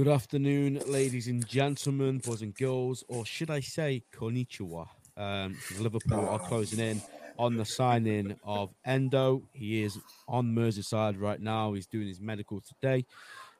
Good 0.00 0.08
afternoon, 0.08 0.80
ladies 0.86 1.28
and 1.28 1.46
gentlemen, 1.46 2.20
boys 2.24 2.40
and 2.40 2.54
girls, 2.54 3.04
or 3.06 3.26
should 3.26 3.50
I 3.50 3.60
say 3.60 4.02
konnichiwa? 4.14 4.88
Um, 5.14 5.58
Liverpool 5.78 6.26
are 6.26 6.38
closing 6.38 6.78
in 6.78 7.02
on 7.38 7.58
the 7.58 7.66
signing 7.66 8.34
of 8.42 8.72
Endo. 8.86 9.42
He 9.52 9.82
is 9.82 9.98
on 10.26 10.54
Merseyside 10.54 11.20
right 11.20 11.38
now. 11.38 11.74
He's 11.74 11.86
doing 11.86 12.08
his 12.08 12.18
medical 12.18 12.62
today. 12.62 13.04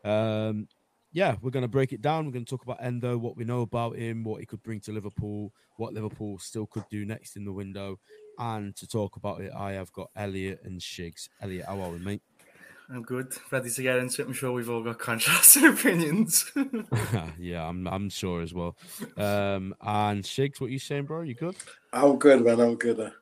Um, 0.03 0.67
yeah, 1.13 1.37
we're 1.43 1.51
going 1.51 1.61
to 1.61 1.69
break 1.69 1.93
it 1.93 2.01
down. 2.01 2.25
We're 2.25 2.33
going 2.33 2.47
to 2.47 2.51
talk 2.51 2.63
about 2.63 2.83
Endo, 2.83 3.19
what 3.19 3.37
we 3.37 3.45
know 3.45 3.61
about 3.61 3.97
him, 3.97 4.25
what 4.25 4.41
he 4.41 4.47
could 4.47 4.63
bring 4.63 4.81
to 4.81 4.93
Liverpool, 4.93 5.53
what 5.77 5.93
Liverpool 5.93 6.39
still 6.39 6.65
could 6.65 6.89
do 6.91 7.05
next 7.05 7.37
in 7.37 7.45
the 7.45 7.53
window. 7.53 7.99
And 8.39 8.75
to 8.77 8.89
talk 8.89 9.17
about 9.17 9.43
it, 9.43 9.53
I 9.55 9.73
have 9.73 9.93
got 9.93 10.09
Elliot 10.17 10.63
and 10.65 10.81
Shigs. 10.81 11.29
Elliot, 11.43 11.67
how 11.67 11.83
are 11.83 11.91
we, 11.91 11.99
mate? 11.99 12.23
I'm 12.93 13.03
good. 13.03 13.33
Ready 13.53 13.71
to 13.71 13.83
get 13.83 13.99
into 13.99 14.23
it. 14.23 14.27
I'm 14.27 14.33
sure 14.33 14.51
we've 14.51 14.69
all 14.69 14.83
got 14.83 14.99
contrasting 14.99 15.65
opinions. 15.73 16.51
yeah, 17.39 17.67
I'm 17.67 17.87
I'm 17.87 18.11
sure 18.11 18.43
as 18.43 18.53
well. 18.53 18.77
Um, 19.17 19.75
and 19.81 20.25
Shigs, 20.25 20.61
what 20.61 20.71
you 20.71 20.81
saying, 20.81 21.05
bro? 21.05 21.23
You 21.23 21.35
good? 21.35 21.55
I'm 21.93 22.19
good, 22.19 22.45
man. 22.45 22.59
I'm 22.59 22.75
good. 22.75 23.13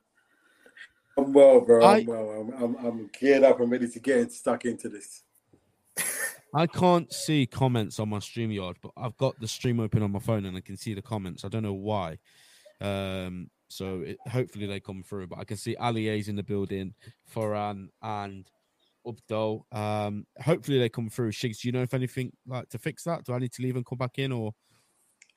I'm 1.19 1.33
well, 1.35 1.61
bro. 1.61 1.85
I- 1.85 1.99
I'm 1.99 2.07
well. 2.07 2.31
I'm, 2.31 2.65
I'm, 2.65 2.87
I'm 2.87 3.11
geared 3.21 3.43
up. 3.45 3.61
I'm 3.61 3.69
ready 3.69 3.89
to 3.89 3.99
get 4.01 4.33
stuck 4.33 4.65
into 4.65 4.89
this. 4.89 5.23
I 6.55 6.67
can't 6.67 7.13
see 7.13 7.45
comments 7.45 8.01
on 8.01 8.09
my 8.09 8.19
StreamYard, 8.21 8.77
but 8.81 8.93
I've 8.97 9.17
got 9.19 9.39
the 9.39 9.49
stream 9.49 9.81
open 9.81 10.03
on 10.03 10.13
my 10.13 10.19
phone 10.19 10.47
and 10.47 10.57
I 10.57 10.61
can 10.61 10.79
see 10.79 10.95
the 10.95 11.03
comments. 11.03 11.45
I 11.45 11.49
don't 11.49 11.63
know 11.63 11.75
why. 11.75 12.17
Um, 12.81 13.51
so 13.69 14.01
it, 14.01 14.17
hopefully 14.31 14.67
they 14.67 14.81
come 14.81 15.03
through. 15.03 15.27
But 15.27 15.41
I 15.41 15.45
can 15.45 15.59
see 15.59 15.77
Ali 15.77 16.09
A's 16.09 16.29
in 16.29 16.37
the 16.37 16.43
building, 16.43 16.95
Foran 17.35 17.89
and 18.01 18.51
Ubdol. 19.09 19.63
Um, 19.75 20.27
hopefully 20.41 20.79
they 20.79 20.89
come 20.89 21.09
through. 21.09 21.33
Shigs, 21.33 21.61
do 21.61 21.69
you 21.69 21.73
know 21.73 21.83
if 21.83 21.95
anything 21.95 22.33
like 22.47 22.69
to 22.71 22.79
fix 22.79 23.05
that? 23.05 23.25
Do 23.25 23.33
I 23.33 23.39
need 23.39 23.53
to 23.53 23.63
leave 23.63 23.77
and 23.77 23.85
come 23.87 23.99
back 23.99 24.19
in, 24.19 24.33
or 24.33 24.53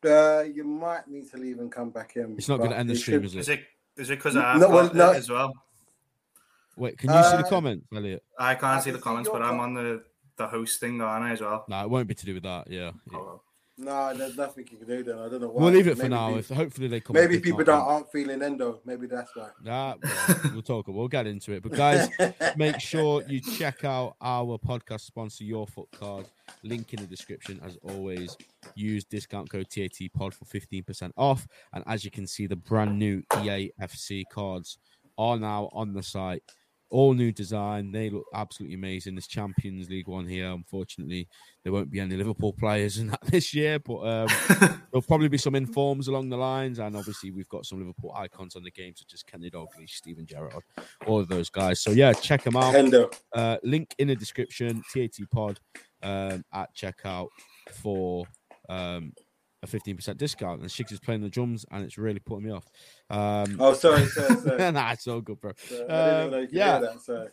Uh, 0.06 0.42
you 0.54 0.64
might 0.64 1.08
need 1.08 1.30
to 1.32 1.38
leave 1.38 1.60
and 1.60 1.72
come 1.72 1.90
back 1.90 2.16
in. 2.16 2.36
it's 2.38 2.50
not 2.50 2.58
going 2.58 2.72
to 2.72 2.78
end 2.78 2.90
the 2.90 2.96
stream, 2.96 3.22
should- 3.22 3.26
is 3.26 3.36
is 3.36 3.50
it? 3.50 3.60
it 3.60 4.02
is 4.02 4.10
it 4.10 4.16
because 4.18 4.36
I've 4.36 4.60
No, 4.60 4.70
well, 4.70 4.94
no. 4.94 5.12
as 5.12 5.30
well? 5.30 5.54
Wait, 6.78 6.98
can 6.98 7.10
you 7.10 7.24
see 7.24 7.38
the 7.38 7.46
Uh, 7.46 7.50
comments, 7.50 7.86
Elliot? 7.94 8.24
I 8.40 8.56
can't 8.56 8.78
I 8.78 8.80
see 8.80 8.92
the 8.92 8.98
comments, 9.00 9.28
your 9.28 9.38
but 9.40 9.46
I'm 9.46 9.60
on 9.60 9.74
the 9.74 10.04
the 10.38 10.48
host 10.48 10.80
thing, 10.80 11.00
aren't 11.02 11.26
I, 11.26 11.32
as 11.32 11.42
well? 11.42 11.66
No, 11.68 11.84
it 11.84 11.90
won't 11.90 12.08
be 12.08 12.16
to 12.16 12.26
do 12.26 12.34
with 12.34 12.44
that. 12.44 12.68
Yeah. 12.72 12.92
yeah. 13.12 13.18
Oh, 13.18 13.42
No, 13.84 14.14
there's 14.16 14.38
nothing 14.38 14.68
you 14.72 14.78
can 14.78 14.88
do 14.88 15.04
then. 15.04 15.18
I 15.18 15.28
don't 15.28 15.42
know 15.42 15.48
why. 15.48 15.64
We'll 15.64 15.74
leave 15.74 15.88
it 15.88 15.96
for 15.98 16.04
Maybe 16.04 16.10
now. 16.16 16.30
pe- 16.34 16.40
If 16.40 16.50
hopefully 16.50 16.88
they 16.88 17.00
come. 17.00 17.16
maybe 17.16 17.40
people 17.40 17.64
don't 17.64 17.82
aren't 17.82 18.12
feeling 18.12 18.42
endo. 18.42 18.80
Maybe 18.86 19.08
that's 19.08 19.36
why. 19.36 19.50
Nah, 19.64 19.96
well, 20.54 20.62
talk. 20.62 20.88
We'll 20.88 21.08
get 21.08 21.26
into 21.28 21.52
it. 21.54 21.64
But 21.64 21.72
guys, 21.74 22.08
make 22.56 22.80
sure 22.80 23.24
you 23.28 23.42
check 23.42 23.84
out 23.84 24.16
our 24.22 24.58
podcast 24.60 25.02
sponsor, 25.02 25.44
Your 25.44 25.66
Foot 25.68 25.90
Card. 26.00 26.26
Link 26.64 26.94
in 26.94 27.02
the 27.02 27.08
description. 27.08 27.60
As 27.66 27.78
always, 27.82 28.38
use 28.76 29.04
discount 29.04 29.50
code 29.50 29.70
TAT 29.70 29.98
Pod 30.16 30.34
for 30.34 30.46
fifteen 30.46 30.84
percent 30.84 31.14
off. 31.18 31.48
And 31.74 31.84
as 31.88 32.06
you 32.06 32.12
can 32.12 32.28
see, 32.28 32.46
the 32.46 32.56
brand 32.56 33.00
new 33.00 33.24
EA 33.42 33.72
FC 33.82 34.24
cards 34.32 34.78
are 35.18 35.38
now 35.40 35.70
on 35.74 35.94
the 35.94 36.04
site. 36.04 36.44
All 36.92 37.14
new 37.14 37.32
design. 37.32 37.92
They 37.92 38.10
look 38.10 38.26
absolutely 38.34 38.76
amazing. 38.76 39.16
This 39.16 39.28
Champions 39.28 39.90
League 39.90 40.08
one 40.08 40.28
here. 40.28 40.52
Unfortunately, 40.52 41.28
there 41.64 41.72
won't 41.72 41.90
be 41.90 42.00
any 42.00 42.16
Liverpool 42.16 42.54
players 42.54 42.98
in 42.98 43.08
that 43.12 43.22
this 43.24 43.54
year, 43.54 43.80
but 43.80 44.00
um, 44.00 44.28
there'll 44.92 45.02
probably 45.08 45.30
be 45.30 45.38
some 45.38 45.56
informs 45.56 46.08
along 46.10 46.30
the 46.30 46.38
lines, 46.38 46.80
and 46.80 46.96
obviously 46.96 47.32
we've 47.32 47.50
got 47.50 47.66
some 47.66 47.80
Liverpool 47.80 48.14
icons 48.16 48.56
on 48.56 48.64
the 48.64 48.72
game, 48.72 48.94
such 48.96 49.14
as 49.14 49.24
Kenny 49.24 49.50
Dalglish, 49.50 49.90
Steven 49.90 50.26
Gerrard, 50.26 50.64
all 51.08 51.20
of 51.20 51.28
those 51.28 51.50
guys. 51.50 51.82
So 51.82 51.92
yeah, 51.92 52.14
check 52.14 52.44
them 52.44 52.58
out. 52.58 52.76
Uh, 53.34 53.58
link 53.64 53.96
in 53.98 54.10
the 54.10 54.16
description. 54.16 54.84
TAT 54.94 55.18
Pod 55.32 55.60
um, 56.04 56.44
at 56.54 56.76
checkout 56.76 57.30
for 57.72 58.26
um, 58.70 59.14
a 59.64 59.68
fifteen 59.68 59.96
percent 59.96 60.18
discount. 60.18 60.62
And 60.62 60.70
Shigs 60.70 60.92
is 60.92 61.00
playing 61.00 61.22
the 61.22 61.30
drums, 61.30 61.66
and 61.72 61.84
it's 61.84 61.98
really 61.98 62.20
putting 62.20 62.46
me 62.46 62.52
off. 62.52 62.66
Um, 63.10 63.58
Oh, 63.60 63.74
sorry, 63.74 64.06
sorry, 64.08 64.36
sorry. 64.42 64.72
nah, 64.72 64.92
it's 64.92 65.08
all 65.08 65.22
good, 65.22 65.40
bro. 65.40 65.52
So, 65.58 65.86
Um, 65.90 66.20
even 66.20 66.32
know 66.32 66.40
you 66.40 66.48
could 66.48 66.56
yeah. 66.56 66.80
that. 66.80 67.02
Sorry. 67.02 67.28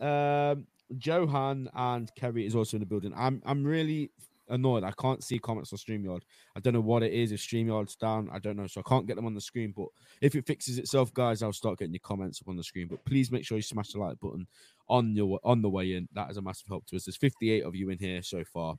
Um, 0.00 0.66
Johan 0.98 1.68
and 1.74 2.10
Kerry 2.14 2.46
is 2.46 2.54
also 2.54 2.76
in 2.76 2.80
the 2.80 2.86
building. 2.86 3.12
I'm 3.16 3.42
I'm 3.44 3.64
really 3.64 4.10
annoyed. 4.50 4.82
I 4.82 4.92
can't 4.92 5.22
see 5.22 5.38
comments 5.38 5.72
on 5.74 5.78
StreamYard. 5.78 6.22
I 6.56 6.60
don't 6.60 6.72
know 6.72 6.80
what 6.80 7.02
it 7.02 7.12
is. 7.12 7.32
If 7.32 7.40
StreamYard's 7.40 7.96
down, 7.96 8.30
I 8.32 8.38
don't 8.38 8.56
know. 8.56 8.66
So 8.66 8.80
I 8.84 8.88
can't 8.88 9.06
get 9.06 9.16
them 9.16 9.26
on 9.26 9.34
the 9.34 9.40
screen. 9.42 9.74
But 9.76 9.88
if 10.22 10.34
it 10.34 10.46
fixes 10.46 10.78
itself, 10.78 11.12
guys, 11.12 11.42
I'll 11.42 11.52
start 11.52 11.78
getting 11.78 11.92
your 11.92 12.00
comments 12.02 12.40
up 12.40 12.48
on 12.48 12.56
the 12.56 12.64
screen. 12.64 12.88
But 12.88 13.04
please 13.04 13.30
make 13.30 13.44
sure 13.44 13.58
you 13.58 13.62
smash 13.62 13.92
the 13.92 13.98
like 13.98 14.18
button 14.20 14.46
on 14.88 15.14
your 15.14 15.38
on 15.44 15.60
the 15.60 15.68
way 15.68 15.92
in. 15.92 16.08
That 16.14 16.30
is 16.30 16.38
a 16.38 16.42
massive 16.42 16.68
help 16.68 16.86
to 16.86 16.96
us. 16.96 17.04
There's 17.04 17.18
58 17.18 17.64
of 17.64 17.74
you 17.76 17.90
in 17.90 17.98
here 17.98 18.22
so 18.22 18.42
far. 18.44 18.76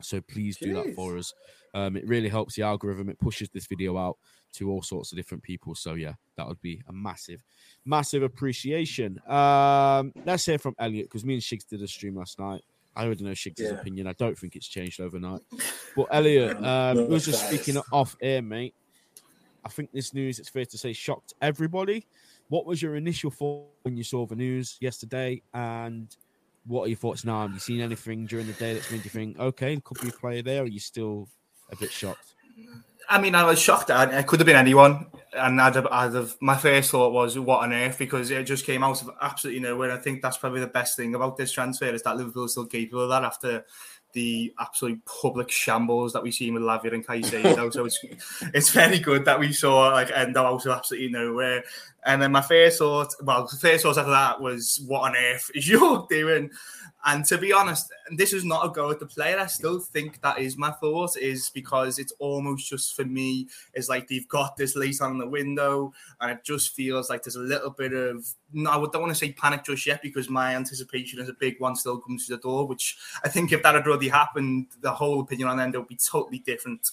So 0.00 0.20
please 0.20 0.56
do 0.56 0.74
that 0.74 0.94
for 0.94 1.16
us. 1.16 1.32
Um, 1.72 1.96
it 1.96 2.06
really 2.06 2.28
helps 2.28 2.54
the 2.54 2.62
algorithm. 2.62 3.08
It 3.08 3.18
pushes 3.18 3.48
this 3.50 3.66
video 3.66 3.96
out 3.96 4.18
to 4.54 4.70
all 4.70 4.82
sorts 4.82 5.12
of 5.12 5.16
different 5.16 5.42
people. 5.42 5.74
So 5.74 5.94
yeah, 5.94 6.14
that 6.36 6.46
would 6.46 6.60
be 6.60 6.82
a 6.88 6.92
massive, 6.92 7.42
massive 7.84 8.22
appreciation. 8.22 9.18
Um, 9.28 10.12
let's 10.24 10.46
hear 10.46 10.58
from 10.58 10.74
Elliot 10.78 11.06
because 11.06 11.24
me 11.24 11.34
and 11.34 11.42
Shigs 11.42 11.66
did 11.66 11.82
a 11.82 11.88
stream 11.88 12.16
last 12.16 12.38
night. 12.38 12.62
I 12.96 13.04
already 13.04 13.24
know 13.24 13.32
Shigs' 13.32 13.58
Yeah. 13.58 13.72
opinion. 13.72 14.06
I 14.06 14.12
don't 14.12 14.38
think 14.38 14.56
it's 14.56 14.68
changed 14.68 15.00
overnight. 15.00 15.40
But 15.96 16.08
Elliot, 16.10 16.56
um, 16.56 16.96
No, 16.96 17.06
was 17.06 17.24
just 17.24 17.46
speaking 17.46 17.80
off 17.92 18.16
air, 18.20 18.42
mate. 18.42 18.74
I 19.64 19.68
think 19.68 19.92
this 19.92 20.12
news, 20.12 20.40
it's 20.40 20.48
fair 20.48 20.64
to 20.66 20.76
say, 20.76 20.92
shocked 20.92 21.34
everybody. 21.40 22.06
What 22.48 22.66
was 22.66 22.82
your 22.82 22.96
initial 22.96 23.30
thought 23.30 23.68
when 23.82 23.96
you 23.96 24.02
saw 24.02 24.26
the 24.26 24.34
news 24.34 24.76
yesterday? 24.80 25.42
And 25.54 26.14
what 26.66 26.84
are 26.84 26.88
your 26.88 26.96
thoughts 26.96 27.24
now? 27.24 27.42
Have 27.42 27.52
you 27.52 27.60
seen 27.60 27.80
anything 27.80 28.26
during 28.26 28.46
the 28.46 28.52
day 28.54 28.74
that's 28.74 28.90
made 28.90 29.04
you 29.04 29.10
think, 29.10 29.38
okay, 29.38 29.78
could 29.82 30.00
be 30.00 30.08
a 30.08 30.12
player 30.12 30.42
there? 30.42 30.62
Or 30.62 30.64
are 30.64 30.68
you 30.68 30.80
still 30.80 31.28
a 31.70 31.76
bit 31.76 31.90
shocked? 31.90 32.34
I 33.08 33.20
mean, 33.20 33.34
I 33.34 33.44
was 33.44 33.58
shocked. 33.58 33.90
I, 33.90 34.04
it 34.18 34.26
could 34.26 34.40
have 34.40 34.46
been 34.46 34.56
anyone, 34.56 35.06
and 35.36 35.60
I'd 35.60 35.74
have, 35.74 35.86
I'd 35.88 36.14
have. 36.14 36.36
My 36.40 36.56
first 36.56 36.90
thought 36.90 37.12
was, 37.12 37.38
"What 37.38 37.62
on 37.62 37.72
earth?" 37.72 37.98
Because 37.98 38.30
it 38.30 38.44
just 38.44 38.64
came 38.64 38.82
out 38.82 39.02
of 39.02 39.10
absolutely 39.20 39.60
nowhere. 39.60 39.92
I 39.92 39.98
think 39.98 40.22
that's 40.22 40.38
probably 40.38 40.60
the 40.60 40.68
best 40.68 40.96
thing 40.96 41.14
about 41.14 41.36
this 41.36 41.52
transfer 41.52 41.86
is 41.86 42.02
that 42.02 42.16
Liverpool 42.16 42.44
is 42.44 42.52
still 42.52 42.66
capable 42.66 43.02
of 43.02 43.10
that 43.10 43.24
after 43.24 43.64
the 44.14 44.54
absolute 44.60 45.04
public 45.04 45.50
shambles 45.50 46.12
that 46.12 46.22
we've 46.22 46.32
seen 46.32 46.54
with 46.54 46.62
Lavia 46.62 46.94
and 46.94 47.06
Caicedo. 47.06 47.72
so 47.72 47.84
it's 47.84 47.98
it's 48.54 48.70
very 48.70 49.00
good 49.00 49.24
that 49.24 49.38
we 49.38 49.52
saw 49.52 49.88
like 49.88 50.10
Endo 50.14 50.42
out 50.42 50.64
of 50.64 50.72
absolutely 50.72 51.10
nowhere. 51.10 51.64
And 52.06 52.20
then 52.20 52.32
my 52.32 52.42
first 52.42 52.78
thought, 52.78 53.14
well, 53.22 53.48
the 53.50 53.56
first 53.56 53.82
thought 53.82 53.96
after 53.96 54.10
that 54.10 54.40
was, 54.40 54.82
"What 54.86 55.10
on 55.10 55.16
earth 55.16 55.50
is 55.54 55.66
you 55.68 56.06
doing?" 56.10 56.50
And 57.06 57.24
to 57.26 57.36
be 57.36 57.52
honest, 57.52 57.92
this 58.16 58.32
is 58.32 58.44
not 58.44 58.64
a 58.64 58.70
go 58.70 58.90
at 58.90 58.98
the 58.98 59.06
player. 59.06 59.38
I 59.38 59.46
still 59.46 59.78
think 59.78 60.20
that 60.22 60.38
is 60.38 60.56
my 60.56 60.70
thought, 60.70 61.16
is 61.18 61.50
because 61.50 61.98
it's 61.98 62.12
almost 62.18 62.68
just 62.68 62.96
for 62.96 63.04
me, 63.04 63.48
it's 63.74 63.88
like 63.88 64.08
they've 64.08 64.28
got 64.28 64.56
this 64.56 64.76
late 64.76 65.00
on 65.00 65.18
the 65.18 65.26
window, 65.26 65.92
and 66.20 66.30
it 66.30 66.44
just 66.44 66.74
feels 66.74 67.10
like 67.10 67.22
there's 67.22 67.36
a 67.36 67.40
little 67.40 67.70
bit 67.70 67.92
of 67.92 68.26
no, 68.52 68.70
I 68.70 68.74
don't 68.76 69.02
want 69.02 69.10
to 69.10 69.14
say 69.14 69.32
panic 69.32 69.64
just 69.64 69.86
yet 69.86 70.02
because 70.02 70.28
my 70.28 70.54
anticipation 70.54 71.20
is 71.20 71.28
a 71.28 71.34
big 71.34 71.58
one 71.58 71.74
still 71.74 71.98
comes 71.98 72.26
to 72.26 72.36
the 72.36 72.42
door, 72.42 72.66
which 72.66 72.96
I 73.24 73.28
think 73.28 73.52
if 73.52 73.62
that 73.62 73.74
had 73.74 73.86
already 73.86 74.08
happened, 74.08 74.66
the 74.80 74.92
whole 74.92 75.20
opinion 75.20 75.48
on 75.48 75.60
Endo 75.60 75.80
would 75.80 75.88
be 75.88 75.96
totally 75.96 76.38
different. 76.38 76.90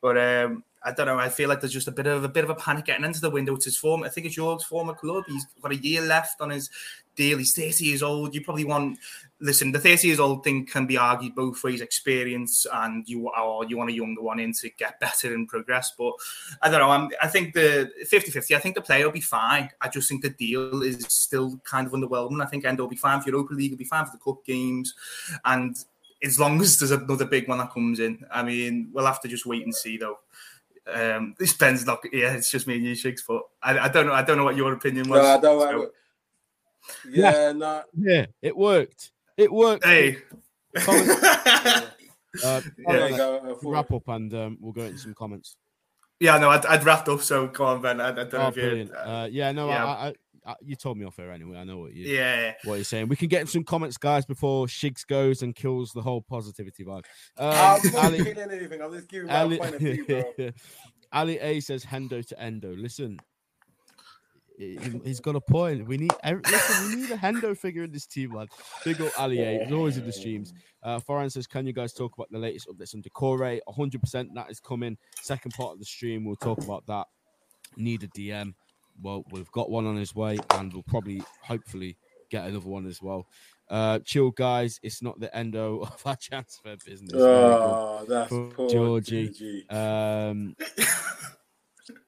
But 0.00 0.18
um, 0.18 0.64
I 0.84 0.92
don't 0.92 1.06
know. 1.06 1.18
I 1.18 1.30
feel 1.30 1.48
like 1.48 1.60
there's 1.60 1.72
just 1.72 1.88
a 1.88 1.92
bit 1.92 2.06
of 2.06 2.24
a 2.24 2.28
bit 2.28 2.44
of 2.44 2.50
a 2.50 2.54
panic 2.54 2.84
getting 2.84 3.04
into 3.04 3.20
the 3.20 3.30
window. 3.30 3.54
It's 3.54 3.64
his 3.64 3.76
form. 3.76 4.02
I 4.02 4.10
think 4.10 4.26
it's 4.26 4.36
your 4.36 4.58
former 4.60 4.92
club. 4.92 5.24
He's 5.26 5.46
got 5.62 5.72
a 5.72 5.76
year 5.76 6.02
left 6.02 6.40
on 6.40 6.50
his 6.50 6.68
deal. 7.16 7.38
He's 7.38 7.54
30 7.54 7.84
years 7.84 8.02
old. 8.02 8.34
You 8.34 8.42
probably 8.42 8.64
want 8.64 8.98
listen. 9.40 9.72
The 9.72 9.78
30 9.78 10.06
years 10.06 10.20
old 10.20 10.44
thing 10.44 10.66
can 10.66 10.86
be 10.86 10.98
argued 10.98 11.34
both 11.34 11.64
ways: 11.64 11.80
experience 11.80 12.66
and 12.70 13.08
you 13.08 13.30
or 13.30 13.64
you 13.64 13.78
want 13.78 13.90
a 13.90 13.94
younger 13.94 14.20
one 14.20 14.38
in 14.38 14.52
to 14.60 14.68
get 14.70 15.00
better 15.00 15.32
and 15.32 15.48
progress. 15.48 15.92
But 15.96 16.12
I 16.60 16.70
don't 16.70 16.80
know. 16.80 16.90
I'm, 16.90 17.08
I 17.22 17.28
think 17.28 17.54
the 17.54 17.90
50-50. 18.12 18.54
I 18.54 18.58
think 18.58 18.74
the 18.74 18.82
player 18.82 19.06
will 19.06 19.12
be 19.12 19.20
fine. 19.20 19.70
I 19.80 19.88
just 19.88 20.08
think 20.08 20.22
the 20.22 20.30
deal 20.30 20.82
is 20.82 21.04
still 21.08 21.58
kind 21.64 21.86
of 21.86 21.94
underwhelming. 21.94 22.42
I 22.42 22.46
think 22.46 22.66
Endo 22.66 22.82
will 22.82 22.90
be 22.90 22.96
fine 22.96 23.22
for 23.22 23.30
Europa 23.30 23.54
League. 23.54 23.70
Will 23.72 23.78
be 23.78 23.84
fine 23.84 24.04
for 24.04 24.12
the 24.12 24.18
cup 24.18 24.44
games, 24.44 24.94
and 25.46 25.76
as 26.22 26.40
long 26.40 26.60
as 26.60 26.78
there's 26.78 26.90
another 26.90 27.26
big 27.26 27.48
one 27.48 27.58
that 27.58 27.72
comes 27.72 28.00
in. 28.00 28.24
I 28.30 28.42
mean, 28.42 28.90
we'll 28.92 29.06
have 29.06 29.20
to 29.22 29.28
just 29.28 29.46
wait 29.46 29.64
and 29.64 29.74
see 29.74 29.96
though. 29.96 30.18
Um, 30.92 31.34
this 31.38 31.52
Ben's 31.54 31.86
not. 31.86 32.00
Yeah, 32.12 32.34
it's 32.34 32.50
just 32.50 32.66
me 32.66 32.76
and 32.76 32.84
you, 32.84 32.92
Shigs. 32.92 33.20
But 33.26 33.42
I, 33.62 33.78
I 33.78 33.88
don't 33.88 34.06
know. 34.06 34.12
I 34.12 34.22
don't 34.22 34.36
know 34.36 34.44
what 34.44 34.56
your 34.56 34.72
opinion 34.72 35.08
was. 35.08 35.20
No, 35.22 35.26
I 35.26 35.40
don't. 35.40 35.60
so- 35.60 35.90
yeah, 37.10 37.52
no. 37.52 37.82
Yeah, 37.96 38.26
it 38.42 38.56
worked. 38.56 39.12
It 39.36 39.50
worked. 39.52 39.84
hey. 39.84 40.18
Comments- 40.76 41.86
Uh, 42.44 42.60
Yeah. 42.78 42.92
There 42.96 43.16
go, 43.16 43.58
uh, 43.64 43.70
wrap 43.70 43.92
up 43.92 44.08
and 44.08 44.34
um, 44.34 44.58
we'll 44.60 44.72
go 44.72 44.82
into 44.82 44.98
some 44.98 45.14
comments. 45.14 45.56
Yeah, 46.18 46.36
no, 46.38 46.50
I'd, 46.50 46.66
I'd 46.66 46.84
wrapped 46.84 47.08
up. 47.08 47.20
So 47.20 47.46
go 47.46 47.64
on, 47.64 47.80
Ben. 47.80 48.00
I, 48.00 48.08
I 48.08 48.12
don't 48.12 48.32
know 48.32 48.38
Oh, 48.40 48.48
if 48.48 48.56
you. 48.56 48.62
brilliant. 48.62 48.90
Uh, 48.92 49.28
yeah, 49.30 49.52
no, 49.52 49.68
yeah. 49.68 49.84
I, 49.86 49.88
I, 49.92 50.08
I, 50.08 50.14
you 50.62 50.76
told 50.76 50.98
me 50.98 51.04
off 51.04 51.18
air 51.18 51.32
anyway. 51.32 51.56
I 51.58 51.64
know 51.64 51.78
what 51.78 51.94
you, 51.94 52.06
yeah, 52.14 52.52
what 52.64 52.74
you're 52.76 52.84
saying. 52.84 53.08
We 53.08 53.16
can 53.16 53.28
get 53.28 53.40
in 53.40 53.46
some 53.46 53.64
comments, 53.64 53.96
guys, 53.96 54.26
before 54.26 54.66
Shigs 54.66 55.06
goes 55.06 55.42
and 55.42 55.54
kills 55.54 55.92
the 55.92 56.02
whole 56.02 56.20
positivity 56.22 56.84
vibe. 56.84 57.04
Um, 57.38 57.50
I'm 57.52 57.92
not 57.92 58.04
Ali, 58.04 58.18
anything. 58.20 58.80
I'm 58.82 58.92
just 58.92 59.08
giving 59.08 59.28
my 59.28 59.56
point 59.56 59.74
of 59.74 59.80
view. 59.80 60.52
Ali 61.12 61.38
A 61.38 61.60
says 61.60 61.84
Hendo 61.84 62.26
to 62.26 62.40
Endo. 62.40 62.74
Listen, 62.76 63.18
he- 64.58 64.78
he's 65.04 65.20
got 65.20 65.34
a 65.36 65.40
point. 65.40 65.86
We 65.86 65.96
need 65.96 66.12
listen. 66.24 66.88
We 66.90 66.96
need 67.02 67.10
a 67.10 67.16
Hendo 67.16 67.56
figure 67.56 67.84
in 67.84 67.92
this 67.92 68.06
team, 68.06 68.34
lad. 68.34 68.48
Big 68.84 69.00
up 69.00 69.12
Ali 69.18 69.40
A. 69.40 69.64
He's 69.64 69.72
always 69.72 69.96
in 69.96 70.06
the 70.06 70.12
streams. 70.12 70.52
Uh, 70.82 71.00
Foreign 71.00 71.30
says, 71.30 71.46
"Can 71.46 71.66
you 71.66 71.72
guys 71.72 71.92
talk 71.92 72.12
about 72.14 72.30
the 72.30 72.38
latest 72.38 72.68
updates 72.68 72.94
on 72.94 73.02
Doucouré? 73.02 73.60
100 73.64 74.00
percent 74.00 74.30
that 74.34 74.50
is 74.50 74.60
coming. 74.60 74.96
Second 75.22 75.52
part 75.54 75.72
of 75.72 75.78
the 75.78 75.84
stream, 75.84 76.24
we'll 76.24 76.36
talk 76.36 76.58
about 76.62 76.86
that. 76.86 77.06
Need 77.76 78.02
a 78.04 78.08
DM. 78.08 78.54
Well, 79.02 79.24
we've 79.30 79.50
got 79.50 79.70
one 79.70 79.86
on 79.86 79.96
his 79.96 80.14
way, 80.14 80.38
and 80.54 80.72
we'll 80.72 80.82
probably, 80.82 81.22
hopefully, 81.42 81.96
get 82.30 82.46
another 82.46 82.68
one 82.68 82.86
as 82.86 83.02
well. 83.02 83.26
Uh, 83.68 83.98
chill, 84.00 84.30
guys. 84.30 84.78
It's 84.82 85.02
not 85.02 85.18
the 85.20 85.34
endo 85.36 85.80
of 85.80 86.02
our 86.04 86.16
transfer 86.20 86.76
business. 86.84 87.12
Oh, 87.14 88.04
that's 88.08 88.28
For 88.28 88.48
poor 88.50 88.68
Georgie. 88.68 89.28
Georgie. 89.28 89.68
Um, 89.70 90.56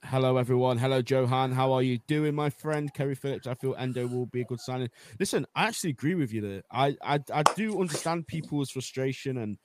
hello, 0.05 0.37
everyone. 0.37 0.79
Hello, 0.79 1.03
Johan. 1.07 1.53
How 1.53 1.73
are 1.73 1.83
you 1.83 1.99
doing, 2.07 2.35
my 2.35 2.51
friend? 2.51 2.93
Kerry 2.93 3.15
Phillips. 3.15 3.47
I 3.47 3.55
feel 3.55 3.75
Endo 3.77 4.07
will 4.07 4.27
be 4.27 4.43
a 4.43 4.45
good 4.45 4.61
signing. 4.61 4.91
Listen, 5.19 5.47
I 5.55 5.67
actually 5.67 5.91
agree 5.91 6.15
with 6.15 6.33
you 6.33 6.41
there. 6.41 6.63
I, 6.71 6.97
I, 7.03 7.21
I 7.33 7.43
do 7.55 7.81
understand 7.81 8.27
people's 8.27 8.71
frustration 8.71 9.39
and 9.39 9.59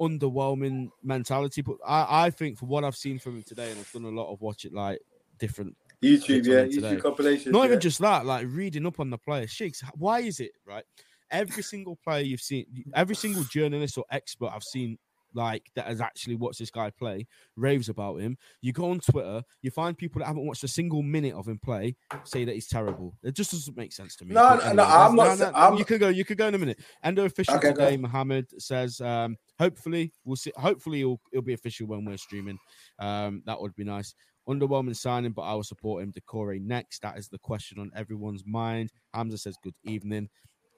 underwhelming 0.00 0.90
mentality, 1.02 1.62
but 1.62 1.76
I, 1.86 2.26
I 2.26 2.30
think 2.30 2.58
for 2.58 2.66
what 2.66 2.84
I've 2.84 2.96
seen 2.96 3.18
from 3.18 3.36
him 3.36 3.42
today, 3.42 3.70
and 3.70 3.80
I've 3.80 3.90
done 3.92 4.04
a 4.04 4.08
lot 4.08 4.32
of 4.32 4.40
watch 4.40 4.64
it 4.64 4.72
like 4.74 5.00
different 5.38 5.76
YouTube, 6.02 6.46
yeah. 6.46 6.64
YouTube 6.64 7.02
compilations. 7.02 7.52
not 7.52 7.60
yeah. 7.60 7.66
even 7.66 7.80
just 7.80 7.98
that, 8.00 8.26
like 8.26 8.46
reading 8.48 8.86
up 8.86 9.00
on 9.00 9.10
the 9.10 9.18
player. 9.18 9.46
Shigs, 9.46 9.82
why 9.94 10.20
is 10.20 10.40
it 10.40 10.52
right? 10.66 10.84
Every 11.30 11.62
single 11.62 11.96
player 11.96 12.22
you've 12.22 12.40
seen, 12.40 12.66
every 12.94 13.16
single 13.16 13.44
journalist 13.44 13.98
or 13.98 14.04
expert 14.10 14.50
I've 14.54 14.62
seen, 14.62 14.98
like 15.34 15.70
that 15.74 15.86
has 15.86 16.00
actually 16.00 16.34
watched 16.34 16.58
this 16.58 16.70
guy 16.70 16.90
play, 16.90 17.26
raves 17.56 17.88
about 17.88 18.16
him. 18.16 18.36
You 18.62 18.72
go 18.72 18.90
on 18.90 19.00
Twitter, 19.00 19.42
you 19.60 19.70
find 19.70 19.96
people 19.96 20.20
that 20.20 20.26
haven't 20.26 20.46
watched 20.46 20.64
a 20.64 20.68
single 20.68 21.02
minute 21.02 21.34
of 21.34 21.46
him 21.46 21.58
play 21.58 21.96
say 22.24 22.44
that 22.44 22.54
he's 22.54 22.68
terrible. 22.68 23.16
It 23.22 23.34
just 23.34 23.50
doesn't 23.50 23.76
make 23.76 23.92
sense 23.92 24.16
to 24.16 24.24
me. 24.24 24.34
No, 24.34 24.56
no, 24.56 24.72
no, 24.72 24.84
I'm 24.84 25.14
not 25.14 25.38
sa- 25.38 25.50
I'm- 25.50 25.76
you 25.76 25.84
could 25.84 26.00
go. 26.00 26.08
You 26.08 26.24
could 26.24 26.38
go 26.38 26.46
in 26.46 26.54
a 26.54 26.58
minute. 26.58 26.80
Endo 27.04 27.24
official 27.24 27.56
Okay, 27.56 27.68
today. 27.68 27.96
Mohammed 27.96 28.46
says, 28.60 29.00
um, 29.00 29.36
hopefully 29.58 30.12
we'll 30.24 30.36
see. 30.36 30.52
Hopefully 30.56 31.00
it'll, 31.00 31.20
it'll 31.32 31.42
be 31.44 31.54
official 31.54 31.86
when 31.86 32.04
we're 32.04 32.16
streaming. 32.16 32.58
Um, 32.98 33.42
that 33.46 33.60
would 33.60 33.74
be 33.74 33.84
nice. 33.84 34.14
Underwhelming 34.48 34.96
signing, 34.96 35.32
but 35.32 35.42
I 35.42 35.54
will 35.54 35.64
support 35.64 36.02
him. 36.02 36.12
Doucouré 36.12 36.60
next. 36.60 37.02
That 37.02 37.18
is 37.18 37.28
the 37.28 37.38
question 37.38 37.78
on 37.78 37.90
everyone's 37.96 38.44
mind. 38.46 38.92
Hamza 39.12 39.38
says, 39.38 39.56
Good 39.62 39.74
evening. 39.84 40.28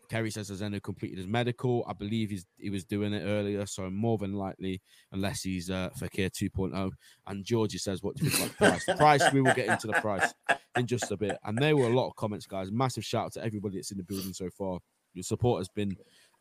Kerry 0.08 0.30
says, 0.30 0.48
Has 0.48 0.62
Endo 0.62 0.80
completed 0.80 1.18
his 1.18 1.26
medical? 1.26 1.84
I 1.86 1.92
believe 1.92 2.30
he's, 2.30 2.46
he 2.56 2.70
was 2.70 2.84
doing 2.84 3.12
it 3.12 3.24
earlier, 3.24 3.66
so 3.66 3.90
more 3.90 4.16
than 4.16 4.32
likely, 4.32 4.80
unless 5.12 5.42
he's 5.42 5.68
uh, 5.70 5.90
Fekir 6.00 6.30
2.0. 6.30 6.90
And 7.26 7.44
Georgie 7.44 7.76
says, 7.76 8.02
What 8.02 8.16
do 8.16 8.24
you 8.24 8.30
think 8.30 8.52
about 8.58 8.58
the 8.58 8.66
price? 8.70 8.84
The 8.86 8.94
price, 8.94 9.32
we 9.34 9.42
will 9.42 9.52
get 9.54 9.68
into 9.68 9.86
the 9.86 9.92
price 10.00 10.32
in 10.76 10.86
just 10.86 11.10
a 11.12 11.16
bit. 11.18 11.36
And 11.44 11.58
there 11.58 11.76
were 11.76 11.88
a 11.88 11.94
lot 11.94 12.08
of 12.08 12.16
comments, 12.16 12.46
guys. 12.46 12.72
Massive 12.72 13.04
shout 13.04 13.26
out 13.26 13.32
to 13.34 13.44
everybody 13.44 13.76
that's 13.76 13.90
in 13.90 13.98
the 13.98 14.04
building 14.04 14.32
so 14.32 14.48
far. 14.48 14.78
Your 15.12 15.24
support 15.24 15.60
has 15.60 15.68
been 15.68 15.94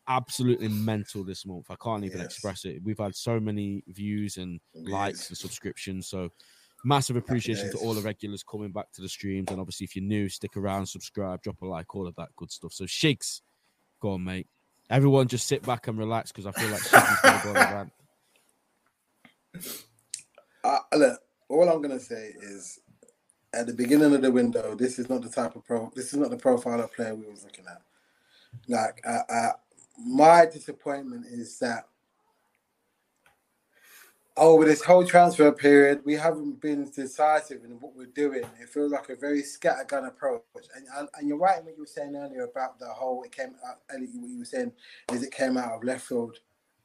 absolutely 0.07 0.69
mental 0.69 1.25
this 1.25 1.45
month. 1.45 1.65
I 1.69 1.75
can't 1.75 2.05
even 2.05 2.19
Yes. 2.19 2.27
express 2.27 2.63
it. 2.63 2.81
We've 2.83 2.97
had 2.97 3.15
so 3.15 3.37
many 3.39 3.83
views 3.87 4.37
and 4.37 4.61
likes 4.73 5.27
and 5.27 5.37
subscriptions. 5.37 6.07
So 6.07 6.29
massive 6.85 7.15
appreciation 7.15 7.71
to 7.71 7.77
all 7.77 7.93
the 7.93 8.01
regulars 8.01 8.43
coming 8.43 8.71
back 8.71 8.91
to 8.93 9.01
the 9.01 9.09
streams. 9.09 9.51
And 9.51 9.59
obviously, 9.59 9.85
if 9.85 9.95
you're 9.95 10.05
new, 10.05 10.29
stick 10.29 10.55
around, 10.55 10.85
subscribe, 10.85 11.41
drop 11.41 11.61
a 11.61 11.65
like, 11.65 11.95
all 11.95 12.07
of 12.07 12.15
that 12.15 12.29
good 12.35 12.51
stuff. 12.51 12.73
So 12.73 12.85
Shigs, 12.85 13.41
go 13.99 14.11
on, 14.11 14.23
mate. 14.23 14.47
Everyone 14.89 15.27
just 15.27 15.47
sit 15.47 15.63
back 15.63 15.87
and 15.87 15.97
relax 15.97 16.31
because 16.31 16.45
I 16.45 16.51
feel 16.51 16.69
like 16.69 16.81
is 16.81 16.91
going 16.91 17.05
to 17.05 17.41
go 17.43 17.49
on 17.49 17.55
a 17.57 17.75
rant. 17.75 17.91
Uh, 20.63 20.79
look, 20.95 21.21
all 21.49 21.69
I'm 21.69 21.81
gonna 21.81 21.99
say 21.99 22.33
is, 22.41 22.79
at 23.53 23.67
the 23.67 23.73
beginning 23.73 24.13
of 24.13 24.21
the 24.21 24.31
window, 24.31 24.75
this 24.75 24.99
is 24.99 25.09
not 25.09 25.21
the 25.21 25.29
type 25.29 25.55
of 25.55 25.65
pro. 25.65 25.91
This 25.95 26.13
is 26.13 26.19
not 26.19 26.29
the 26.29 26.37
profile 26.37 26.81
of 26.81 26.93
player 26.93 27.15
we 27.15 27.27
was 27.27 27.43
looking 27.43 27.65
at. 27.69 27.81
Like, 28.67 29.01
uh, 29.07 29.21
uh, 29.29 29.51
my 29.97 30.45
disappointment 30.45 31.25
is 31.27 31.57
that 31.59 31.87
over 34.37 34.65
this 34.65 34.83
whole 34.83 35.05
transfer 35.05 35.51
period, 35.51 36.01
we 36.05 36.13
haven't 36.13 36.61
been 36.61 36.89
decisive 36.89 37.63
in 37.63 37.71
what 37.79 37.95
we're 37.95 38.05
doing. 38.05 38.43
It 38.61 38.69
feels 38.69 38.91
like 38.91 39.09
a 39.09 39.15
very 39.15 39.41
scattergun 39.41 40.07
approach. 40.07 40.43
And, 40.75 41.09
and, 41.17 41.27
you're 41.27 41.37
right 41.37 41.59
in 41.59 41.65
what 41.65 41.75
you 41.75 41.81
were 41.81 41.87
saying 41.87 42.15
earlier 42.15 42.43
about 42.43 42.79
the 42.79 42.87
whole. 42.87 43.23
It 43.23 43.31
came 43.31 43.55
out. 43.67 43.77
What 43.89 44.29
you 44.29 44.39
were 44.39 44.45
saying 44.45 44.71
is 45.11 45.23
it 45.23 45.31
came 45.31 45.57
out 45.57 45.71
of 45.71 45.83
left 45.83 46.05
field, 46.05 46.37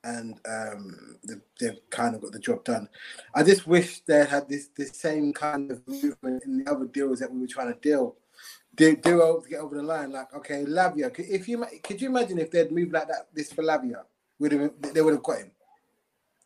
and 0.05 0.41
um, 0.49 1.19
they, 1.27 1.35
they've 1.61 1.79
kind 1.91 2.15
of 2.15 2.23
got 2.23 2.33
the 2.33 2.39
job 2.39 2.65
done. 2.65 2.89
I 3.35 3.43
just 3.43 3.67
wish 3.67 4.01
they 4.01 4.25
had 4.25 4.49
this 4.49 4.69
this 4.77 4.93
same 4.93 5.33
kind 5.33 5.71
of 5.71 5.87
movement 5.87 6.45
in 6.45 6.65
the 6.65 6.71
other 6.71 6.87
deals 6.87 7.21
that 7.21 7.33
we 7.33 7.41
were 7.41 7.47
trying 7.47 7.73
to 7.73 7.81
deal. 7.81 8.17
Do, 8.75 8.97
do 8.97 9.43
get 9.49 9.61
over 9.61 9.77
the 9.77 9.83
line. 9.83 10.13
Like, 10.13 10.35
okay, 10.35 10.65
Lavia. 10.65 11.13
If 11.19 11.47
you 11.47 11.65
could 11.83 12.01
you 12.01 12.09
imagine 12.09 12.39
if 12.39 12.51
they'd 12.51 12.73
moved 12.73 12.93
like 12.93 13.09
that, 13.09 13.29
this 13.35 13.53
for 13.53 13.63
Lavia, 13.63 14.05
would 14.39 14.53
have 14.53 14.73
they 14.81 15.03
would 15.03 15.15
have 15.15 15.23
got 15.23 15.39
him, 15.39 15.51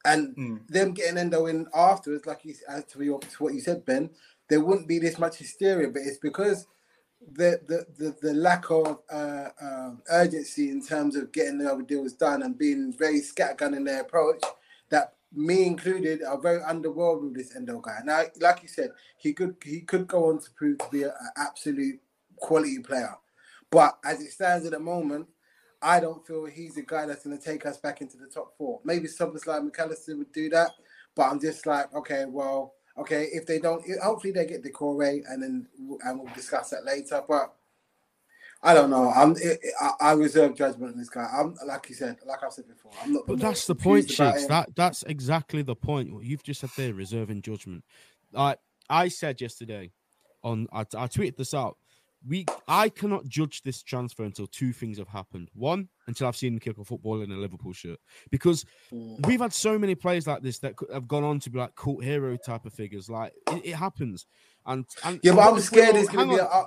and 0.06 0.37
Mm. 0.37 0.69
them 0.69 0.93
getting 0.93 1.19
Endo 1.19 1.47
in 1.47 1.67
afterwards, 1.75 2.26
like 2.26 2.44
you 2.44 2.55
as 2.69 2.85
to, 2.87 3.03
your, 3.05 3.20
to 3.20 3.43
what 3.43 3.55
you 3.55 3.61
said, 3.61 3.85
Ben, 3.85 4.11
there 4.49 4.61
wouldn't 4.61 4.88
be 4.88 4.99
this 5.00 5.19
much 5.19 5.37
hysteria. 5.38 5.88
But 5.88 6.03
it's 6.03 6.19
because 6.19 6.67
the 7.32 7.61
the 7.67 7.87
the, 7.99 8.17
the 8.23 8.35
lack 8.35 8.70
of 8.70 9.00
uh, 9.11 9.49
um, 9.61 10.03
urgency 10.11 10.70
in 10.70 10.85
terms 10.85 11.17
of 11.17 11.32
getting 11.32 11.58
the 11.58 11.70
other 11.73 11.82
deals 11.82 12.12
done 12.14 12.43
and 12.43 12.58
being 12.58 12.93
very 12.93 13.20
scattergun 13.20 13.76
in 13.76 13.85
their 13.85 14.03
approach 14.03 14.43
that 14.91 15.14
me 15.32 15.67
included 15.67 16.23
are 16.23 16.41
very 16.41 16.61
underwhelmed 16.61 17.23
with 17.25 17.35
this 17.37 17.55
Endo 17.56 17.81
guy. 17.81 17.99
Now, 18.05 18.23
like 18.41 18.62
you 18.62 18.69
said, 18.69 18.91
he 19.19 19.32
could 19.32 19.56
he 19.64 19.81
could 19.81 20.06
go 20.06 20.31
on 20.31 20.38
to 20.41 20.50
prove 20.52 20.79
to 20.79 20.88
be 20.91 21.02
an 21.02 21.12
absolute 21.37 22.00
quality 22.37 22.79
player, 22.79 23.17
but 23.70 23.99
as 24.05 24.23
it 24.23 24.31
stands 24.31 24.67
at 24.67 24.73
the 24.73 24.79
moment, 24.81 25.26
I 25.87 26.00
don't 26.00 26.27
feel 26.27 26.47
he's 26.47 26.75
the 26.75 26.83
guy 26.83 27.06
that's 27.06 27.25
going 27.25 27.38
to 27.38 27.43
take 27.43 27.65
us 27.65 27.77
back 27.79 28.00
into 28.00 28.17
the 28.17 28.27
top 28.27 28.56
four. 28.59 28.81
Maybe 28.83 29.06
something 29.06 29.41
like 29.47 29.62
Mac 29.62 29.79
Allister 29.79 30.17
would 30.17 30.33
do 30.33 30.49
that, 30.49 30.73
but 31.15 31.31
I'm 31.31 31.41
just 31.41 31.65
like, 31.65 31.94
okay, 31.94 32.25
well, 32.27 32.75
okay, 32.99 33.29
if 33.33 33.47
they 33.47 33.61
don't, 33.61 33.85
hopefully 34.03 34.33
they 34.33 34.47
get 34.47 34.65
Doucouré 34.65 35.21
and 35.29 35.41
then 35.41 35.69
and 36.02 36.19
we'll 36.19 36.35
discuss 36.35 36.71
that 36.71 36.85
later. 36.85 37.23
But 37.28 37.55
I 38.64 38.75
don't 38.75 38.90
know. 38.90 39.11
I'm 39.11 39.37
I, 39.81 39.90
I 40.00 40.12
reserve 40.14 40.57
judgment 40.57 40.95
on 40.95 40.99
this 40.99 41.09
guy. 41.09 41.28
I'm 41.33 41.57
like 41.64 41.88
you 41.88 41.95
said, 41.95 42.16
like 42.26 42.43
I've 42.43 42.52
said 42.52 42.66
before, 42.66 42.90
I'm 43.00 43.12
not. 43.12 43.26
But 43.28 43.38
that's 43.38 43.69
the 43.69 43.76
point, 43.76 44.09
Shigs. 44.09 44.49
That 44.49 44.75
that's 44.75 45.05
exactly 45.05 45.62
the 45.62 45.76
point. 45.76 46.12
What 46.12 46.25
you've 46.25 46.43
just 46.43 46.62
said 46.62 46.71
there, 46.76 46.95
reserving 46.95 47.43
judgment. 47.43 47.85
I 48.35 48.57
I 48.90 49.07
said 49.07 49.40
yesterday 49.40 49.93
on 50.43 50.66
I, 50.73 50.81
I 50.81 51.07
tweeted 51.07 51.37
this 51.37 51.55
out. 51.55 51.78
We 52.28 52.45
I 52.66 52.88
cannot 52.88 53.26
judge 53.26 53.62
this 53.62 53.83
transfer 53.83 54.25
until 54.25 54.47
two 54.47 54.73
things 54.73 54.99
have 54.99 55.09
happened. 55.09 55.49
One, 55.54 55.88
until 56.09 56.26
I've 56.26 56.37
seen 56.37 56.54
him 56.54 56.59
kick 56.61 56.78
a 56.78 56.85
football 56.85 57.23
in 57.23 57.30
a 57.30 57.37
Liverpool 57.37 57.73
shirt, 57.73 57.99
because 58.30 58.64
Mm. 58.92 59.26
we've 59.26 59.40
had 59.40 59.52
so 59.52 59.78
many 59.78 59.95
players 59.95 60.26
like 60.26 60.42
this 60.42 60.59
that 60.61 60.76
could 60.76 60.90
have 60.92 61.06
gone 61.09 61.25
on 61.25 61.38
to 61.40 61.50
be 61.50 61.59
like 61.59 61.75
cult 61.75 62.02
hero 62.02 62.37
type 62.37 62.64
of 62.66 62.73
figures. 62.73 63.09
Like 63.09 63.33
it, 63.52 63.66
it 63.66 63.75
happens, 63.75 64.26
and 64.66 64.85
and 65.04 65.21
Yeah, 65.23 65.35
but 65.35 65.52
I'm 65.52 65.61
scared 65.61 65.97
he's 65.97 66.09
gonna 66.09 66.35
be. 66.35 66.38
A, 66.40 66.66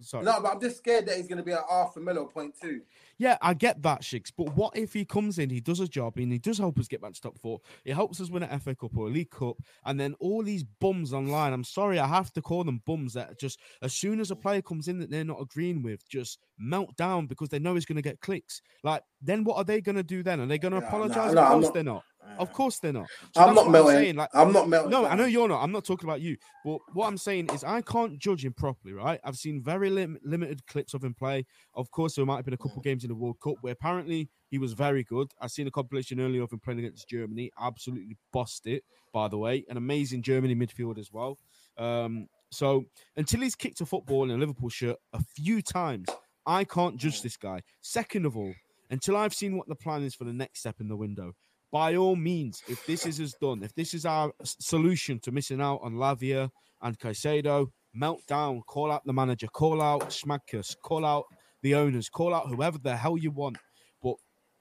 sorry. 0.00 0.24
no, 0.24 0.40
but 0.40 0.54
I'm 0.54 0.60
just 0.60 0.78
scared 0.78 1.06
that 1.06 1.16
he's 1.16 1.26
going 1.26 1.38
to 1.38 1.44
be 1.44 1.52
at 1.52 1.60
half 1.70 1.96
a 1.96 2.00
mil 2.00 2.26
point 2.26 2.54
two. 2.60 2.80
Yeah, 3.18 3.38
I 3.40 3.54
get 3.54 3.80
that, 3.82 4.02
Shigs. 4.02 4.30
But 4.36 4.54
what 4.54 4.76
if 4.76 4.92
he 4.92 5.04
comes 5.04 5.38
in, 5.38 5.48
he 5.50 5.60
does 5.60 5.80
a 5.80 5.88
job, 5.88 6.18
and 6.18 6.30
he 6.30 6.38
does 6.38 6.58
help 6.58 6.78
us 6.78 6.86
get 6.88 7.00
back 7.00 7.14
to 7.14 7.20
top 7.20 7.38
four? 7.38 7.60
It 7.84 7.94
helps 7.94 8.20
us 8.20 8.30
win 8.30 8.42
an 8.42 8.58
FA 8.60 8.74
Cup 8.74 8.96
or 8.96 9.06
a 9.06 9.10
League 9.10 9.30
Cup, 9.30 9.56
and 9.84 9.98
then 9.98 10.14
all 10.20 10.42
these 10.42 10.64
bums 10.64 11.12
online. 11.12 11.52
I'm 11.52 11.64
sorry, 11.64 11.98
I 11.98 12.06
have 12.06 12.32
to 12.34 12.42
call 12.42 12.64
them 12.64 12.82
bums 12.86 13.14
that 13.14 13.38
just 13.38 13.58
as 13.82 13.94
soon 13.94 14.20
as 14.20 14.30
a 14.30 14.36
player 14.36 14.60
comes 14.62 14.88
in 14.88 14.98
that 14.98 15.10
they're 15.10 15.24
not 15.24 15.40
agreeing 15.40 15.82
with, 15.82 16.06
just 16.08 16.38
melt 16.58 16.94
down 16.96 17.26
because 17.26 17.48
they 17.48 17.58
know 17.58 17.74
he's 17.74 17.86
going 17.86 17.96
to 17.96 18.02
get 18.02 18.20
clicks. 18.20 18.60
Like, 18.82 19.02
then 19.22 19.44
what 19.44 19.56
are 19.56 19.64
they 19.64 19.80
going 19.80 19.96
to 19.96 20.02
do 20.02 20.22
then? 20.22 20.40
Are 20.40 20.46
they 20.46 20.58
going 20.58 20.72
to 20.72 20.78
Yeah, 20.78 20.80
no, 20.82 20.88
apologize? 20.88 21.32
no, 21.34 21.42
of 21.42 21.48
course 21.52 21.64
not- 21.66 21.74
they're 21.74 21.82
not. 21.84 22.04
Of 22.38 22.52
course 22.52 22.78
they're 22.78 22.92
not. 22.92 23.06
So 23.34 23.40
I'm 23.40 23.46
that's 23.48 23.56
not 23.56 23.64
what 23.66 23.72
melting. 23.72 23.96
saying. 23.96 24.16
Like, 24.16 24.28
I'm 24.34 24.52
not 24.52 24.68
melting. 24.68 24.90
no, 24.90 25.06
I 25.06 25.14
know 25.14 25.24
you're 25.24 25.48
not. 25.48 25.62
I'm 25.62 25.72
not 25.72 25.84
talking 25.84 26.08
about 26.08 26.20
you. 26.20 26.36
But 26.64 26.78
what 26.92 27.06
I'm 27.06 27.16
saying 27.18 27.50
is, 27.52 27.64
I 27.64 27.80
can't 27.82 28.18
judge 28.18 28.44
him 28.44 28.52
properly, 28.52 28.94
right? 28.94 29.20
I've 29.24 29.36
seen 29.36 29.62
very 29.62 29.90
lim- 29.90 30.18
limited 30.22 30.66
clips 30.66 30.94
of 30.94 31.02
him 31.02 31.14
play. 31.14 31.46
Of 31.74 31.90
course, 31.90 32.14
there 32.14 32.26
might 32.26 32.36
have 32.36 32.44
been 32.44 32.54
a 32.54 32.58
couple 32.58 32.80
games 32.82 33.04
in 33.04 33.08
the 33.08 33.14
World 33.14 33.38
Cup 33.40 33.54
where 33.60 33.72
apparently 33.72 34.28
he 34.50 34.58
was 34.58 34.72
very 34.72 35.04
good. 35.04 35.30
I've 35.40 35.50
seen 35.50 35.66
a 35.66 35.70
compilation 35.70 36.20
earlier 36.20 36.42
of 36.42 36.52
him 36.52 36.60
playing 36.60 36.80
against 36.80 37.08
Germany. 37.08 37.50
Absolutely 37.60 38.16
bossed 38.32 38.66
it, 38.66 38.84
by 39.12 39.28
the 39.28 39.38
way. 39.38 39.64
An 39.68 39.76
amazing 39.76 40.22
Germany 40.22 40.54
midfield 40.54 40.98
as 40.98 41.12
well. 41.12 41.38
Um, 41.78 42.28
so 42.50 42.84
until 43.16 43.40
he's 43.40 43.54
kicked 43.54 43.80
a 43.80 43.86
football 43.86 44.24
in 44.24 44.30
a 44.30 44.36
Liverpool 44.36 44.68
shirt 44.68 44.96
a 45.12 45.20
few 45.34 45.62
times, 45.62 46.08
I 46.46 46.64
can't 46.64 46.96
judge 46.96 47.22
this 47.22 47.36
guy. 47.36 47.62
Second 47.80 48.24
of 48.24 48.36
all, 48.36 48.52
until 48.90 49.16
I've 49.16 49.34
seen 49.34 49.56
what 49.56 49.68
the 49.68 49.74
plan 49.74 50.04
is 50.04 50.14
for 50.14 50.24
the 50.24 50.32
next 50.32 50.60
step 50.60 50.76
in 50.80 50.88
the 50.88 50.96
window, 50.96 51.32
by 51.72 51.96
all 51.96 52.16
means, 52.16 52.62
if 52.68 52.84
this 52.86 53.06
is 53.06 53.20
as 53.20 53.34
done, 53.34 53.62
if 53.62 53.74
this 53.74 53.94
is 53.94 54.06
our 54.06 54.32
solution 54.42 55.18
to 55.20 55.32
missing 55.32 55.60
out 55.60 55.80
on 55.82 55.94
Lavia 55.94 56.50
and 56.82 56.98
Caicedo, 56.98 57.68
melt 57.92 58.20
down, 58.26 58.62
call 58.66 58.92
out 58.92 59.04
the 59.04 59.12
manager, 59.12 59.48
call 59.48 59.82
out 59.82 60.10
Schmadtke, 60.10 60.76
call 60.82 61.04
out 61.04 61.24
the 61.62 61.74
owners, 61.74 62.08
call 62.08 62.34
out 62.34 62.48
whoever 62.48 62.78
the 62.78 62.96
hell 62.96 63.16
you 63.16 63.30
want. 63.30 63.56
But 64.02 64.16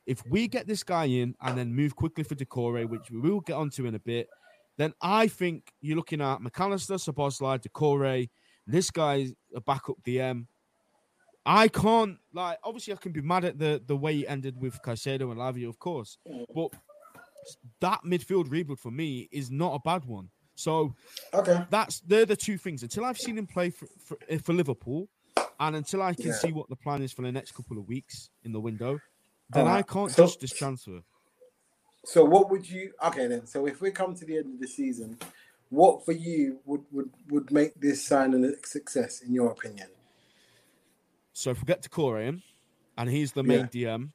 if 0.06 0.24
we 0.30 0.48
get 0.48 0.68
this 0.68 0.84
guy 0.84 1.06
in 1.06 1.36
and 1.42 1.58
then 1.58 1.74
move 1.74 1.96
quickly 1.96 2.24
for 2.24 2.36
Doucouré, 2.36 2.88
which 2.88 3.12
we 3.12 3.20
will 3.20 3.42
get 3.42 3.54
onto 3.54 3.86
in 3.86 3.96
a 3.96 4.00
bit, 4.00 4.28
then 4.78 4.94
I 5.02 5.28
think 5.28 5.72
you're 5.82 5.98
looking 5.98 6.22
at 6.22 6.42
Mac 6.42 6.60
Allister, 6.60 6.96
Szoboszlai, 6.96 7.62
Doucouré. 7.62 8.30
This 8.68 8.90
guy's 8.90 9.34
a 9.56 9.62
backup 9.62 9.98
DM. 10.06 10.48
I 11.46 11.68
can't 11.68 12.18
like 12.34 12.58
obviously 12.64 12.94
I 12.94 12.98
can 12.98 13.12
be 13.12 13.22
mad 13.22 13.46
at 13.46 13.60
the 13.60 13.80
the 13.86 13.96
way 13.96 14.16
he 14.16 14.28
ended 14.28 14.60
with 14.60 14.82
Caicedo 14.82 15.30
and 15.30 15.40
Lavia, 15.40 15.70
of 15.70 15.78
course, 15.78 16.18
but 16.56 16.72
that 17.80 18.02
midfield 18.06 18.50
rebuild 18.50 18.80
for 18.80 18.92
me 18.92 19.28
is 19.32 19.50
not 19.52 19.74
a 19.76 19.80
bad 19.80 20.06
one. 20.06 20.30
So 20.56 20.96
Okay. 21.34 21.66
that's 21.70 22.00
they're 22.02 22.26
the 22.26 22.36
two 22.36 22.58
things. 22.58 22.82
Until 22.84 23.04
I've 23.06 23.18
seen 23.18 23.38
him 23.38 23.48
play 23.48 23.70
for 23.70 23.88
for, 24.00 24.18
eh, 24.30 24.38
for 24.38 24.54
Liverpool, 24.54 25.10
and 25.60 25.76
until 25.76 26.02
I 26.02 26.14
can 26.14 26.28
Yeah. 26.28 26.34
see 26.34 26.52
what 26.52 26.70
the 26.70 26.76
plan 26.76 27.02
is 27.02 27.12
for 27.12 27.22
the 27.24 27.32
next 27.32 27.54
couple 27.54 27.78
of 27.78 27.88
weeks 27.88 28.30
in 28.44 28.52
the 28.54 28.60
window, 28.62 29.00
then 29.50 29.66
Alright, 29.68 29.86
I 29.90 29.94
can't 29.94 30.12
so- 30.12 30.26
judge 30.26 30.38
this 30.40 30.52
transfer. 30.54 31.02
So 32.06 32.24
what 32.24 32.50
would 32.52 32.70
you? 32.70 32.94
Okay, 33.04 33.28
then. 33.28 33.48
So 33.48 33.66
if 33.66 33.82
we 33.82 33.92
come 33.92 34.16
to 34.16 34.26
the 34.26 34.38
end 34.38 34.54
of 34.54 34.60
the 34.60 34.68
season, 34.68 35.18
what 35.70 36.06
for 36.06 36.12
you 36.14 36.60
would 36.66 36.86
would 36.92 37.12
would 37.30 37.52
make 37.52 37.74
this 37.82 38.06
signing 38.06 38.46
a 38.46 38.54
success 38.66 39.22
in 39.22 39.34
your 39.34 39.52
opinion? 39.52 39.90
So 41.34 41.50
if 41.52 41.60
we 41.62 41.66
get 41.66 41.82
Doucouré 41.84 42.42
and 42.98 43.10
he's 43.10 43.34
the 43.34 43.44
main 43.44 43.68
DM, 43.68 44.12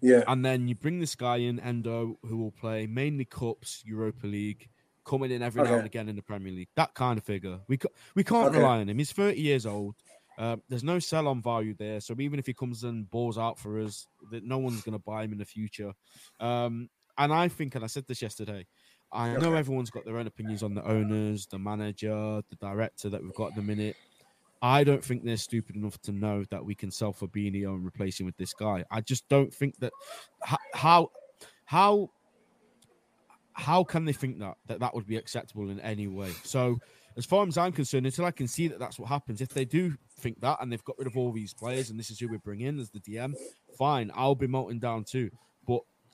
Yeah. 0.00 0.22
and 0.28 0.44
then 0.44 0.68
you 0.68 0.74
bring 0.74 1.00
this 1.00 1.14
guy 1.14 1.36
in, 1.38 1.58
Endo, 1.60 2.18
who 2.22 2.36
will 2.38 2.52
play 2.52 2.86
mainly 2.86 3.24
cups, 3.24 3.82
Europa 3.86 4.26
League, 4.26 4.68
coming 5.04 5.30
in 5.30 5.42
every 5.42 5.62
now 5.62 5.74
and 5.74 5.86
again 5.86 6.08
in 6.08 6.16
the 6.16 6.22
Premier 6.22 6.52
League. 6.52 6.68
That 6.76 6.94
kind 6.94 7.16
of 7.18 7.24
figure. 7.24 7.60
We 7.68 7.76
ca- 7.76 7.88
we 8.14 8.24
can't 8.24 8.48
Okay. 8.48 8.58
rely 8.58 8.78
on 8.80 8.88
him. 8.88 8.98
He's 8.98 9.12
30 9.12 9.40
years 9.40 9.64
old. 9.66 9.94
Uh, 10.38 10.56
there's 10.68 10.84
no 10.84 10.98
sell 10.98 11.28
on 11.28 11.40
value 11.40 11.74
there. 11.78 12.00
So 12.00 12.14
even 12.18 12.38
if 12.38 12.46
he 12.46 12.52
comes 12.52 12.84
and 12.84 13.08
balls 13.10 13.38
out 13.38 13.58
for 13.58 13.80
us, 13.80 14.06
that 14.30 14.44
no 14.44 14.58
one's 14.58 14.82
going 14.82 14.92
to 14.92 14.98
buy 14.98 15.24
him 15.24 15.32
in 15.32 15.38
the 15.38 15.44
future. 15.46 15.92
Um, 16.40 16.90
and 17.16 17.32
I 17.32 17.48
think, 17.48 17.74
and 17.74 17.82
I 17.84 17.86
said 17.86 18.04
this 18.06 18.20
yesterday, 18.20 18.66
I 19.12 19.36
know 19.36 19.54
everyone's 19.54 19.88
got 19.90 20.04
their 20.04 20.18
own 20.18 20.26
opinions 20.26 20.62
on 20.62 20.74
the 20.74 20.84
owners, 20.84 21.46
the 21.46 21.58
manager, 21.58 22.42
the 22.50 22.56
director 22.60 23.08
that 23.08 23.22
we've 23.22 23.32
got 23.34 23.50
at 23.50 23.54
the 23.56 23.62
minute. 23.62 23.96
I 24.62 24.84
don't 24.84 25.04
think 25.04 25.24
they're 25.24 25.36
stupid 25.36 25.76
enough 25.76 26.00
to 26.02 26.12
know 26.12 26.44
that 26.50 26.64
we 26.64 26.74
can 26.74 26.90
sell 26.90 27.12
Fabinho 27.12 27.74
and 27.74 27.86
replace 27.86 28.18
him 28.20 28.26
with 28.26 28.36
this 28.36 28.54
guy. 28.54 28.84
I 28.90 29.00
just 29.00 29.28
don't 29.28 29.52
think 29.52 29.78
that 29.78 29.92
how 30.72 31.10
how 31.64 32.10
how 33.52 33.84
can 33.84 34.04
they 34.04 34.12
think 34.12 34.38
that 34.38 34.56
that 34.66 34.80
that 34.80 34.94
would 34.94 35.06
be 35.06 35.16
acceptable 35.16 35.70
in 35.70 35.80
any 35.80 36.06
way? 36.06 36.30
So, 36.44 36.78
as 37.16 37.24
far 37.24 37.46
as 37.46 37.56
I'm 37.56 37.72
concerned, 37.72 38.06
until 38.06 38.24
I 38.24 38.30
can 38.30 38.48
see 38.48 38.68
that 38.68 38.78
that's 38.78 38.98
what 38.98 39.08
happens, 39.08 39.40
if 39.40 39.48
they 39.48 39.64
do 39.64 39.96
think 40.20 40.40
that 40.40 40.58
and 40.60 40.70
they've 40.70 40.84
got 40.84 40.98
rid 40.98 41.06
of 41.06 41.16
all 41.16 41.32
these 41.32 41.54
players 41.54 41.90
and 41.90 41.98
this 41.98 42.10
is 42.10 42.18
who 42.18 42.28
we 42.28 42.38
bring 42.38 42.60
in 42.60 42.78
as 42.78 42.90
the 42.90 43.00
DM, 43.00 43.34
fine, 43.78 44.10
I'll 44.14 44.34
be 44.34 44.46
melting 44.46 44.78
down 44.78 45.04
too. 45.04 45.30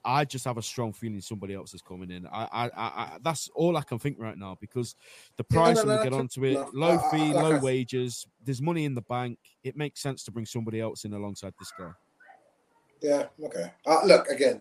I 0.05 0.25
just 0.25 0.45
have 0.45 0.59
a 0.59 0.63
strong 0.63 0.93
feeling 0.93 1.21
somebody 1.21 1.55
else 1.55 1.75
is 1.75 1.83
coming 1.83 2.11
in. 2.11 2.27
I, 2.27 2.49
I, 2.53 2.71
I, 2.77 3.19
that's 3.23 3.49
all 3.55 3.77
I 3.77 3.83
can 3.83 3.99
think 3.99 4.17
right 4.19 4.37
now 4.37 4.57
because 4.61 4.97
the 5.37 5.45
Yeah, 5.51 5.57
no, 5.59 5.63
price, 5.65 5.77
no, 5.77 5.81
and 5.83 5.91
we'll 5.91 6.03
get 6.05 6.13
onto 6.13 6.45
it, 6.45 6.51
enough. 6.53 6.71
low 6.75 6.99
fee, 7.11 7.33
low 7.33 7.59
wages. 7.59 8.27
There's 8.45 8.61
money 8.61 8.85
in 8.85 8.95
the 8.95 9.03
bank. 9.03 9.39
It 9.63 9.77
makes 9.77 10.01
sense 10.01 10.25
to 10.25 10.31
bring 10.33 10.47
somebody 10.47 10.81
else 10.81 11.05
in 11.05 11.13
alongside 11.13 11.55
this 11.59 11.73
guy. 11.79 11.91
Yeah. 13.01 13.27
Okay. 13.45 13.73
Uh, 13.87 14.05
look 14.05 14.29
again. 14.29 14.61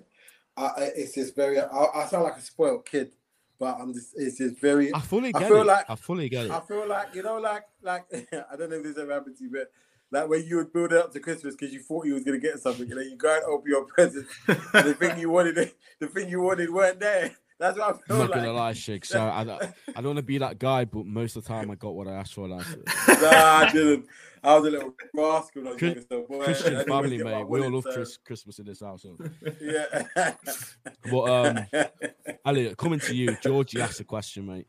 It's 0.57 1.15
just 1.15 1.35
very. 1.35 1.59
I, 1.59 1.85
I 1.95 2.05
sound 2.05 2.23
like 2.23 2.37
a 2.37 2.41
spoiled 2.41 2.85
kid, 2.85 3.11
but 3.59 3.77
I'm 3.79 3.93
just. 3.93 4.13
It's 4.15 4.37
just 4.37 4.59
very. 4.59 4.93
I 4.93 4.99
fully 4.99 5.31
get 5.31 5.43
I 5.43 5.47
feel 5.47 5.61
it. 5.61 5.65
like- 5.67 5.89
I 5.89 5.95
fully 5.95 6.29
get 6.29 6.45
it. 6.45 6.51
I 6.51 6.59
feel 6.59 6.87
like 6.87 7.15
you 7.15 7.23
know, 7.23 7.37
like 7.39 7.63
like 7.81 8.05
I 8.13 8.55
don't 8.55 8.69
know 8.69 8.77
if 8.77 8.83
this 8.83 8.97
ever 8.97 9.13
happened 9.13 9.37
to 9.37 9.43
you, 9.43 9.51
but 9.51 9.71
like 10.11 10.27
way 10.29 10.39
you 10.39 10.57
would 10.57 10.73
build 10.73 10.91
it 10.91 10.97
up 10.97 11.11
to 11.13 11.19
Christmas 11.19 11.55
because 11.55 11.73
you 11.73 11.81
thought 11.81 12.05
you 12.05 12.13
was 12.13 12.23
gonna 12.23 12.39
get 12.39 12.59
something, 12.59 12.89
and 12.89 12.99
then 12.99 13.09
you 13.09 13.15
go 13.15 13.33
and 13.33 13.43
open 13.45 13.71
your 13.71 13.85
presents, 13.95 14.29
and 14.47 14.87
the 14.87 14.93
thing 14.93 15.19
you 15.19 15.29
wanted, 15.29 15.55
the 15.99 16.07
thing 16.07 16.29
you 16.29 16.41
wanted 16.41 16.69
weren't 16.69 16.99
there. 16.99 17.31
That's 17.59 17.77
what 17.77 17.95
I 18.09 18.13
I'm 18.13 18.19
not 18.19 18.29
like. 18.31 18.39
gonna 18.39 18.53
lie, 18.53 18.73
Shig. 18.73 19.05
So 19.05 19.21
I, 19.21 19.41
I, 19.41 19.45
don't 19.95 20.05
want 20.05 20.17
to 20.17 20.23
be 20.23 20.39
that 20.39 20.57
guy, 20.57 20.83
but 20.83 21.05
most 21.05 21.35
of 21.35 21.43
the 21.43 21.47
time 21.47 21.69
I 21.69 21.75
got 21.75 21.93
what 21.93 22.07
I 22.07 22.13
asked 22.13 22.33
for 22.33 22.47
last 22.47 22.69
year. 22.69 22.83
Nah, 23.21 23.29
I 23.29 23.71
didn't. 23.71 24.07
I 24.43 24.55
was 24.55 24.65
a 24.65 24.71
little 24.71 24.95
rascal. 25.13 25.61
when 25.61 25.67
I 25.67 25.71
was 25.73 25.79
Chris- 25.79 26.05
so 26.09 26.25
boy, 26.27 26.43
Christian 26.43 26.83
family, 26.85 27.23
mate. 27.23 27.47
We 27.47 27.61
all 27.61 27.69
love 27.69 27.83
so- 27.83 27.93
Chris, 27.93 28.17
Christmas 28.17 28.57
in 28.57 28.65
this 28.65 28.81
household. 28.81 29.21
Yeah. 29.61 30.05
But 31.11 31.29
um, 31.29 31.85
Elliot, 32.47 32.77
coming 32.77 32.99
to 33.01 33.15
you, 33.15 33.37
Georgie 33.43 33.79
asked 33.79 33.99
a 33.99 34.05
question, 34.05 34.47
mate. 34.47 34.65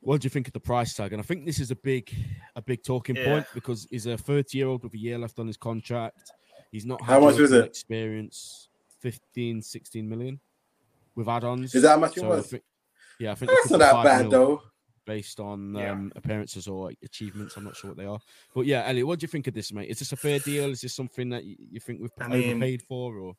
What 0.00 0.20
do 0.20 0.26
you 0.26 0.30
think 0.30 0.46
of 0.46 0.52
the 0.52 0.60
price 0.60 0.94
tag? 0.94 1.12
And 1.12 1.20
I 1.20 1.24
think 1.24 1.44
this 1.44 1.58
is 1.58 1.70
a 1.70 1.76
big, 1.76 2.14
a 2.56 2.62
big 2.62 2.82
talking 2.84 3.16
Yeah. 3.16 3.24
point 3.24 3.46
because 3.54 3.86
he's 3.90 4.06
a 4.06 4.16
30 4.16 4.56
year 4.56 4.68
old 4.68 4.84
with 4.84 4.94
a 4.94 4.98
year 4.98 5.18
left 5.18 5.38
on 5.38 5.46
his 5.46 5.56
contract. 5.56 6.30
He's 6.70 6.86
not 6.86 7.02
How 7.02 7.20
much 7.20 7.36
was 7.38 7.52
it? 7.52 7.64
Experience 7.64 8.68
15, 9.00 9.62
16 9.62 10.08
million 10.08 10.40
with 11.14 11.28
add-ons. 11.28 11.74
Is 11.74 11.82
that 11.82 11.90
how 11.90 11.98
much 11.98 12.16
it 12.16 12.20
So 12.20 12.32
I 12.32 12.40
think- 12.42 12.62
yeah, 13.18 13.32
I 13.32 13.34
think 13.34 13.50
That's 13.50 13.70
not 13.70 13.78
that 13.80 14.04
bad 14.04 14.30
though. 14.30 14.62
based 15.04 15.40
on 15.40 15.74
Yeah. 15.74 15.92
um, 15.92 16.12
appearances 16.14 16.68
or 16.68 16.92
achievements. 17.02 17.56
I'm 17.56 17.64
not 17.64 17.74
sure 17.76 17.90
what 17.90 17.96
they 17.96 18.04
are. 18.04 18.20
But 18.54 18.66
yeah, 18.66 18.84
Elliot, 18.86 19.06
what 19.06 19.18
do 19.18 19.24
you 19.24 19.28
think 19.28 19.46
of 19.46 19.54
this, 19.54 19.72
mate? 19.72 19.88
Is 19.88 19.98
this 19.98 20.12
a 20.12 20.16
fair 20.16 20.38
deal? 20.38 20.70
Is 20.70 20.82
this 20.82 20.94
something 20.94 21.30
that 21.30 21.44
you, 21.44 21.56
you 21.58 21.80
think 21.80 22.00
we've 22.00 22.10
I 22.20 22.28
mean- 22.28 22.50
overpaid 22.50 22.82
for? 22.82 23.16
Or 23.16 23.34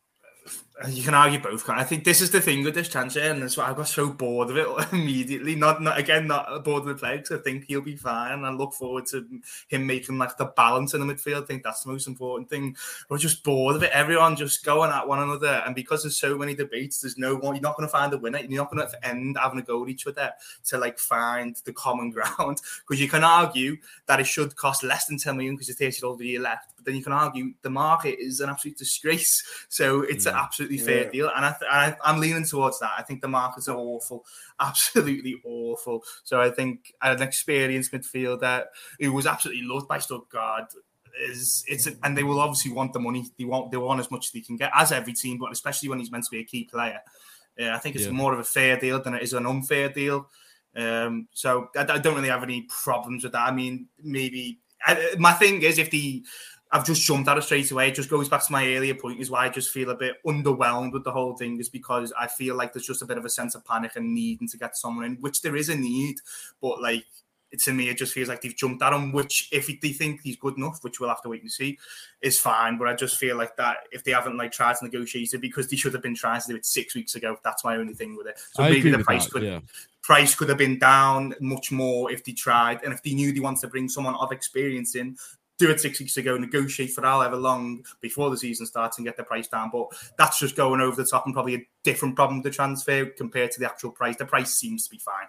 you 0.88 1.04
can 1.04 1.14
argue 1.14 1.40
both. 1.40 1.70
I 1.70 1.84
think 1.84 2.06
this 2.06 2.22
is 2.22 2.32
the 2.32 2.40
thing 2.40 2.64
with 2.64 2.74
this 2.74 2.88
transfer, 2.88 3.20
and 3.20 3.42
that's 3.42 3.58
why 3.58 3.70
I 3.70 3.74
got 3.74 3.90
so 3.90 4.10
bored 4.10 4.50
of 4.50 4.58
it 4.58 4.68
immediately. 4.94 5.56
Not, 5.56 5.82
not 5.82 6.00
again, 6.00 6.28
not 6.28 6.64
bored 6.64 6.84
of 6.84 6.88
the 6.88 6.96
play 6.96 7.18
because 7.18 7.38
I 7.38 7.42
think 7.42 7.66
he'll 7.66 7.82
be 7.82 7.98
fine, 7.98 8.46
I 8.46 8.50
look 8.52 8.74
forward 8.74 9.06
to 9.08 9.28
him 9.68 9.86
making 9.86 10.18
like 10.18 10.38
the 10.38 10.46
balance 10.46 10.94
in 10.94 11.06
the 11.06 11.14
midfield. 11.14 11.44
I 11.44 11.46
think 11.46 11.64
that's 11.64 11.84
the 11.84 11.92
most 11.92 12.08
important 12.08 12.50
thing. 12.50 12.78
We're 13.10 13.18
just 13.18 13.44
bored 13.44 13.76
of 13.76 13.84
it. 13.84 13.92
Everyone 13.92 14.38
just 14.38 14.64
going 14.64 14.92
at 14.92 15.06
one 15.06 15.20
another, 15.20 15.64
and 15.66 15.76
because 15.76 16.04
there's 16.04 16.18
so 16.18 16.38
many 16.38 16.56
debates, 16.56 17.02
there's 17.02 17.18
no 17.18 17.36
one. 17.36 17.56
You're 17.56 17.62
not 17.62 17.76
going 17.76 17.88
to 17.88 17.92
find 17.92 18.14
a 18.14 18.18
winner. 18.18 18.40
You're 18.40 18.64
not 18.64 18.72
going 18.72 18.88
to 18.88 19.08
end 19.08 19.38
having 19.38 19.60
a 19.60 19.64
go 19.64 19.84
at 19.84 19.90
each 19.90 20.08
other 20.08 20.32
to 20.68 20.78
like 20.78 20.98
find 20.98 21.58
the 21.66 21.74
common 21.74 22.10
ground. 22.12 22.62
Because 22.88 23.02
you 23.02 23.10
can 23.10 23.26
argue 23.26 23.78
that 24.06 24.22
it 24.22 24.28
should 24.28 24.56
cost 24.56 24.84
less 24.84 25.08
than 25.08 25.18
10 25.18 25.36
million 25.36 25.56
because 25.56 25.68
you're 25.68 25.92
30 25.92 26.04
over 26.04 26.24
a 26.24 26.26
year 26.26 26.40
left, 26.50 26.72
but 26.80 26.86
then 26.86 26.96
you 26.96 27.04
can 27.04 27.14
argue 27.14 27.54
the 27.62 27.70
market 27.70 28.18
is 28.20 28.40
an 28.40 28.50
absolute 28.50 28.78
disgrace. 28.78 29.44
So 29.70 30.02
it's 30.02 30.26
an 30.26 30.34
Mm. 30.34 30.44
absolutely 30.44 30.78
fair 30.80 31.04
Yeah. 31.06 31.10
deal, 31.12 31.32
and 31.36 31.46
I, 31.46 31.50
th- 31.52 31.72
I 31.72 31.96
I'm 32.04 32.20
leaning 32.20 32.46
towards 32.46 32.80
that. 32.80 32.92
I 32.98 33.04
think 33.04 33.22
the 33.22 33.28
markets 33.28 33.68
are 33.68 33.78
awful, 33.78 34.26
absolutely 34.60 35.36
awful. 35.46 36.04
So 36.24 36.40
I 36.42 36.50
think 36.50 36.94
an 37.02 37.22
experienced 37.22 37.92
midfielder 37.92 38.66
who 39.00 39.14
was 39.14 39.26
absolutely 39.28 39.64
loved 39.64 39.88
by 39.88 40.00
Stuttgart 40.00 40.74
is 41.22 41.66
it's 41.68 41.88
and 42.04 42.18
they 42.18 42.24
will 42.24 42.40
obviously 42.40 42.72
want 42.72 42.94
the 42.94 43.00
money. 43.00 43.26
They 43.38 43.44
want 43.46 43.72
they 43.72 43.78
want 43.78 44.00
as 44.00 44.10
much 44.12 44.28
as 44.28 44.32
they 44.32 44.42
can 44.42 44.56
get, 44.58 44.72
as 44.76 44.92
every 44.92 45.14
team, 45.14 45.38
but 45.38 45.52
especially 45.52 45.90
when 45.90 46.00
he's 46.00 46.12
meant 46.12 46.24
to 46.26 46.32
be 46.32 46.40
a 46.40 46.46
key 46.46 46.64
player. 46.66 47.02
Yeah, 47.58 47.76
I 47.76 47.80
think 47.80 47.96
it's 47.96 48.06
Yeah. 48.06 48.12
more 48.12 48.32
of 48.34 48.40
a 48.40 48.44
fair 48.44 48.78
deal 48.80 49.02
than 49.02 49.16
it 49.16 49.24
is 49.24 49.34
an 49.34 49.46
unfair 49.46 49.90
deal. 49.90 50.30
Um, 50.76 51.28
so 51.34 51.70
I, 51.76 51.82
I 51.82 51.98
don't 51.98 52.16
really 52.16 52.30
have 52.30 52.44
any 52.44 52.62
problems 52.70 53.24
with 53.24 53.34
that. 53.34 53.48
I 53.48 53.52
mean, 53.52 53.88
maybe 54.02 54.60
I, 54.86 55.16
my 55.18 55.34
thing 55.34 55.62
is 55.64 55.78
if 55.78 55.90
the 55.92 56.24
I've 56.72 56.86
just 56.86 57.02
jumped 57.02 57.28
at 57.28 57.38
it 57.38 57.44
straight 57.44 57.72
away. 57.72 57.90
It 57.90 57.96
just 57.96 58.10
goes 58.10 58.30
back 58.30 58.46
to 58.46 58.52
my 58.52 58.76
earlier 58.76 58.94
point, 58.94 59.20
is 59.20 59.32
why 59.32 59.46
I 59.46 59.50
just 59.50 59.72
feel 59.72 59.90
a 59.90 59.96
bit 59.96 60.18
underwhelmed 60.26 60.94
with 60.94 61.04
the 61.04 61.12
whole 61.12 61.36
thing, 61.36 61.60
is 61.60 61.70
because 61.70 62.14
I 62.20 62.28
feel 62.28 62.56
like 62.56 62.74
there's 62.74 62.86
just 62.86 63.02
a 63.02 63.06
bit 63.06 63.18
of 63.18 63.26
a 63.26 63.30
sense 63.30 63.56
of 63.56 63.66
panic 63.66 63.96
and 63.96 64.14
needing 64.14 64.48
to 64.50 64.58
get 64.58 64.78
someone 64.78 65.06
in, 65.06 65.16
which 65.16 65.42
there 65.42 65.56
is 65.56 65.70
a 65.70 65.76
need, 65.76 66.18
but 66.62 66.82
like 66.82 67.06
to 67.58 67.74
me, 67.74 67.90
it 67.90 67.98
just 67.98 68.14
feels 68.14 68.30
like 68.30 68.42
they've 68.42 68.56
jumped 68.56 68.84
at 68.84 68.94
him. 68.94 69.12
Which, 69.12 69.50
if 69.52 69.68
they 69.82 69.92
think 69.92 70.22
he's 70.22 70.36
good 70.36 70.58
enough, 70.58 70.84
which 70.84 71.00
we'll 71.00 71.10
have 71.10 71.24
to 71.24 71.30
wait 71.30 71.42
and 71.42 71.52
see, 71.52 71.80
is 72.22 72.40
fine. 72.40 72.78
But 72.78 72.88
I 72.88 72.94
just 72.94 73.18
feel 73.18 73.38
like 73.38 73.56
that 73.58 73.78
if 73.92 74.04
they 74.04 74.12
haven't 74.12 74.38
like 74.38 74.52
tried 74.52 74.76
to 74.78 74.86
negotiate 74.86 75.34
it 75.34 75.42
because 75.42 75.68
they 75.68 75.76
should 75.76 75.94
have 75.94 76.04
been 76.04 76.16
trying 76.16 76.42
to 76.42 76.48
do 76.48 76.56
it 76.56 76.66
six 76.66 76.96
weeks 76.96 77.16
ago. 77.16 77.38
That's 77.44 77.64
my 77.64 77.78
only 77.78 77.94
thing 77.94 78.16
with 78.16 78.28
it. 78.28 78.40
So 78.52 78.64
I 78.64 78.70
maybe 78.70 78.92
the 78.92 79.00
price 79.00 79.26
that, 79.26 79.32
could 79.32 79.44
yeah. 79.44 79.60
price 80.04 80.36
could 80.36 80.50
have 80.50 80.60
been 80.60 80.78
down 80.78 81.34
much 81.42 81.72
more 81.72 82.12
if 82.12 82.24
they 82.24 82.34
tried, 82.34 82.84
and 82.84 82.94
if 82.94 83.02
they 83.02 83.14
knew 83.14 83.34
they 83.34 83.40
wanted 83.40 83.62
to 83.62 83.68
bring 83.68 83.90
someone 83.90 84.16
of 84.16 84.32
experience 84.32 84.96
in, 84.96 85.18
do 85.60 85.70
it 85.70 85.80
six 85.80 86.00
weeks 86.00 86.18
ago, 86.18 86.38
negotiate 86.38 86.92
for 86.92 87.04
however 87.04 87.36
long 87.36 87.86
before 88.02 88.30
the 88.30 88.38
season 88.38 88.66
starts 88.66 88.98
and 88.98 89.06
get 89.06 89.18
the 89.18 89.24
price 89.24 89.48
down. 89.48 89.70
But 89.72 89.90
that's 90.18 90.40
just 90.40 90.56
going 90.56 90.82
over 90.82 90.96
the 90.96 91.08
top 91.08 91.26
and 91.26 91.34
probably 91.34 91.56
a 91.56 91.68
different 91.84 92.16
problem 92.16 92.40
with 92.40 92.46
the 92.46 92.56
transfer 92.56 93.06
compared 93.06 93.52
to 93.52 93.60
the 93.60 93.68
actual 93.68 93.92
price. 93.92 94.16
The 94.16 94.26
price 94.26 94.56
seems 94.56 94.86
to 94.86 94.90
be 94.90 94.98
fine. 94.98 95.28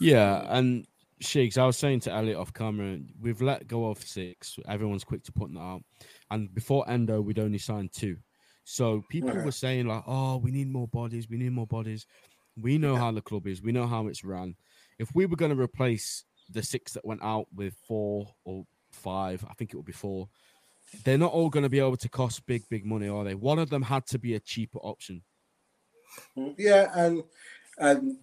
Yeah, 0.00 0.44
and 0.48 0.86
Shigs, 1.22 1.58
I 1.58 1.66
was 1.66 1.76
saying 1.78 2.00
to 2.00 2.12
Elliot 2.12 2.36
off 2.36 2.52
camera, 2.52 2.98
we've 3.20 3.40
let 3.40 3.66
go 3.66 3.86
of 3.86 4.02
six. 4.02 4.58
Everyone's 4.68 5.04
quick 5.04 5.22
to 5.24 5.32
put 5.32 5.52
that 5.52 5.60
out. 5.60 5.82
And 6.30 6.52
before 6.54 6.88
Endo, 6.88 7.20
we'd 7.20 7.38
only 7.38 7.58
signed 7.58 7.92
two. 7.92 8.16
So 8.64 9.02
people 9.08 9.30
Okay. 9.30 9.44
were 9.44 9.52
saying, 9.52 9.86
like, 9.86 10.02
oh, 10.06 10.36
we 10.36 10.50
need 10.50 10.68
more 10.70 10.88
bodies, 10.88 11.28
we 11.28 11.38
need 11.38 11.52
more 11.52 11.66
bodies. 11.66 12.06
We 12.60 12.76
know 12.76 12.96
how 12.96 13.12
the 13.12 13.22
club 13.22 13.46
is, 13.46 13.62
we 13.62 13.72
know 13.72 13.86
how 13.86 14.08
it's 14.08 14.24
run. 14.24 14.56
If 14.98 15.14
we 15.14 15.26
were 15.26 15.36
going 15.36 15.56
to 15.56 15.60
replace 15.60 16.24
the 16.50 16.62
six 16.62 16.92
that 16.92 17.04
went 17.04 17.22
out 17.22 17.46
with 17.54 17.74
four 17.86 18.34
or 18.44 18.64
five, 18.90 19.44
I 19.48 19.54
think 19.54 19.72
it 19.72 19.76
would 19.76 19.86
be 19.86 19.92
four, 19.92 20.28
they're 21.04 21.18
not 21.18 21.32
all 21.32 21.50
going 21.50 21.64
to 21.64 21.68
be 21.68 21.78
able 21.80 21.96
to 21.96 22.08
cost 22.08 22.46
big, 22.46 22.68
big 22.68 22.84
money, 22.84 23.08
are 23.08 23.24
they? 23.24 23.34
One 23.34 23.58
of 23.58 23.70
them 23.70 23.82
had 23.82 24.06
to 24.06 24.18
be 24.18 24.34
a 24.34 24.40
cheaper 24.40 24.78
option. 24.78 25.22
Yeah, 26.56 26.90
and 26.94 27.22
and 27.78 28.16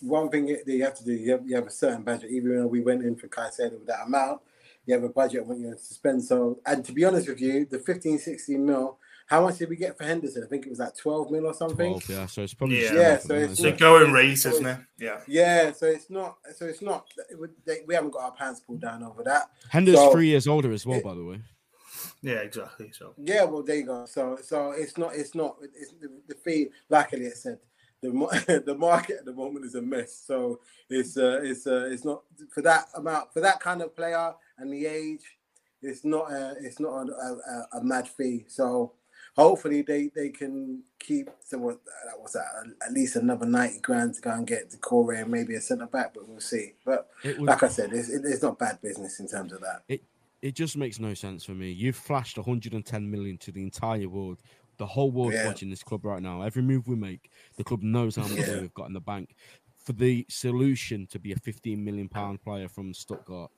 one 0.00 0.28
thing 0.28 0.46
that 0.46 0.66
you 0.66 0.84
have 0.84 0.98
to 0.98 1.04
do, 1.04 1.12
you 1.12 1.32
have, 1.32 1.48
you 1.48 1.56
have 1.56 1.66
a 1.66 1.70
certain 1.70 2.02
budget. 2.02 2.30
Even 2.30 2.56
though 2.56 2.66
we 2.66 2.80
went 2.80 3.04
in 3.04 3.16
for 3.16 3.28
Caicedo 3.28 3.72
with 3.72 3.86
that 3.86 4.06
amount, 4.06 4.40
you 4.84 4.94
have 4.94 5.04
a 5.04 5.08
budget 5.08 5.46
when 5.46 5.60
you're 5.60 5.74
to 5.74 5.80
spend. 5.80 6.22
So, 6.22 6.60
and 6.66 6.84
to 6.84 6.92
be 6.92 7.04
honest 7.04 7.28
with 7.28 7.40
you, 7.40 7.64
the 7.64 7.78
15, 7.78 8.18
16 8.18 8.64
mil, 8.64 8.98
how 9.28 9.42
much 9.42 9.58
did 9.58 9.68
we 9.68 9.76
get 9.76 9.96
for 9.96 10.04
Henderson? 10.04 10.42
I 10.42 10.46
think 10.46 10.66
it 10.66 10.70
was 10.70 10.78
like 10.78 10.96
12 10.96 11.30
mil 11.30 11.46
or 11.46 11.54
something. 11.54 12.00
12, 12.00 12.08
yeah. 12.08 12.26
So 12.26 12.42
it's 12.42 12.54
probably 12.54 12.82
Yeah. 12.82 12.94
Yeah, 12.94 13.18
so 13.18 13.34
it's 13.34 13.60
that, 13.60 13.68
It's 13.68 13.76
a 13.76 13.78
going 13.78 14.10
race, 14.10 14.46
isn't 14.46 14.66
it? 14.66 14.78
Yeah. 14.98 15.20
Yeah, 15.28 15.72
so 15.72 15.86
it's 15.86 16.08
not, 16.08 16.38
so 16.56 16.66
it's 16.66 16.80
not, 16.82 17.06
it 17.30 17.38
would- 17.38 17.54
they, 17.66 17.80
we 17.86 17.94
haven't 17.94 18.10
got 18.12 18.22
our 18.22 18.32
pants 18.32 18.60
pulled 18.60 18.80
down 18.80 19.02
over 19.02 19.22
that. 19.24 19.50
Henderson's 19.68 20.06
So- 20.06 20.12
three 20.12 20.28
years 20.28 20.48
older 20.48 20.72
as 20.72 20.86
well, 20.86 20.98
it- 20.98 21.04
by 21.04 21.14
the 21.14 21.24
way. 21.24 21.40
Yeah, 22.22 22.36
exactly. 22.40 22.90
So 22.92 23.12
Yeah, 23.18 23.44
well, 23.44 23.62
there 23.62 23.76
you 23.76 23.84
go. 23.86 24.06
So, 24.06 24.38
so 24.42 24.70
it's 24.72 24.96
not, 24.96 25.14
it's 25.14 25.34
not, 25.34 25.56
it's 25.62 25.92
the, 26.00 26.08
the 26.26 26.34
fee. 26.34 26.68
Like 26.88 27.12
Elliot 27.12 27.36
said, 27.36 27.58
the 28.00 28.62
the 28.66 28.74
market 28.74 29.16
at 29.18 29.24
the 29.24 29.32
moment 29.34 29.64
is 29.66 29.74
a 29.74 29.82
mess. 29.82 30.22
So 30.26 30.60
it's, 30.88 31.16
uh, 31.18 31.40
it's, 31.42 31.66
uh, 31.66 31.88
it's 31.92 32.04
not 32.04 32.22
for 32.50 32.62
that 32.62 32.86
amount 32.94 33.32
for 33.32 33.40
that 33.40 33.60
kind 33.60 33.82
of 33.82 33.94
player 33.94 34.32
and 34.58 34.72
the 34.72 34.86
age. 34.86 35.22
It's 35.82 36.04
not, 36.04 36.32
a, 36.32 36.56
it's 36.60 36.80
not 36.80 37.08
a, 37.08 37.12
a, 37.12 37.78
a 37.78 37.84
mad 37.84 38.08
fee. 38.08 38.46
So 38.48 38.94
hopefully 39.38 39.82
they 39.82 40.10
they 40.14 40.28
can 40.28 40.82
keep. 40.98 41.30
So 41.44 41.58
what 41.58 41.74
uh, 41.76 42.10
that 42.10 42.20
was 42.20 42.32
that 42.32 42.44
at 42.86 42.92
least 42.92 43.16
another 43.16 43.46
ninety 43.46 43.80
grand 43.80 44.14
to 44.14 44.20
go 44.20 44.30
and 44.32 44.46
get 44.46 44.70
Doucouré 44.70 45.22
and 45.22 45.30
maybe 45.30 45.54
a 45.54 45.60
centre 45.60 45.86
back, 45.86 46.12
but 46.12 46.28
we'll 46.28 46.40
see. 46.40 46.74
But 46.84 47.08
would 47.24 47.40
like 47.40 47.62
I 47.62 47.68
said, 47.68 47.92
it's, 47.92 48.10
it's 48.10 48.42
not 48.42 48.58
bad 48.58 48.80
business 48.82 49.20
in 49.20 49.28
terms 49.28 49.52
of 49.52 49.60
that. 49.60 49.82
it 49.88 50.02
it 50.42 50.54
just 50.54 50.76
makes 50.76 50.98
no 51.00 51.14
sense 51.14 51.44
for 51.44 51.52
me. 51.52 51.70
You've 51.70 51.96
flashed 51.96 52.36
110 52.36 53.10
million 53.10 53.38
to 53.38 53.52
the 53.52 53.62
entire 53.62 54.08
world. 54.08 54.40
The 54.76 54.86
whole 54.86 55.10
world 55.10 55.32
Yeah. 55.32 55.46
watching 55.46 55.70
this 55.70 55.82
club 55.82 56.04
right 56.04 56.22
now. 56.22 56.42
Every 56.42 56.62
move 56.62 56.86
we 56.86 56.94
make, 56.94 57.30
the 57.56 57.64
club 57.64 57.82
knows 57.82 58.14
how 58.14 58.28
much 58.28 58.46
yeah. 58.46 58.60
we've 58.60 58.74
got 58.74 58.86
in 58.86 58.92
the 58.92 59.00
bank. 59.00 59.34
For 59.84 59.92
the 59.94 60.24
solution 60.28 61.06
to 61.08 61.18
be 61.18 61.32
a 61.32 61.36
15 61.36 61.82
million 61.84 62.08
pound 62.08 62.40
player 62.40 62.68
from 62.68 62.94
Stuttgart, 62.94 63.50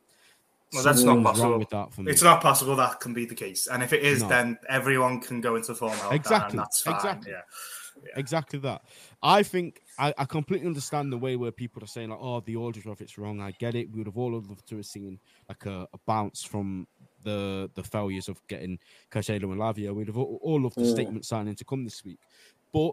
Well, 0.72 0.84
that's 0.84 1.02
not 1.02 1.22
possible. 1.22 1.50
wrong 1.50 1.58
with 1.58 1.70
that 1.70 1.92
for 1.92 2.02
me. 2.02 2.12
it's 2.12 2.22
not 2.22 2.40
possible 2.40 2.76
that 2.76 3.00
can 3.00 3.12
be 3.12 3.24
the 3.24 3.34
case. 3.34 3.66
And 3.66 3.82
if 3.82 3.92
it 3.92 4.02
is, 4.02 4.22
No. 4.22 4.28
then 4.28 4.58
everyone 4.68 5.20
can 5.20 5.40
go 5.40 5.56
into 5.56 5.74
form 5.74 5.92
out 6.02 6.14
Exactly, 6.14 6.50
and 6.50 6.58
that's 6.60 6.82
fine. 6.82 6.94
exactly. 6.94 7.32
Yeah. 7.32 7.42
exactly 8.16 8.58
that. 8.60 8.82
I 9.22 9.42
think 9.42 9.80
I, 9.98 10.14
I 10.16 10.24
completely 10.24 10.66
understand 10.68 11.12
the 11.12 11.18
way 11.18 11.36
where 11.36 11.50
people 11.50 11.82
are 11.82 11.86
saying 11.88 12.10
like, 12.10 12.20
"Oh, 12.22 12.40
the 12.40 12.56
orders 12.56 12.86
of 12.86 13.00
it's 13.00 13.18
wrong." 13.18 13.40
I 13.40 13.50
get 13.58 13.74
it. 13.74 13.90
We 13.90 13.98
would 13.98 14.06
have 14.06 14.16
all 14.16 14.32
loved 14.32 14.66
to 14.68 14.76
have 14.76 14.86
seen 14.86 15.18
like 15.48 15.66
a, 15.66 15.86
a 15.92 15.98
bounce 16.06 16.42
from 16.44 16.86
the 17.24 17.68
the 17.74 17.82
failures 17.82 18.28
of 18.28 18.40
getting 18.46 18.78
Caicedo 19.10 19.42
and 19.44 19.58
Lavia. 19.60 19.92
We'd 19.94 20.06
have 20.06 20.16
all, 20.16 20.38
all 20.42 20.60
loved 20.62 20.76
the 20.76 20.82
Mm. 20.82 20.90
statement 20.92 21.24
signing 21.26 21.54
to 21.56 21.64
come 21.64 21.84
this 21.84 22.02
week, 22.04 22.20
but 22.72 22.92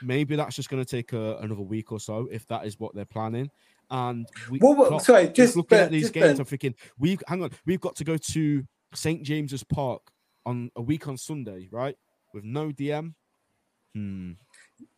maybe 0.00 0.34
that's 0.36 0.56
just 0.56 0.70
going 0.70 0.82
to 0.82 0.88
take 0.88 1.12
a, 1.12 1.36
another 1.38 1.60
week 1.62 1.92
or 1.92 2.00
so 2.00 2.26
if 2.30 2.46
that 2.46 2.64
is 2.66 2.78
what 2.80 2.94
they're 2.94 3.04
planning. 3.04 3.50
And 3.90 4.26
we, 4.50 4.58
Well, 4.60 4.74
well, 4.74 4.88
Klopp 4.88 5.02
sorry, 5.02 5.24
is 5.24 5.32
just 5.32 5.56
looking 5.56 5.78
Ben, 5.78 5.84
at 5.84 5.90
these 5.92 6.10
games. 6.10 6.26
Ben. 6.26 6.40
I'm 6.40 6.44
thinking 6.44 6.74
we 6.98 7.18
hang 7.28 7.42
on. 7.42 7.50
We've 7.66 7.80
got 7.80 7.96
to 7.96 8.04
go 8.04 8.16
to 8.16 8.64
St 8.94 9.22
James's 9.22 9.62
Park 9.64 10.02
on 10.44 10.70
a 10.76 10.82
week 10.82 11.06
on 11.08 11.16
Sunday, 11.16 11.68
right? 11.70 11.96
With 12.34 12.44
no 12.44 12.70
DM. 12.70 13.14
Hmm. 13.94 14.32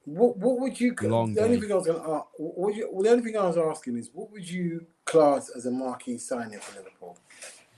What 0.05 0.37
what 0.39 0.59
would 0.61 0.81
you? 0.81 0.95
Long 1.03 1.35
the 1.35 1.43
only 1.43 1.61
thing 1.61 1.71
I 1.71 1.75
was 1.77 1.87
going 1.87 2.03
to 2.03 2.11
ask, 2.11 2.27
what 2.39 2.75
you, 2.75 2.89
well, 2.91 3.03
the 3.03 3.11
only 3.11 3.23
thing 3.25 3.37
I 3.37 3.47
was 3.47 3.59
asking 3.59 3.99
is, 3.99 4.11
what 4.13 4.31
would 4.33 4.49
you 4.49 4.87
class 5.05 5.51
as 5.51 5.67
a 5.67 5.71
marquee 5.71 6.19
signing 6.19 6.59
for 6.59 6.79
Liverpool? 6.79 7.19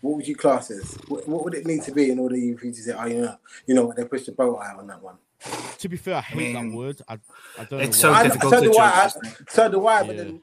What 0.00 0.17
would 0.17 0.26
you 0.29 0.37
class 0.37 0.71
as? 0.71 0.97
What, 1.09 1.26
what 1.29 1.45
would 1.45 1.55
it 1.55 1.67
need 1.67 1.83
to 1.83 1.93
be 1.93 2.11
in 2.11 2.19
order 2.19 2.37
for 2.37 2.40
you 2.67 2.73
to 2.73 2.75
say, 2.75 2.95
oh, 2.97 3.05
you 3.05 3.21
know, 3.23 3.37
you 3.67 3.75
know 3.75 3.93
they 3.95 4.05
pushed 4.05 4.26
the 4.26 4.33
boat 4.33 4.59
out 4.61 4.79
on 4.79 4.87
that 4.87 5.02
one? 5.02 5.17
To 5.79 5.88
be 5.88 5.97
fair, 5.97 6.17
I 6.17 6.21
hate 6.21 6.38
mean, 6.55 6.71
that 6.71 6.76
word. 6.76 7.02
I, 7.09 7.19
I 7.59 7.64
don't 7.64 7.81
it's 7.81 8.02
know. 8.02 8.09
so 8.09 8.12
why. 8.12 8.19
I- 8.21 8.23
difficult 8.25 8.52
so 8.55 8.61
to 8.61 8.67
do 8.71 8.79
I, 8.79 8.90
judge, 9.09 9.12
I- 9.25 9.52
So 9.52 9.69
do 9.71 9.87
I. 9.87 10.02
But 10.07 10.17
Yeah. 10.17 10.23
then, 10.23 10.40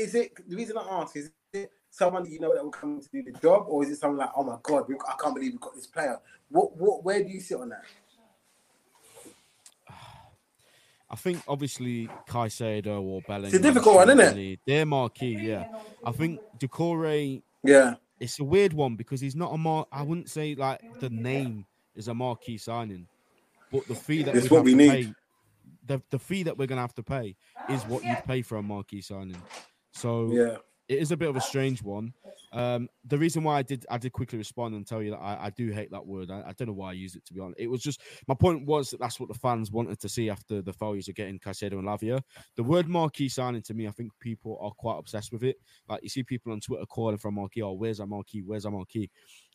is 0.00 0.14
it 0.14 0.32
the 0.48 0.56
reason 0.56 0.76
I 0.78 0.82
ask? 0.90 1.16
Is 1.16 1.30
it 1.52 1.70
someone 1.90 2.22
that 2.24 2.30
you 2.30 2.40
know 2.40 2.54
that 2.54 2.62
will 2.62 2.70
come 2.70 3.00
to 3.00 3.08
do 3.10 3.22
the 3.22 3.38
job, 3.38 3.64
or 3.68 3.82
is 3.84 3.90
it 3.90 3.96
someone 3.98 4.18
like, 4.18 4.30
oh 4.36 4.44
my 4.44 4.56
god, 4.62 4.84
we, 4.88 4.94
I 4.94 5.14
can't 5.22 5.34
believe 5.34 5.52
we 5.52 5.58
got 5.58 5.74
this 5.74 5.86
player? 5.86 6.18
What 6.50 6.76
what? 6.76 7.04
Where 7.04 7.22
do 7.22 7.28
you 7.30 7.40
sit 7.40 7.58
on 7.58 7.68
that? 7.70 7.82
I 11.12 11.16
think 11.16 11.42
obviously 11.48 12.08
Caicedo 12.28 13.00
or 13.02 13.20
Bellingham. 13.22 13.46
It's 13.46 13.54
a 13.54 13.60
difficult 13.62 13.96
one, 13.96 14.10
isn't 14.20 14.38
it? 14.38 14.60
They're 14.64 14.86
marquee, 14.86 15.36
yeah. 15.40 15.66
I 16.04 16.12
think 16.12 16.40
Doucouré, 16.60 17.42
Yeah. 17.64 17.94
it's 18.20 18.38
a 18.38 18.44
weird 18.44 18.72
one 18.72 18.94
because 18.94 19.20
he's 19.20 19.34
not 19.34 19.52
a 19.52 19.58
mar. 19.58 19.86
I 19.90 20.02
wouldn't 20.02 20.30
say 20.30 20.54
like 20.54 20.80
the 21.00 21.10
name 21.10 21.66
is 21.96 22.06
a 22.06 22.14
marquee 22.14 22.58
signing, 22.58 23.08
but 23.72 23.88
the 23.88 23.94
fee 23.96 24.22
that 24.22 24.36
It's 24.36 24.44
we'd 24.44 24.52
what 24.52 24.62
we 24.64 24.70
to 24.70 24.76
need. 24.76 24.90
pay, 25.06 25.14
the 25.86 26.02
the 26.10 26.18
fee 26.20 26.44
that 26.44 26.56
we're 26.56 26.68
gonna 26.68 26.80
have 26.80 26.94
to 26.94 27.02
pay 27.02 27.34
is 27.68 27.84
what 27.86 28.04
you'd 28.04 28.24
pay 28.24 28.42
for 28.42 28.58
a 28.58 28.62
marquee 28.62 29.00
signing. 29.00 29.42
So 29.92 30.32
Yeah. 30.32 30.58
it 30.88 30.98
is 30.98 31.12
a 31.12 31.16
bit 31.16 31.28
of 31.28 31.36
a 31.36 31.40
strange 31.40 31.82
one. 31.82 32.14
Um, 32.52 32.88
the 33.04 33.16
reason 33.16 33.44
why 33.44 33.58
I 33.58 33.62
did 33.62 33.86
I 33.88 33.96
did 33.96 34.12
quickly 34.12 34.36
respond 34.36 34.74
and 34.74 34.84
tell 34.84 35.00
you 35.00 35.12
that 35.12 35.18
I, 35.20 35.46
I 35.46 35.50
do 35.50 35.70
hate 35.70 35.92
that 35.92 36.04
word. 36.04 36.32
I, 36.32 36.42
I 36.48 36.52
don't 36.52 36.66
know 36.66 36.74
why 36.74 36.90
I 36.90 36.94
used 36.94 37.14
it 37.14 37.24
to 37.26 37.32
be 37.32 37.38
honest. 37.38 37.60
It 37.60 37.68
was 37.68 37.80
just 37.80 38.00
my 38.26 38.34
point 38.34 38.66
was 38.66 38.90
that 38.90 38.98
that's 38.98 39.20
what 39.20 39.28
the 39.28 39.38
fans 39.38 39.70
wanted 39.70 40.00
to 40.00 40.08
see 40.08 40.28
after 40.30 40.60
the 40.60 40.72
failures 40.72 41.06
of 41.08 41.14
getting 41.14 41.38
Caicedo 41.38 41.74
and 41.74 41.84
Lavia. 41.84 42.20
The 42.56 42.64
word 42.64 42.88
marquee 42.88 43.28
signing 43.28 43.62
to 43.62 43.74
me, 43.74 43.86
I 43.86 43.92
think 43.92 44.10
people 44.18 44.58
are 44.60 44.72
quite 44.72 44.98
obsessed 44.98 45.30
with 45.32 45.44
it. 45.44 45.58
Like 45.88 46.02
you 46.02 46.08
see 46.08 46.24
people 46.24 46.50
on 46.52 46.58
Twitter 46.60 46.86
calling 46.86 47.18
for 47.18 47.28
a 47.28 47.32
marquee, 47.32 47.62
oh, 47.62 47.72
where's 47.72 48.00
a 48.00 48.06
marquee? 48.06 48.42
Where's 48.42 48.64
a 48.64 48.70
marquee? 48.72 49.10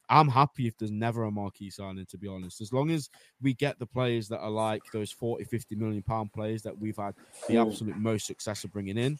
I'm 0.08 0.30
happy 0.30 0.68
if 0.68 0.78
there's 0.78 0.92
never 0.92 1.24
a 1.24 1.32
marquee 1.32 1.72
signing, 1.72 2.06
to 2.06 2.18
be 2.18 2.28
honest. 2.28 2.62
As 2.62 2.72
long 2.72 2.92
as 2.92 3.10
we 3.42 3.54
get 3.56 3.80
the 3.80 3.88
players 3.88 4.28
that 4.30 4.40
are 4.40 4.52
like 4.52 4.84
those 4.94 5.12
40, 5.12 5.44
50 5.46 5.76
million 5.76 6.04
pound 6.04 6.32
players 6.32 6.62
that 6.62 6.78
we've 6.78 6.96
had 6.96 7.16
the 7.48 7.58
absolute 7.58 7.98
most 7.98 8.28
success 8.28 8.64
of 8.64 8.72
bringing 8.72 8.98
in, 9.00 9.18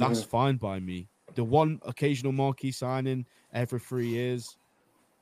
that's 0.00 0.22
fine 0.22 0.56
by 0.56 0.80
me. 0.80 1.08
The 1.34 1.44
one 1.44 1.80
occasional 1.84 2.32
marquee 2.32 2.72
signing 2.72 3.26
every 3.52 3.78
three 3.80 4.08
years, 4.08 4.56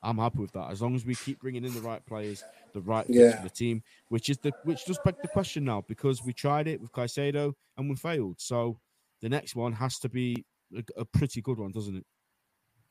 I'm 0.01 0.17
happy 0.17 0.39
with 0.39 0.51
that. 0.53 0.71
As 0.71 0.81
long 0.81 0.95
as 0.95 1.05
we 1.05 1.15
keep 1.15 1.39
bringing 1.39 1.63
in 1.65 1.73
the 1.73 1.81
right 1.81 2.03
players, 2.05 2.43
the 2.73 2.81
right 2.81 3.05
Yeah. 3.09 3.35
for 3.37 3.43
the 3.43 3.49
team, 3.49 3.83
which 4.09 4.29
is 4.29 4.37
the 4.39 4.53
which 4.63 4.85
does 4.85 4.99
beg 5.03 5.15
the 5.21 5.27
question 5.27 5.65
now 5.65 5.83
because 5.87 6.23
we 6.23 6.33
tried 6.33 6.67
it 6.67 6.81
with 6.81 6.91
Caicedo 6.91 7.53
and 7.77 7.89
we 7.89 7.95
failed. 7.95 8.39
So 8.39 8.79
the 9.21 9.29
next 9.29 9.55
one 9.55 9.73
has 9.73 9.99
to 9.99 10.09
be 10.09 10.45
a, 10.75 10.83
a 10.97 11.05
pretty 11.05 11.41
good 11.41 11.57
one, 11.59 11.71
doesn't 11.71 11.95
it? 11.97 12.05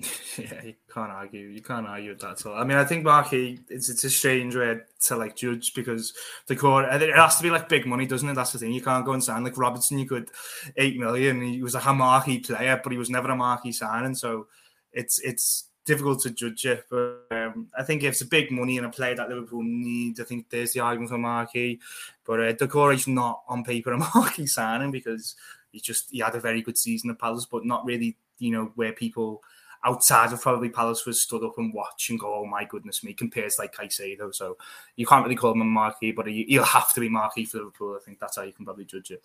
Yeah, 0.39 0.63
you 0.63 0.75
can't 0.95 1.11
argue. 1.11 1.49
You 1.49 1.61
can't 1.61 1.89
argue 1.89 2.11
with 2.11 2.21
that 2.21 2.39
at 2.41 2.47
all. 2.47 2.55
I 2.55 2.63
mean, 2.63 2.79
I 2.79 2.85
think 2.85 3.03
Marquee 3.03 3.59
it's 3.69 3.89
it's 3.89 4.05
a 4.05 4.11
strange 4.11 4.55
way 4.55 4.79
to 5.07 5.17
like 5.17 5.35
judge 5.35 5.75
because 5.75 6.13
Doucouré 6.49 7.01
it 7.03 7.17
has 7.17 7.37
to 7.39 7.43
be 7.43 7.51
like 7.51 7.69
big 7.69 7.87
money, 7.87 8.07
doesn't 8.07 8.29
it? 8.29 8.35
That's 8.35 8.53
the 8.53 8.61
thing. 8.61 8.73
You 8.73 8.81
can't 8.81 9.05
go 9.05 9.15
and 9.15 9.25
sign 9.25 9.43
like 9.43 9.59
Robertson. 9.59 9.99
You 9.99 10.07
could 10.07 10.31
eight 10.77 10.97
million. 10.97 11.41
He 11.43 11.61
was 11.61 11.75
like 11.75 11.87
a 11.87 11.93
marquee 11.93 12.39
player, 12.39 12.81
but 12.81 12.93
he 12.93 12.99
was 12.99 13.11
never 13.11 13.29
a 13.29 13.35
marquee 13.35 13.73
signing. 13.73 14.15
So 14.15 14.47
it's 14.93 15.19
it's 15.19 15.65
difficult 15.85 16.21
to 16.21 16.31
judge 16.31 16.65
it. 16.67 16.85
But 16.89 17.27
um, 17.33 17.67
I 17.77 17.83
think 17.83 18.05
if 18.05 18.13
it's 18.13 18.21
a 18.21 18.27
big 18.27 18.53
money 18.53 18.77
and 18.77 18.87
a 18.87 18.91
player 18.91 19.17
that 19.17 19.29
Liverpool 19.29 19.65
need, 19.65 20.21
I 20.21 20.25
think 20.25 20.51
there's 20.51 20.73
the 20.73 20.81
argument 20.81 21.11
for 21.11 21.19
marquee. 21.19 21.81
But 22.25 22.41
uh, 22.41 22.53
Doucouré 22.53 22.95
is 22.95 23.09
not 23.09 23.43
on 23.49 23.65
paper 23.65 23.91
a 23.91 23.99
marquee 24.15 24.47
signing 24.47 24.93
because 24.93 25.35
he 25.73 25.81
just 25.81 26.13
he 26.13 26.21
had 26.21 26.37
a 26.37 26.41
very 26.41 26.63
good 26.63 26.79
season 26.79 27.11
at 27.11 27.19
Palace, 27.19 27.47
but 27.51 27.67
not 27.67 27.85
really 27.85 28.17
you 28.39 28.53
know 28.53 28.71
where 28.77 28.93
people 28.93 29.43
outside 29.85 30.33
of 30.33 30.41
probably 30.41 30.69
Palace 30.69 31.07
was 31.07 31.21
stood 31.21 31.45
up 31.45 31.59
and 31.59 31.73
watch 31.73 32.11
and 32.11 32.19
go, 32.19 32.35
oh 32.35 32.47
my 32.47 32.65
goodness 32.65 33.05
me, 33.05 33.13
compares 33.13 33.59
like 33.59 33.75
Caicedo. 33.75 34.35
So 34.35 34.57
you 34.97 35.07
can't 35.07 35.25
really 35.25 35.37
call 35.37 35.53
him 35.53 35.61
a 35.61 35.65
marquee, 35.65 36.13
but 36.13 36.27
he, 36.27 36.45
he'll 36.49 36.65
have 36.65 36.93
to 36.95 37.01
be 37.01 37.09
marquee 37.09 37.45
for 37.45 37.59
Liverpool. 37.59 37.97
I 38.01 38.05
think 38.05 38.19
that's 38.19 38.37
how 38.37 38.43
you 38.43 38.53
can 38.53 38.65
probably 38.65 38.85
judge 38.85 39.11
it. 39.11 39.23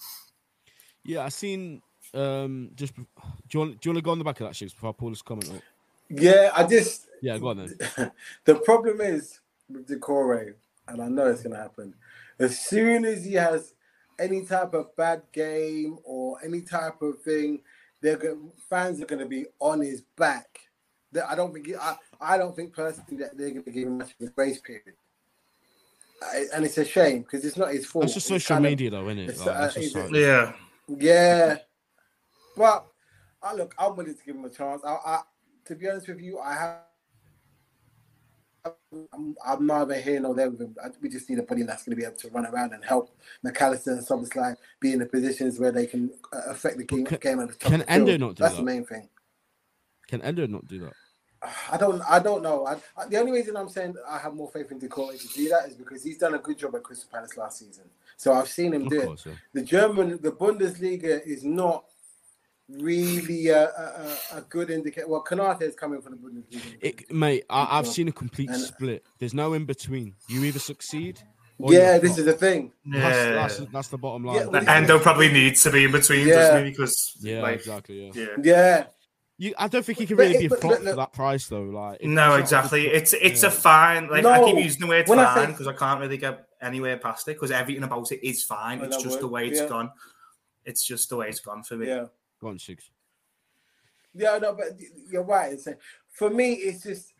Yeah, 1.03 1.25
I 1.25 1.29
seen. 1.29 1.81
Um, 2.13 2.71
just 2.75 2.95
do 2.95 3.03
you 3.51 3.59
want 3.59 3.81
do 3.81 3.89
you 3.89 3.91
want 3.91 3.97
to 3.97 4.01
go 4.03 4.11
on 4.11 4.19
the 4.19 4.23
back 4.23 4.39
of 4.39 4.47
that, 4.47 4.53
Shigs, 4.53 4.73
before 4.73 4.89
I 4.89 4.93
pull 4.93 5.09
this 5.09 5.21
comment 5.21 5.49
up? 5.49 5.61
Yeah. 6.09 6.51
I 6.55 6.63
just 6.65 7.07
Yeah, 7.21 7.37
go 7.37 7.49
on 7.49 7.57
then. 7.57 8.11
the 8.45 8.55
problem 8.55 9.01
is 9.01 9.39
with 9.69 9.87
Doucouré, 9.87 10.53
and 10.87 11.01
I 11.01 11.07
know 11.07 11.27
it's 11.27 11.41
going 11.41 11.55
to 11.55 11.61
happen. 11.61 11.95
As 12.39 12.59
soon 12.59 13.05
as 13.05 13.25
he 13.25 13.33
has 13.33 13.73
any 14.19 14.45
type 14.45 14.73
of 14.73 14.95
bad 14.95 15.23
game 15.31 15.97
or 16.03 16.37
any 16.43 16.61
type 16.61 17.01
of 17.01 17.21
thing, 17.21 17.61
they're 18.03 18.17
going, 18.17 18.51
fans 18.69 19.01
are 19.01 19.05
going 19.05 19.21
to 19.21 19.25
be 19.25 19.45
on 19.59 19.79
his 19.81 20.01
back. 20.17 20.59
That- 21.13 21.29
I 21.29 21.35
don't 21.35 21.53
think. 21.53 21.69
I, 21.79 21.95
I 22.21 22.37
don't 22.37 22.55
think 22.55 22.73
personally 22.73 23.17
that 23.17 23.35
they're 23.37 23.49
going 23.51 23.63
to 23.63 23.71
give 23.71 23.87
him 23.87 23.97
much 23.97 24.11
of 24.19 24.27
a 24.27 24.31
grace 24.31 24.59
period. 24.59 24.93
I, 26.21 26.45
and 26.53 26.63
it's 26.65 26.77
a 26.77 26.85
shame 26.85 27.21
because 27.23 27.43
it's 27.45 27.57
not 27.57 27.71
his 27.73 27.85
fault. 27.85 28.05
It's 28.05 28.13
just 28.13 28.25
It's 28.29 28.43
social 28.45 28.55
kind 28.57 28.65
of- 28.65 28.71
media, 28.71 28.89
though, 28.91 29.07
isn't 29.09 29.19
it? 29.19 29.29
it's, 29.29 29.45
Like, 29.45 29.55
uh, 29.55 29.65
just 29.71 29.77
it- 29.77 29.95
it 29.95 30.05
is. 30.05 30.11
Yeah. 30.11 30.53
yeah, 30.87 31.57
but 32.55 32.85
I 33.41 33.53
look. 33.55 33.73
I'm 33.79 33.95
willing 33.95 34.15
to 34.15 34.23
give 34.25 34.35
him 34.35 34.45
a 34.45 34.49
chance. 34.49 34.81
I, 34.85 34.91
I 35.05 35.21
to 35.65 35.75
be 35.75 35.89
honest 35.89 36.07
with 36.09 36.19
you, 36.21 36.39
I 36.39 36.53
have. 36.53 36.77
I'm, 38.65 39.35
I'm 39.45 39.65
neither 39.67 39.95
here 39.99 40.19
nor 40.19 40.33
there 40.35 40.49
with 40.49 40.61
him. 40.61 40.75
We 41.01 41.09
just 41.09 41.29
need 41.29 41.39
a 41.39 41.43
buddy 41.43 41.63
that's 41.63 41.83
going 41.83 41.95
to 41.95 41.99
be 42.01 42.05
able 42.05 42.15
to 42.17 42.29
run 42.29 42.45
around 42.45 42.73
and 42.73 42.83
help 42.83 43.15
Mac 43.43 43.61
Allister 43.61 43.91
and 43.91 44.05
Szoboszlai 44.05 44.55
be 44.79 44.93
in 44.93 44.99
the 44.99 45.05
positions 45.05 45.59
where 45.59 45.71
they 45.71 45.85
can 45.85 46.11
uh, 46.31 46.41
affect 46.49 46.77
the 46.77 46.85
game, 46.85 47.05
can- 47.05 47.17
game 47.19 47.39
at 47.39 47.49
the 47.49 47.55
top 47.55 47.71
can 47.71 47.79
the 47.81 47.89
Endo 47.91 48.17
not 48.17 48.35
do 48.35 48.43
That's 48.43 48.55
that? 48.55 48.61
the 48.61 48.65
main 48.65 48.85
thing. 48.85 49.09
Can 50.07 50.21
Endo 50.21 50.47
not 50.47 50.67
do 50.67 50.79
that? 50.79 50.93
I 51.69 51.75
don't. 51.77 52.01
I 52.09 52.19
don't 52.19 52.41
know. 52.41 52.65
I, 52.65 52.75
I, 52.95 53.05
the 53.09 53.17
only 53.17 53.33
reason 53.33 53.57
I'm 53.57 53.67
saying 53.67 53.95
I 54.07 54.17
have 54.17 54.33
more 54.33 54.49
faith 54.49 54.71
in 54.71 54.79
Doucouré 54.79 55.19
to 55.19 55.27
do 55.33 55.49
that 55.49 55.67
is 55.67 55.75
because 55.75 56.01
he's 56.01 56.17
done 56.17 56.35
a 56.35 56.39
good 56.39 56.57
job 56.57 56.73
at 56.75 56.83
Crystal 56.83 57.09
Palace 57.11 57.35
last 57.35 57.59
season. 57.59 57.83
So 58.15 58.31
I've 58.31 58.47
seen 58.47 58.73
him 58.73 58.83
Of 58.83 58.89
do 58.89 59.01
it. 59.01 59.25
yeah. 59.25 59.33
The 59.51 59.61
German, 59.61 60.19
the 60.21 60.31
Bundesliga 60.31 61.21
is 61.25 61.43
not 61.43 61.83
really 62.79 63.47
a, 63.47 63.65
a, 63.69 64.17
a- 64.33 64.37
a 64.37 64.41
good 64.49 64.69
indicator. 64.69 65.07
Well, 65.07 65.23
Konaté 65.23 65.63
is 65.63 65.75
coming 65.75 66.01
from 66.01 66.13
the 66.13 66.17
Bundesliga. 66.17 66.75
It, 66.81 67.11
mate, 67.11 67.45
I, 67.49 67.79
I've 67.79 67.87
seen 67.87 68.07
a 68.07 68.11
complete 68.11 68.49
And- 68.49 68.57
uh, 68.61 68.65
split. 68.65 69.05
There's 69.19 69.33
no 69.33 69.53
in 69.53 69.65
between. 69.65 70.15
You 70.27 70.43
either 70.43 70.59
succeed. 70.59 71.19
Yeah, 71.59 71.97
this 71.99 72.11
flop. 72.15 72.19
is 72.19 72.25
the 72.25 72.33
thing. 72.33 72.71
That's, 72.85 73.15
Yeah. 73.15 73.31
that's, 73.33 73.57
that's 73.71 73.87
the 73.89 73.97
bottom 73.97 74.25
line. 74.25 74.35
Yeah, 74.37 74.45
well, 74.47 74.67
Endo 74.67 74.99
probably 74.99 75.31
needs 75.31 75.61
to 75.63 75.71
be 75.71 75.85
in 75.85 75.91
between, 75.91 76.27
Yeah. 76.27 76.35
doesn't 76.35 76.65
he? 76.65 76.71
Because 76.71 77.17
yeah, 77.21 77.41
like, 77.41 77.55
exactly. 77.59 78.05
Yeah. 78.07 78.11
yeah. 78.15 78.27
Yeah, 78.43 78.85
You, 79.37 79.53
I 79.57 79.67
don't 79.67 79.85
think 79.85 79.99
he 79.99 80.05
can 80.07 80.17
really 80.17 80.35
it- 80.35 80.39
be 80.39 80.45
a 80.47 80.49
but 80.49 80.61
flop 80.61 80.79
for 80.79 80.95
that 80.95 81.13
price, 81.13 81.47
though. 81.47 81.61
Like, 81.61 82.03
No, 82.03 82.09
he's 82.09 82.11
not 82.11 82.37
a 82.37 82.39
exactly. 82.41 82.87
It's 82.87 83.13
it's 83.13 83.43
yeah. 83.43 83.49
a 83.49 83.51
fine. 83.51 84.09
Like 84.09 84.25
I 84.25 84.43
keep 84.43 84.57
using 84.57 84.81
the 84.81 84.87
word 84.87 85.07
when 85.07 85.19
fine 85.19 85.51
because 85.51 85.67
I 85.67 85.73
can't 85.73 85.99
really 86.01 86.17
get 86.17 86.45
anywhere 86.61 86.97
past 86.97 87.27
it 87.27 87.33
because 87.35 87.51
everything 87.51 87.83
about 87.83 88.11
it 88.11 88.25
is 88.27 88.43
fine. 88.43 88.81
I 88.81 88.85
It's 88.85 88.97
know 88.97 89.03
just 89.03 89.19
the 89.19 89.27
way 89.27 89.47
it's 89.47 89.59
yeah. 89.61 89.67
gone. 89.67 89.91
It's 90.65 90.83
just 90.85 91.09
the 91.09 91.17
way 91.17 91.29
it's 91.29 91.39
gone 91.41 91.61
for 91.63 91.75
me. 91.75 91.87
yeah. 91.87 92.05
Go 92.43 92.49
on, 92.49 92.59
six. 92.59 92.89
Yeah, 94.13 94.37
no, 94.37 94.53
but 94.53 94.77
you're 95.09 95.23
right. 95.23 95.53
It's, 95.53 95.65
for 96.11 96.29
me, 96.29 96.53
it's 96.55 96.83
just 96.83 97.13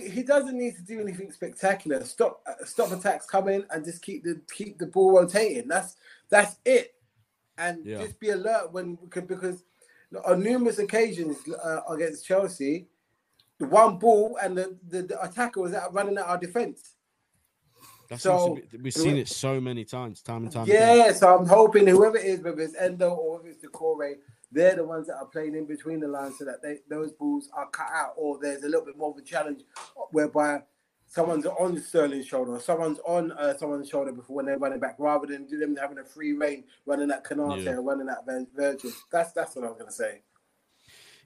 he 0.00 0.22
doesn't 0.22 0.56
need 0.56 0.76
to 0.76 0.82
do 0.82 1.00
anything 1.00 1.32
spectacular. 1.32 2.04
Stop, 2.04 2.42
uh, 2.46 2.64
stop 2.64 2.92
attacks 2.92 3.26
coming, 3.26 3.64
and 3.70 3.84
just 3.84 4.02
keep 4.02 4.22
the 4.22 4.40
keep 4.54 4.78
the 4.78 4.86
ball 4.86 5.18
rotating. 5.18 5.66
That's 5.66 5.96
that's 6.30 6.56
it, 6.64 6.94
and 7.58 7.84
Yeah. 7.84 7.98
just 7.98 8.20
be 8.20 8.30
alert 8.30 8.72
when 8.72 8.96
because 9.26 9.64
on 10.24 10.42
numerous 10.44 10.78
occasions 10.78 11.38
uh, 11.62 11.80
against 11.90 12.24
Chelsea, 12.24 12.86
the 13.58 13.66
one 13.66 13.98
ball 13.98 14.38
and 14.40 14.56
the, 14.56 14.76
the, 14.88 15.02
the 15.02 15.20
attacker 15.22 15.60
was 15.60 15.74
out 15.74 15.92
running 15.92 16.16
at 16.16 16.24
our 16.24 16.38
defense. 16.38 16.94
That 18.08 18.20
So- 18.20 18.54
be, 18.70 18.78
we've 18.78 18.94
seen 18.94 19.16
it 19.16 19.26
so 19.28 19.60
many 19.60 19.84
times, 19.84 20.22
time 20.22 20.44
and 20.44 20.52
time 20.52 20.62
again. 20.62 20.98
Yeah, 20.98 21.12
so 21.12 21.36
I'm 21.36 21.46
hoping 21.46 21.88
whoever 21.88 22.16
it 22.16 22.24
is, 22.24 22.40
whether 22.40 22.60
it's 22.62 22.76
Endo 22.76 23.10
or 23.10 23.38
whether 23.38 23.48
it's 23.48 23.64
Doucouré, 23.64 24.14
they're 24.56 24.74
the 24.74 24.84
ones 24.84 25.06
that 25.06 25.16
are 25.16 25.26
playing 25.26 25.54
in 25.54 25.66
between 25.66 26.00
the 26.00 26.08
lines 26.08 26.38
so 26.38 26.44
that 26.46 26.62
they, 26.62 26.78
those 26.88 27.12
balls 27.12 27.48
are 27.52 27.68
cut 27.68 27.88
out, 27.94 28.14
or 28.16 28.38
there's 28.40 28.62
a 28.64 28.66
little 28.66 28.84
bit 28.84 28.96
more 28.96 29.10
of 29.10 29.18
a 29.18 29.22
challenge 29.22 29.62
whereby 30.10 30.62
someone's 31.06 31.46
on 31.46 31.78
Sterling's 31.80 32.26
shoulder 32.26 32.52
or 32.52 32.60
someone's 32.60 32.98
on 33.06 33.30
uh, 33.32 33.56
someone's 33.56 33.88
shoulder 33.88 34.12
before 34.12 34.36
when 34.36 34.46
they're 34.46 34.58
running 34.58 34.80
back, 34.80 34.96
rather 34.98 35.26
than 35.26 35.46
them 35.60 35.76
having 35.76 35.98
a 35.98 36.04
free 36.04 36.32
reign 36.32 36.64
running 36.86 37.10
at 37.10 37.22
Konaté 37.24 37.64
Yeah. 37.64 37.72
or 37.72 37.82
running 37.82 38.08
at 38.08 38.24
Vir- 38.26 38.46
Virgil. 38.56 38.90
That's 39.12 39.32
that's 39.32 39.54
what 39.54 39.64
I 39.64 39.68
was 39.68 39.76
gonna 39.78 39.92
say. 39.92 40.22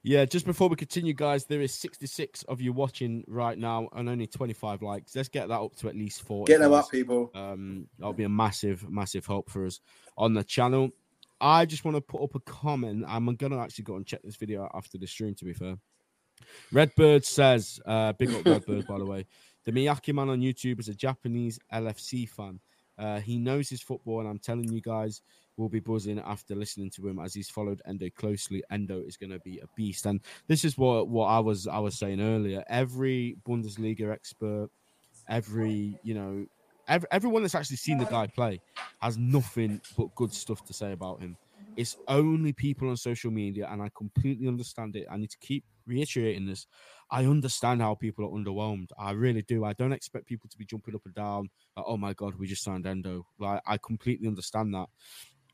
Yeah, 0.03 0.25
just 0.25 0.47
before 0.47 0.69
we 0.71 0.77
continue, 0.77 1.13
guys, 1.13 1.45
there 1.45 1.61
is 1.61 1.75
66 1.75 2.43
of 2.45 2.63
you 2.63 2.73
watching 2.73 3.23
right 3.29 3.59
now 3.59 3.91
and 3.93 4.09
only 4.09 4.27
25 4.27 4.81
likes. 4.81 5.15
Let's 5.15 5.29
get 5.29 5.49
that 5.49 5.61
up 5.61 5.77
to 5.77 5.89
at 5.91 5.95
least 5.95 6.23
40. 6.23 6.51
Get 6.51 6.61
them 6.61 6.71
guys. 6.71 6.85
up, 6.85 6.91
people. 6.91 7.31
Um, 7.35 7.87
that'll 7.99 8.15
be 8.15 8.25
a 8.25 8.29
massive, 8.31 8.89
massive 8.89 9.27
help 9.27 9.51
for 9.51 9.67
us 9.67 9.79
on 10.17 10.33
the 10.33 10.43
channel. 10.43 10.91
I 11.41 11.65
just 11.65 11.85
want 11.85 11.97
to 11.97 12.01
put 12.01 12.23
up 12.23 12.35
a 12.35 12.41
comment. 12.41 13.05
I'm 13.07 13.35
gonna 13.37 13.61
actually 13.61 13.85
go 13.85 13.97
and 13.97 14.07
check 14.07 14.21
this 14.23 14.37
video 14.37 14.69
after 14.75 14.99
the 14.99 15.07
stream. 15.07 15.35
To 15.37 15.45
be 15.45 15.53
fair, 15.53 15.77
Redbird 16.73 17.25
says, 17.25 17.81
uh, 17.87 18.13
"Big 18.13 18.31
up 18.31 18.45
Redbird, 18.45 18.87
by 18.87 18.99
the 18.99 19.07
way." 19.07 19.27
The 19.65 19.73
Miyaki 19.73 20.15
man 20.15 20.31
on 20.31 20.41
YouTube 20.41 20.81
is 20.81 20.89
a 20.89 20.95
Japanese 20.95 21.59
LFC 21.71 22.27
fan. 22.27 22.61
Uh, 22.97 23.21
he 23.21 23.39
knows 23.39 23.69
his 23.69 23.83
football, 23.83 24.21
and 24.21 24.29
I'm 24.29 24.39
telling 24.39 24.73
you 24.73 24.81
guys, 24.81 25.21
we'll 25.57 25.69
be 25.69 25.81
buzzing 25.81 26.19
after 26.19 26.55
listening 26.55 26.91
to 26.97 27.07
him 27.07 27.19
as 27.19 27.35
he's 27.35 27.51
followed 27.51 27.83
Endo 27.87 28.09
closely. 28.11 28.63
Endo 28.71 29.01
is 29.01 29.19
going 29.19 29.31
to 29.31 29.39
be 29.41 29.59
a 29.59 29.67
beast, 29.77 30.07
and 30.07 30.21
this 30.49 30.65
is 30.65 30.79
what 30.79 31.09
what 31.09 31.27
I 31.27 31.39
was 31.39 31.67
I 31.67 31.79
was 31.79 31.99
saying 31.99 32.21
earlier. 32.21 32.65
Every 32.69 33.37
Bundesliga 33.47 34.11
expert, 34.13 34.71
every 35.29 35.99
you 36.03 36.15
know, 36.15 36.47
ev- 36.91 37.07
everyone 37.13 37.43
that's 37.43 37.57
actually 37.57 37.79
seen 37.79 37.99
the 37.99 38.07
guy 38.07 38.29
play 38.29 38.63
has 39.01 39.19
nothing 39.19 39.83
but 39.97 40.15
good 40.17 40.35
stuff 40.35 40.63
to 40.65 40.75
say 40.75 40.93
about 40.93 41.23
him. 41.23 41.39
It's 41.77 41.97
only 42.09 42.53
people 42.53 42.91
on 42.91 42.99
social 42.99 43.31
media, 43.33 43.69
and 43.71 43.83
I 43.83 43.91
completely 43.97 44.49
understand 44.49 44.97
it. 44.97 45.07
I 45.11 45.17
need 45.19 45.31
to 45.31 45.39
keep 45.41 45.65
reiterating 45.87 46.47
this. 46.47 46.67
I 47.11 47.25
understand 47.27 47.83
how 47.83 47.95
people 47.95 48.27
are 48.27 48.31
underwhelmed. 48.39 48.89
I 48.99 49.13
really 49.13 49.43
do. 49.43 49.65
I 49.65 49.73
don't 49.75 49.93
expect 49.93 50.27
people 50.27 50.51
to 50.51 50.59
be 50.59 50.67
jumping 50.67 50.95
up 50.97 51.03
and 51.07 51.15
down. 51.15 51.51
Like, 51.77 51.87
oh 51.89 51.97
my 51.97 52.15
god, 52.15 52.35
we 52.37 52.49
just 52.49 52.65
signed 52.65 52.87
Endo. 52.87 53.27
Like 53.39 53.63
I 53.67 53.79
completely 53.79 54.29
understand 54.29 54.75
that. 54.75 54.89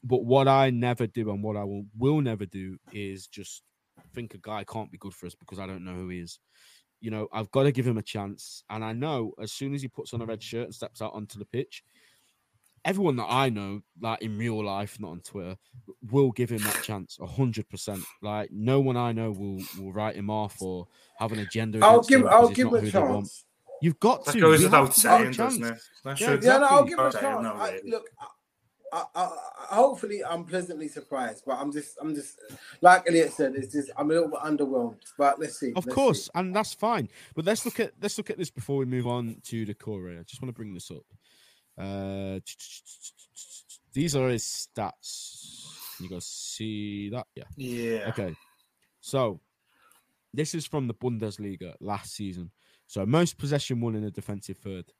But 0.02 0.24
what 0.24 0.48
I 0.48 0.70
never 0.70 1.06
do, 1.06 1.30
and 1.30 1.42
what 1.42 1.56
I 1.56 1.64
will, 1.64 1.86
will 1.96 2.20
never 2.20 2.46
do, 2.46 2.78
is 2.92 3.26
just 3.26 3.62
think 4.14 4.34
a 4.34 4.38
guy 4.38 4.64
can't 4.64 4.90
be 4.90 4.98
good 4.98 5.14
for 5.14 5.26
us 5.26 5.34
because 5.34 5.58
I 5.58 5.66
don't 5.66 5.84
know 5.84 5.94
who 5.94 6.08
he 6.10 6.20
is. 6.20 6.38
You 7.06 7.12
know, 7.12 7.28
I've 7.32 7.48
got 7.52 7.62
to 7.62 7.70
give 7.70 7.86
him 7.86 7.98
a 7.98 8.02
chance. 8.02 8.64
And 8.68 8.84
I 8.84 8.92
know 8.92 9.32
as 9.40 9.52
soon 9.52 9.74
as 9.76 9.80
he 9.82 9.86
puts 9.86 10.12
on 10.12 10.22
a 10.22 10.26
red 10.26 10.42
shirt 10.42 10.64
and 10.64 10.74
steps 10.74 11.00
out 11.00 11.14
onto 11.14 11.38
the 11.38 11.44
pitch, 11.44 11.84
everyone 12.84 13.14
that 13.14 13.28
I 13.28 13.48
know, 13.48 13.82
like 14.00 14.22
in 14.22 14.36
real 14.36 14.64
life, 14.64 14.98
not 14.98 15.10
on 15.12 15.20
Twitter, 15.20 15.56
will 16.10 16.32
give 16.32 16.50
him 16.50 16.64
that 16.64 16.82
chance 16.82 17.16
a 17.20 17.26
hundred 17.26 17.68
percent. 17.68 18.02
Like 18.22 18.50
no 18.50 18.80
one 18.80 18.96
I 18.96 19.12
know 19.12 19.30
will 19.30 19.62
will 19.78 19.92
write 19.92 20.16
him 20.16 20.30
off 20.30 20.60
or 20.60 20.88
have 21.20 21.30
an 21.30 21.38
agenda. 21.38 21.78
I'll 21.80 22.02
give 22.02 22.22
him 22.22 22.28
I'll 22.28 22.48
give 22.48 22.66
him 22.66 22.74
a 22.74 22.80
who 22.80 22.90
they 22.90 22.98
want. 22.98 23.26
chance. 23.26 23.44
You've 23.82 24.00
got 24.00 24.24
That 24.24 24.32
to. 24.32 24.40
goes 24.40 24.62
You 24.62 24.68
have 24.68 24.88
without 24.88 24.94
to 24.96 25.08
have 25.08 25.20
saying, 25.20 25.32
doesn't 25.34 25.62
it? 25.62 25.68
chance. 25.68 25.90
That 26.02 26.20
Yeah, 26.20 26.26
should- 26.26 26.42
Yeah, 26.42 26.58
no, 26.58 26.66
I'll 26.66 26.84
give 26.84 26.98
him 26.98 27.06
a 27.06 27.12
chance. 27.12 27.42
no, 27.44 27.52
I, 27.52 27.70
really. 27.70 27.90
look, 27.90 28.10
I, 28.92 29.04
I, 29.14 29.22
I, 29.70 29.74
hopefully, 29.74 30.24
I'm 30.24 30.44
pleasantly 30.44 30.88
surprised, 30.88 31.42
but 31.46 31.58
I'm 31.58 31.72
just, 31.72 31.98
I'm 32.00 32.14
just, 32.14 32.40
like 32.80 33.08
Elliot 33.08 33.32
said, 33.32 33.54
it's 33.56 33.72
just, 33.72 33.90
I'm 33.96 34.10
a 34.10 34.14
little 34.14 34.28
bit 34.28 34.40
underwhelmed. 34.40 35.00
But 35.18 35.38
let's 35.38 35.58
see. 35.58 35.72
Of 35.74 35.86
let's 35.86 35.94
course, 35.94 36.24
see. 36.24 36.30
and 36.34 36.54
that's 36.54 36.74
fine. 36.74 37.08
But 37.34 37.44
let's 37.44 37.64
look 37.64 37.80
at 37.80 37.92
let's 38.00 38.16
look 38.18 38.30
at 38.30 38.38
this 38.38 38.50
before 38.50 38.76
we 38.76 38.84
move 38.84 39.06
on 39.06 39.36
to 39.44 39.66
Doucouré. 39.66 40.20
I 40.20 40.22
just 40.22 40.40
want 40.40 40.54
to 40.54 40.56
bring 40.56 40.74
this 40.74 40.90
up. 40.90 41.04
Uh, 41.78 42.40
these 43.92 44.16
are 44.16 44.28
his 44.28 44.44
stats. 44.44 45.96
Can 45.96 46.04
you 46.04 46.10
guys 46.10 46.26
see 46.26 47.10
that? 47.10 47.26
Yeah. 47.34 47.44
Yeah. 47.56 48.08
Okay. 48.08 48.34
So 49.00 49.40
this 50.32 50.54
is 50.54 50.66
from 50.66 50.86
the 50.86 50.94
Bundesliga 50.94 51.74
last 51.80 52.14
season. 52.14 52.50
So 52.86 53.04
most 53.06 53.38
possession 53.38 53.80
won 53.80 53.96
in 53.96 54.04
a 54.04 54.10
defensive 54.10 54.58
third. 54.58 54.92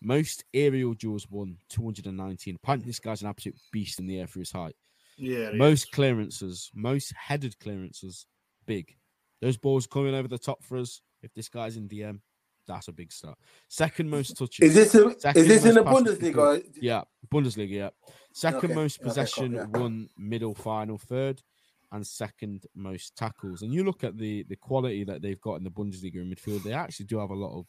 Most 0.00 0.44
aerial 0.54 0.94
duels 0.94 1.26
won, 1.30 1.56
219. 1.70 2.56
Apparently, 2.62 2.86
this 2.86 3.00
guy's 3.00 3.22
an 3.22 3.28
absolute 3.28 3.56
beast 3.72 3.98
in 3.98 4.06
the 4.06 4.20
air 4.20 4.26
for 4.26 4.38
his 4.38 4.52
height. 4.52 4.74
Yeah. 5.16 5.50
Most 5.52 5.90
clearances, 5.92 6.70
most 6.74 7.12
headed 7.16 7.58
clearances, 7.58 8.26
big. 8.66 8.94
Those 9.40 9.56
balls 9.56 9.86
coming 9.86 10.14
over 10.14 10.28
the 10.28 10.38
top 10.38 10.62
for 10.62 10.78
us. 10.78 11.00
If 11.22 11.32
this 11.34 11.48
guy's 11.48 11.76
in 11.76 11.88
DM, 11.88 12.20
that's 12.68 12.86
a 12.88 12.92
big 12.92 13.10
start. 13.12 13.36
Second 13.68 14.10
most 14.10 14.36
touches. 14.36 14.68
Is 14.70 14.74
this 14.74 14.94
a, 14.94 15.08
is 15.36 15.48
this 15.48 15.64
in 15.64 15.74
the 15.74 15.82
Bundesliga? 15.82 16.36
or- 16.36 16.62
Yeah, 16.80 17.02
Bundesliga. 17.32 17.70
Yeah, 17.70 17.90
second 18.32 18.66
Okay, 18.70 18.74
most 18.74 18.98
okay, 18.98 19.04
cool, 19.04 19.08
possession 19.10 19.52
yeah. 19.52 19.64
won, 19.64 20.08
middle, 20.16 20.54
final, 20.54 20.98
third, 20.98 21.42
and 21.90 22.06
second 22.06 22.66
most 22.76 23.16
tackles. 23.16 23.62
And 23.62 23.72
you 23.72 23.82
look 23.84 24.04
at 24.04 24.16
the 24.18 24.44
the 24.48 24.56
quality 24.56 25.02
that 25.04 25.22
they've 25.22 25.40
got 25.40 25.54
in 25.56 25.64
the 25.64 25.70
Bundesliga 25.70 26.16
in 26.16 26.30
midfield. 26.32 26.62
They 26.62 26.72
actually 26.72 27.06
do 27.06 27.18
have 27.18 27.30
a 27.30 27.34
lot 27.34 27.58
of 27.58 27.66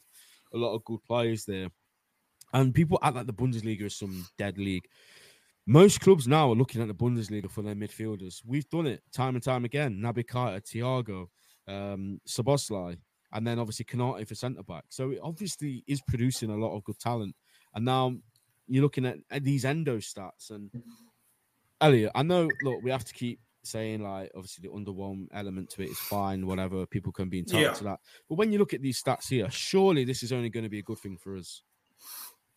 a 0.52 0.58
lot 0.58 0.74
of 0.74 0.84
good 0.84 1.02
players 1.04 1.44
there. 1.44 1.68
And 2.52 2.74
people 2.74 2.98
act 3.02 3.16
like 3.16 3.26
the 3.26 3.32
Bundesliga 3.32 3.82
is 3.82 3.96
some 3.96 4.26
dead 4.38 4.58
league. 4.58 4.86
Most 5.66 6.00
clubs 6.00 6.26
now 6.26 6.50
are 6.50 6.56
looking 6.56 6.82
at 6.82 6.88
the 6.88 6.94
Bundesliga 6.94 7.50
for 7.50 7.62
their 7.62 7.74
midfielders. 7.76 8.42
We've 8.44 8.68
done 8.70 8.86
it 8.86 9.02
time 9.12 9.36
and 9.36 9.44
time 9.44 9.64
again. 9.64 10.00
Naby 10.02 10.26
Keita, 10.26 10.60
Thiago, 10.62 11.28
um, 11.72 12.20
Szoboszlai, 12.26 12.96
and 13.32 13.46
then 13.46 13.58
obviously 13.58 13.84
Konaté 13.84 14.26
for 14.26 14.34
centre 14.34 14.64
back. 14.64 14.84
So 14.88 15.10
it 15.10 15.20
obviously 15.22 15.84
is 15.86 16.00
producing 16.08 16.50
a 16.50 16.56
lot 16.56 16.74
of 16.74 16.82
good 16.82 16.98
talent. 16.98 17.36
And 17.74 17.84
now 17.84 18.16
you're 18.66 18.82
looking 18.82 19.06
at, 19.06 19.18
at 19.30 19.44
these 19.44 19.64
endo 19.64 19.98
stats. 19.98 20.50
And 20.50 20.70
Elliot, 21.80 22.10
I 22.14 22.22
know, 22.22 22.48
look, 22.62 22.82
we 22.82 22.90
have 22.90 23.04
to 23.04 23.14
keep 23.14 23.38
saying 23.62 24.02
like 24.02 24.32
obviously 24.34 24.66
the 24.66 24.74
underwhelm 24.74 25.26
element 25.32 25.68
to 25.70 25.82
it 25.82 25.90
is 25.90 25.98
fine, 25.98 26.46
whatever. 26.46 26.86
People 26.86 27.12
can 27.12 27.28
be 27.28 27.38
entitled 27.40 27.62
Yeah. 27.62 27.72
to 27.74 27.84
that. 27.84 28.00
But 28.28 28.36
when 28.36 28.50
you 28.52 28.58
look 28.58 28.74
at 28.74 28.80
these 28.82 29.00
stats 29.00 29.28
here, 29.28 29.50
surely 29.50 30.04
this 30.04 30.22
is 30.22 30.32
only 30.32 30.48
going 30.48 30.64
to 30.64 30.70
be 30.70 30.78
a 30.80 30.82
good 30.82 30.98
thing 30.98 31.16
for 31.16 31.36
us. 31.36 31.62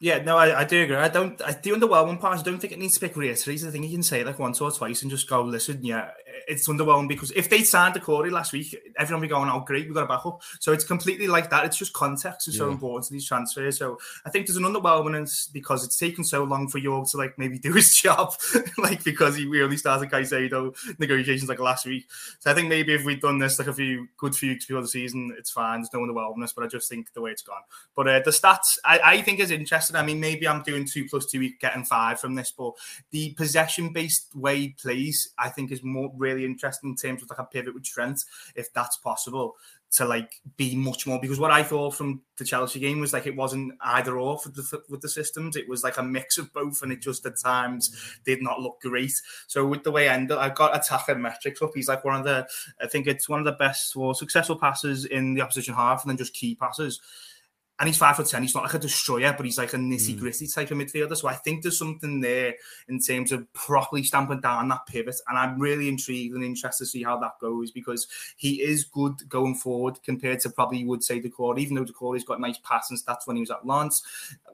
Yeah, 0.04 0.22
no, 0.22 0.36
I, 0.36 0.60
I 0.60 0.64
do 0.66 0.84
agree. 0.84 0.98
I 0.98 1.08
don't. 1.08 1.42
I 1.42 1.54
the 1.54 1.70
underwhelming 1.70 2.20
part. 2.20 2.38
I 2.38 2.42
don't 2.42 2.60
think 2.60 2.74
it 2.74 2.80
needs 2.80 2.98
to 2.98 3.08
be 3.08 3.14
reiterated. 3.14 3.70
I 3.70 3.72
think 3.72 3.86
you 3.86 3.92
can 3.92 4.04
say 4.04 4.20
it 4.20 4.28
like 4.28 4.38
once 4.38 4.60
or 4.60 4.70
twice 4.70 5.02
and 5.02 5.10
just 5.10 5.30
go, 5.30 5.42
listen, 5.42 5.80
yeah, 5.82 6.10
it's 6.46 6.68
underwhelming 6.68 7.08
because 7.08 7.32
if 7.32 7.50
they 7.50 7.64
signed 7.64 7.96
Doucouré 7.96 8.30
last 8.30 8.52
week, 8.52 8.76
everyone 8.98 9.22
would 9.22 9.28
be 9.28 9.34
going, 9.34 9.50
oh, 9.50 9.62
great, 9.62 9.88
we 9.88 9.94
got 9.94 10.04
a 10.04 10.08
backup. 10.08 10.42
So 10.60 10.74
it's 10.74 10.84
completely 10.84 11.28
like 11.28 11.50
that. 11.52 11.64
It's 11.64 11.78
just 11.78 11.94
context 11.94 12.50
is 12.50 12.58
so 12.58 12.70
important 12.70 13.06
to 13.06 13.14
these 13.14 13.26
transfers. 13.26 13.78
So 13.78 13.98
I 14.26 14.30
think 14.30 14.46
there's 14.46 14.58
an 14.58 14.64
underwhelmingness 14.64 15.54
because 15.54 15.86
it's 15.86 15.98
taken 15.98 16.26
so 16.26 16.44
long 16.44 16.68
for 16.68 16.82
Jörg 16.82 17.10
to 17.12 17.18
like 17.18 17.38
maybe 17.38 17.58
do 17.60 17.72
his 17.72 17.96
job, 17.96 18.34
like 18.78 19.06
because 19.06 19.38
he, 19.38 19.48
we 19.48 19.64
only 19.64 19.78
started 19.78 20.12
Caicedo 20.12 20.76
negotiations 21.00 21.48
like 21.48 21.60
last 21.60 21.86
week. 21.86 22.08
So 22.40 22.52
I 22.52 22.54
think 22.54 22.68
maybe 22.68 22.94
if 22.94 23.06
we'd 23.06 23.22
done 23.22 23.40
this 23.40 23.58
like 23.58 23.70
a 23.70 23.74
few 23.74 24.10
good 24.18 24.36
few 24.36 24.50
weeks 24.50 24.66
before 24.66 24.82
the 24.82 24.88
season, 24.90 25.34
it's 25.38 25.52
fine. 25.52 25.80
There's 25.80 25.94
no 25.94 26.02
underwhelmingness, 26.02 26.54
but 26.54 26.66
I 26.66 26.68
just 26.68 26.90
think 26.90 27.14
the 27.14 27.22
way 27.22 27.32
it's 27.32 27.42
gone. 27.42 27.62
But 27.96 28.10
uh, 28.10 28.20
the 28.20 28.32
stats, 28.32 28.80
I, 28.84 29.00
I 29.04 29.22
think 29.22 29.40
is 29.40 29.50
interesting 29.50 29.93
interested. 29.94 30.04
I 30.04 30.06
mean, 30.06 30.20
maybe 30.20 30.48
I'm 30.48 30.64
doing 30.64 30.86
two 30.86 31.06
plus 31.10 31.26
two, 31.26 31.50
getting 31.60 31.86
five 31.86 32.20
from 32.20 32.36
this, 32.36 32.52
but 32.52 32.74
the 33.12 33.34
possession 33.34 33.94
based 33.94 34.36
way 34.36 34.60
he 34.60 34.70
plays, 34.70 35.34
I 35.38 35.50
think, 35.50 35.72
is 35.72 35.84
more 35.84 36.12
really 36.16 36.46
interesting 36.46 36.92
in 36.92 36.96
terms 36.96 37.24
of 37.24 37.30
like 37.30 37.40
a 37.40 37.46
pivot 37.46 37.74
with 37.74 37.84
Trent, 37.84 38.24
if 38.56 38.74
that's 38.74 38.98
possible 38.98 39.56
to 39.92 40.06
like 40.06 40.42
be 40.58 40.76
much 40.76 41.06
more 41.06 41.22
because 41.22 41.40
what 41.40 41.52
I 41.52 41.62
thought 41.62 41.94
from 41.94 42.24
the 42.38 42.46
Chelsea 42.46 42.80
game 42.80 43.00
was 43.00 43.14
like 43.14 43.28
it 43.28 43.36
wasn't 43.36 43.74
either 43.80 44.18
or 44.18 44.40
for 44.40 44.50
the, 44.50 44.82
with 44.90 45.02
the 45.02 45.10
systems. 45.10 45.56
It 45.56 45.70
was 45.70 45.84
like 45.84 45.98
a 45.98 46.04
mix 46.04 46.40
of 46.40 46.52
both, 46.52 46.82
and 46.82 46.92
it 46.92 47.00
just 47.00 47.24
at 47.28 47.38
times 47.38 47.96
did 48.26 48.42
not 48.42 48.60
look 48.60 48.82
great. 48.82 49.14
So 49.46 49.68
with 49.68 49.84
the 49.84 49.92
way 49.92 50.10
I 50.10 50.50
got 50.50 50.76
attacker 50.76 51.14
metrics 51.14 51.62
up. 51.62 51.72
He's 51.76 51.88
like 51.88 52.04
one 52.04 52.16
of 52.16 52.24
the, 52.24 52.48
I 52.82 52.88
think 52.88 53.06
it's 53.06 53.30
one 53.30 53.38
of 53.38 53.46
the 53.46 53.52
best 53.52 53.96
or 53.96 54.16
successful 54.16 54.58
passes 54.58 55.06
in 55.06 55.36
the 55.36 55.42
opposition 55.42 55.76
half, 55.76 56.02
and 56.04 56.10
then 56.10 56.18
just 56.18 56.34
key 56.34 56.56
passes 56.56 57.00
and 57.80 57.90
he's 57.90 57.98
five 57.98 58.16
foot 58.16 58.28
ten. 58.28 58.44
He's 58.44 58.54
not 58.54 58.64
like 58.64 58.74
a 58.76 58.80
destroyer, 58.80 59.34
but 59.36 59.46
he's 59.46 59.58
like 59.58 59.74
a 59.74 59.78
nitty 59.78 60.20
gritty 60.20 60.46
mm. 60.46 60.54
type 60.54 60.70
of 60.70 60.78
midfielder. 60.78 61.18
So 61.18 61.28
I 61.28 61.34
think 61.34 61.64
there's 61.64 61.78
something 61.78 62.22
there 62.22 62.54
in 62.88 63.00
terms 63.00 63.32
of 63.32 63.52
properly 63.54 64.04
stamping 64.04 64.42
down 64.42 64.68
that 64.70 64.86
pivot. 64.86 65.16
And 65.28 65.38
I'm 65.38 65.60
really 65.60 65.90
intrigued 65.90 66.36
and 66.36 66.44
interested 66.44 66.86
to 66.86 66.90
see 66.90 67.04
how 67.04 67.18
that 67.20 67.40
goes 67.42 67.72
because 67.72 68.08
he 68.38 68.62
is 68.62 68.84
good 68.84 69.28
going 69.28 69.56
forward 69.56 69.98
compared 70.04 70.40
to 70.42 70.50
probably 70.52 70.80
you 70.80 70.88
would 70.88 71.04
say 71.04 71.20
Doucouré, 71.20 71.60
even 71.60 71.76
though 71.76 71.86
Doucouré's 71.86 72.24
got 72.24 72.40
nice 72.40 72.60
passing 72.64 72.98
stats 72.98 73.26
when 73.26 73.38
he 73.38 73.42
was 73.42 73.52
at 73.52 73.66
Lens. 73.66 74.04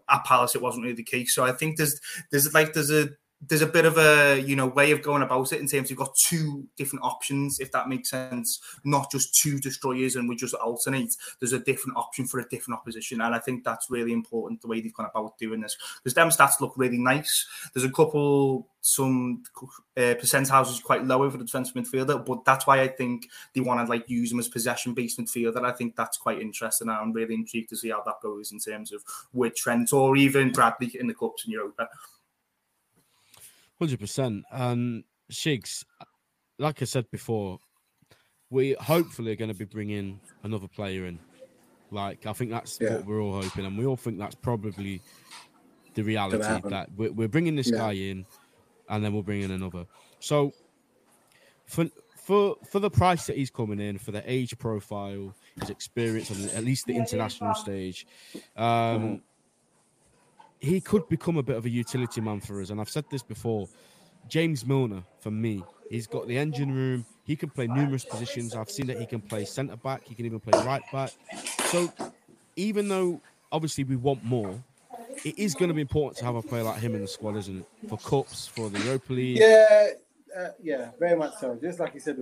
At 0.09 0.23
Palace, 0.23 0.55
it 0.55 0.61
wasn't 0.61 0.83
really 0.83 0.95
the 0.95 1.03
case. 1.03 1.35
So 1.35 1.43
I 1.43 1.51
think 1.51 1.77
there's 1.77 1.99
there's 2.31 2.53
like 2.53 2.73
there's 2.73 2.91
a 2.91 3.09
there's 3.41 3.61
a 3.61 3.67
bit 3.67 3.85
of 3.85 3.97
a 3.97 4.39
you 4.39 4.55
know 4.55 4.67
way 4.67 4.91
of 4.91 5.01
going 5.01 5.21
about 5.23 5.51
it 5.53 5.61
in 5.61 5.67
terms 5.67 5.87
of 5.87 5.91
you've 5.91 5.99
got 5.99 6.15
two 6.15 6.67
different 6.75 7.03
options 7.05 7.59
if 7.59 7.71
that 7.71 7.87
makes 7.87 8.09
sense. 8.09 8.59
Not 8.83 9.11
just 9.11 9.35
two 9.35 9.59
destroyers 9.59 10.15
and 10.15 10.27
we 10.27 10.35
just 10.35 10.53
alternate. 10.55 11.15
There's 11.39 11.53
a 11.53 11.59
different 11.59 11.97
option 11.97 12.27
for 12.27 12.39
a 12.39 12.49
different 12.49 12.79
opposition 12.79 13.21
and 13.21 13.33
i 13.33 13.39
think 13.39 13.63
that's 13.63 13.89
really 13.89 14.13
important 14.13 14.61
the 14.61 14.67
way 14.67 14.81
they've 14.81 14.93
gone 14.93 15.09
about 15.09 15.37
doing 15.37 15.61
this 15.61 15.77
because 16.03 16.13
them 16.13 16.29
stats 16.29 16.59
look 16.59 16.73
really 16.75 16.97
nice. 16.97 17.47
There's 17.73 17.85
a 17.85 17.91
couple 17.91 18.67
some 18.81 19.43
uh, 19.97 20.15
percentiles 20.15 20.81
quite 20.83 21.05
low 21.05 21.23
over 21.23 21.37
the 21.37 21.43
defensive 21.43 21.75
midfielder 21.75 22.25
but 22.25 22.45
that's 22.45 22.65
why 22.65 22.81
i 22.81 22.87
think 22.87 23.27
they 23.53 23.59
want 23.59 23.85
to 23.85 23.89
like 23.91 24.09
use 24.09 24.29
them 24.29 24.39
as 24.39 24.47
possession 24.47 24.93
based 24.93 25.19
midfielder 25.19 25.65
i 25.65 25.71
think 25.71 25.95
that's 25.97 26.17
quite 26.17 26.39
interesting 26.39 26.87
i'm 26.87 27.11
really 27.11 27.35
intrigued 27.35 27.67
to 27.67 27.75
see 27.75 27.89
how 27.89 28.01
that 28.03 28.21
goes 28.23 28.53
in 28.53 28.59
terms 28.59 28.93
of 28.93 29.03
with 29.33 29.53
trent 29.53 29.91
or 29.91 30.15
even 30.15 30.49
bradley 30.51 30.89
in 30.97 31.07
the 31.07 31.13
cups 31.13 31.43
in 31.45 31.51
europa 31.51 31.89
Hundred 33.79 33.99
percent. 33.99 34.43
And 34.51 35.03
Shigs, 35.31 35.85
like 36.57 36.81
I 36.81 36.85
said 36.85 37.09
before, 37.11 37.59
we 38.49 38.75
hopefully 38.79 39.31
are 39.31 39.35
going 39.35 39.51
to 39.51 39.57
be 39.57 39.65
bringing 39.65 40.19
another 40.43 40.67
player 40.67 41.05
in. 41.05 41.19
Like 41.91 42.25
I 42.25 42.33
think 42.33 42.51
that's 42.51 42.77
yeah. 42.81 42.95
what 42.95 43.05
we're 43.05 43.21
all 43.21 43.41
hoping, 43.41 43.65
and 43.65 43.77
we 43.77 43.85
all 43.85 43.95
think 43.95 44.19
that's 44.19 44.35
probably 44.35 45.01
the 45.95 46.03
reality 46.03 46.69
that 46.69 46.89
we're, 46.95 47.11
we're 47.11 47.27
bringing 47.27 47.55
this 47.55 47.71
yeah. 47.71 47.77
guy 47.77 47.93
in, 47.93 48.25
and 48.89 49.03
then 49.03 49.13
we'll 49.13 49.23
bring 49.23 49.41
in 49.41 49.51
another. 49.51 49.85
So 50.19 50.53
for 51.65 51.87
for 52.17 52.57
for 52.69 52.79
the 52.79 52.91
price 52.91 53.25
that 53.27 53.37
he's 53.37 53.49
coming 53.49 53.79
in, 53.79 53.97
for 53.97 54.11
the 54.11 54.23
age 54.29 54.57
profile, 54.59 55.33
his 55.59 55.69
experience 55.69 56.29
on 56.29 56.49
at 56.49 56.63
least 56.63 56.85
the 56.85 56.95
international 56.95 57.55
stage, 57.55 58.05
um, 58.55 58.65
mm-hmm 58.65 59.15
he 60.59 60.81
could 60.81 61.07
become 61.09 61.37
a 61.37 61.43
bit 61.43 61.57
of 61.57 61.65
a 61.65 61.69
utility 61.69 62.21
man 62.21 62.39
for 62.41 62.61
us. 62.61 62.69
And 62.69 62.79
I've 62.79 62.89
said 62.89 63.05
this 63.09 63.23
before. 63.23 63.67
James 64.27 64.65
Milner, 64.65 65.03
for 65.19 65.31
me, 65.31 65.63
he's 65.89 66.05
got 66.05 66.27
the 66.27 66.37
engine 66.37 66.73
room. 66.73 67.05
He 67.23 67.35
can 67.35 67.49
play 67.49 67.67
numerous 67.67 68.05
positions. 68.05 68.55
I've 68.55 68.69
seen 68.69 68.87
that 68.87 68.99
he 68.99 69.05
can 69.05 69.21
play 69.21 69.45
centre 69.45 69.77
back. 69.77 70.03
He 70.05 70.15
can 70.15 70.25
even 70.25 70.39
play 70.39 70.59
right 70.65 70.83
back. 70.91 71.11
So 71.65 71.91
even 72.55 72.87
though 72.87 73.21
obviously 73.51 73.85
we 73.85 73.95
want 73.95 74.23
more, 74.23 74.61
it 75.23 75.37
is 75.37 75.53
going 75.55 75.69
to 75.69 75.73
be 75.73 75.81
important 75.81 76.17
to 76.17 76.25
have 76.25 76.35
a 76.35 76.41
player 76.41 76.63
like 76.63 76.79
him 76.79 76.95
in 76.95 77.01
the 77.01 77.07
squad, 77.07 77.37
isn't 77.37 77.59
it? 77.59 77.89
For 77.89 77.97
cups, 77.97 78.47
for 78.47 78.69
the 78.69 78.79
Europa 78.79 79.13
League. 79.13 79.37
Yeah, 79.39 79.87
uh, 80.37 80.49
yeah, 80.61 80.91
very 80.99 81.17
much 81.17 81.35
so. 81.39 81.57
Just 81.61 81.79
like 81.79 81.93
you 81.93 81.99
said, 81.99 82.17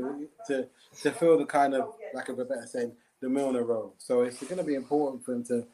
to 0.48 0.68
to 1.02 1.12
fill 1.12 1.38
the 1.38 1.46
kind 1.46 1.74
of 1.74 1.94
like 2.14 2.30
a 2.30 2.34
better 2.34 2.66
saying, 2.66 2.92
the 3.20 3.30
Milner 3.30 3.64
role. 3.64 3.94
So 3.98 4.22
it's 4.22 4.42
going 4.44 4.58
to 4.58 4.64
be 4.64 4.76
important 4.76 5.26
for 5.26 5.34
him 5.34 5.44
to 5.46 5.68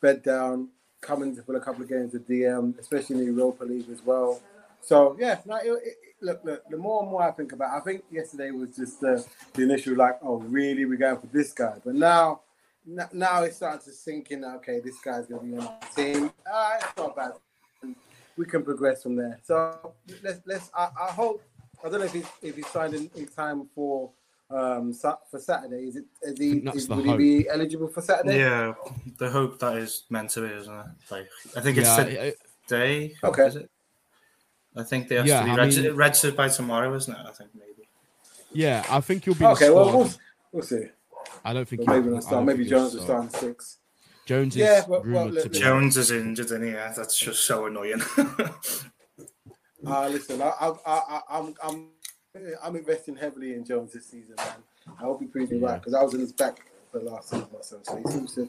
bed 0.00 0.22
down, 0.22 0.68
coming 1.04 1.34
for 1.36 1.56
a 1.56 1.60
couple 1.60 1.82
of 1.82 1.88
games 1.88 2.12
with 2.12 2.28
DM, 2.28 2.78
especially 2.78 3.16
in 3.16 3.20
the 3.20 3.32
Europa 3.32 3.64
League 3.64 3.88
as 3.90 4.02
well. 4.04 4.40
So 4.80 5.16
yeah, 5.18 5.38
no, 5.46 5.56
it, 5.56 5.68
it, 5.68 5.96
look, 6.20 6.40
look, 6.44 6.62
the 6.68 6.76
more 6.76 7.02
and 7.02 7.10
more 7.10 7.22
I 7.22 7.30
think 7.30 7.52
about, 7.52 7.74
it, 7.74 7.80
I 7.80 7.80
think 7.80 8.04
yesterday 8.10 8.50
was 8.50 8.76
just 8.76 9.00
the 9.00 9.24
initial 9.56 9.96
like, 9.96 10.18
oh, 10.22 10.36
really, 10.36 10.84
we're 10.84 10.98
going 10.98 11.18
for 11.18 11.26
this 11.28 11.52
guy, 11.52 11.76
but 11.84 11.94
now, 11.94 12.40
now 13.12 13.42
it's 13.44 13.56
starting 13.56 13.80
to 13.80 13.92
sink 13.92 14.30
in. 14.30 14.44
Okay, 14.44 14.80
this 14.80 15.00
guy's 15.00 15.26
to 15.28 15.38
be 15.38 15.56
on 15.56 15.56
the 15.56 15.70
team. 15.96 16.30
Ah, 16.46 16.76
it's 16.76 16.96
not 16.96 17.16
bad. 17.16 17.32
We 18.36 18.46
can 18.46 18.62
progress 18.62 19.02
from 19.02 19.16
there. 19.16 19.38
So 19.42 19.94
let's 20.22 20.40
let's. 20.44 20.70
I, 20.76 20.88
I 21.00 21.12
hope. 21.12 21.42
I 21.84 21.88
don't 21.88 22.00
know 22.00 22.06
if 22.06 22.12
he's 22.12 22.26
if 22.42 22.56
he's 22.56 22.66
signed 22.66 22.94
in, 22.94 23.10
in 23.14 23.26
time 23.28 23.68
for 23.74 24.10
um 24.50 24.92
for 24.92 25.38
Saturday. 25.38 25.88
Is 25.88 25.96
it 25.96 26.04
is 26.22 26.38
he 26.38 26.58
is, 26.74 26.88
would 26.88 27.06
hope. 27.06 27.18
he 27.20 27.40
be 27.42 27.48
eligible 27.48 27.88
for 27.88 28.02
Saturday? 28.02 28.38
Yeah, 28.38 28.74
the 29.18 29.30
hope 29.30 29.58
that 29.60 29.76
is 29.78 30.04
meant 30.10 30.30
to 30.30 30.46
be, 30.46 30.54
isn't 30.54 30.74
it? 30.74 30.86
Like 31.10 31.28
I 31.56 31.60
think 31.60 31.78
it's 31.78 31.88
yeah, 31.88 32.30
day. 32.68 33.14
Okay. 33.22 33.46
Is 33.46 33.56
it? 33.56 33.70
I 34.76 34.82
think 34.82 35.08
they 35.08 35.16
have 35.16 35.26
yeah, 35.26 35.40
to 35.40 35.44
be 35.44 35.56
registered, 35.56 35.94
registered, 35.94 36.36
by 36.36 36.48
tomorrow, 36.48 36.92
isn't 36.94 37.12
it? 37.14 37.20
I 37.24 37.30
think 37.30 37.50
maybe. 37.54 37.88
Yeah, 38.52 38.84
I 38.90 39.00
think 39.00 39.24
you'll 39.26 39.36
be. 39.36 39.44
Okay, 39.44 39.70
well 39.70 39.96
we'll, 39.96 40.10
we'll 40.52 40.62
see. 40.62 40.86
I 41.44 41.52
don't 41.52 41.68
think 41.68 41.86
well, 41.86 42.00
maybe 42.00 42.14
not 42.14 42.24
start. 42.24 42.44
Maybe 42.44 42.64
Jones 42.64 42.94
will 42.94 43.02
start 43.02 43.32
six. 43.32 43.78
Jones 44.26 44.56
is 44.56 44.62
yeah, 44.62 44.82
well, 44.88 45.02
well, 45.04 45.28
look, 45.28 45.52
Jones 45.52 45.96
is 45.96 46.10
injured, 46.10 46.50
and 46.50 46.66
yeah, 46.66 46.92
that's 46.96 47.18
just 47.18 47.46
so 47.46 47.66
annoying. 47.66 48.00
uh, 49.86 50.08
listen, 50.08 50.40
I, 50.40 50.48
I, 50.48 50.72
I, 50.86 51.20
I'm, 51.28 51.54
I'm 51.62 51.88
I'm 52.62 52.76
investing 52.76 53.16
heavily 53.16 53.54
in 53.54 53.64
Jones 53.64 53.92
this 53.92 54.06
season, 54.06 54.34
man. 54.36 54.56
I 54.98 55.02
hope 55.02 55.20
he 55.20 55.26
proves 55.26 55.50
me 55.50 55.58
right 55.58 55.80
because 55.80 55.94
I 55.94 56.02
was 56.02 56.14
in 56.14 56.20
his 56.20 56.32
back 56.32 56.60
for 56.90 56.98
the 56.98 57.10
last 57.10 57.30
season 57.30 57.48
or 57.52 57.62
so. 57.62 57.78
So 57.82 57.96
he 57.96 58.10
seems 58.10 58.34
to 58.34 58.48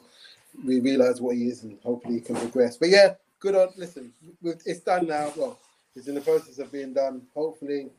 we 0.66 0.80
realize 0.80 1.22
what 1.22 1.36
he 1.36 1.48
is 1.48 1.64
and 1.64 1.78
hopefully 1.84 2.16
he 2.16 2.22
can 2.22 2.36
progress. 2.36 2.78
But 2.78 2.90
yeah, 2.90 3.16
good 3.40 3.56
on. 3.56 3.70
Listen, 3.78 4.12
it's 4.44 4.80
done 4.80 5.08
now. 5.08 5.32
Well, 5.36 5.60
it's 5.96 6.08
in 6.08 6.16
the 6.16 6.22
process 6.22 6.60
of 6.60 6.72
being 6.72 6.94
done. 6.94 7.22
Hopefully, 7.36 7.90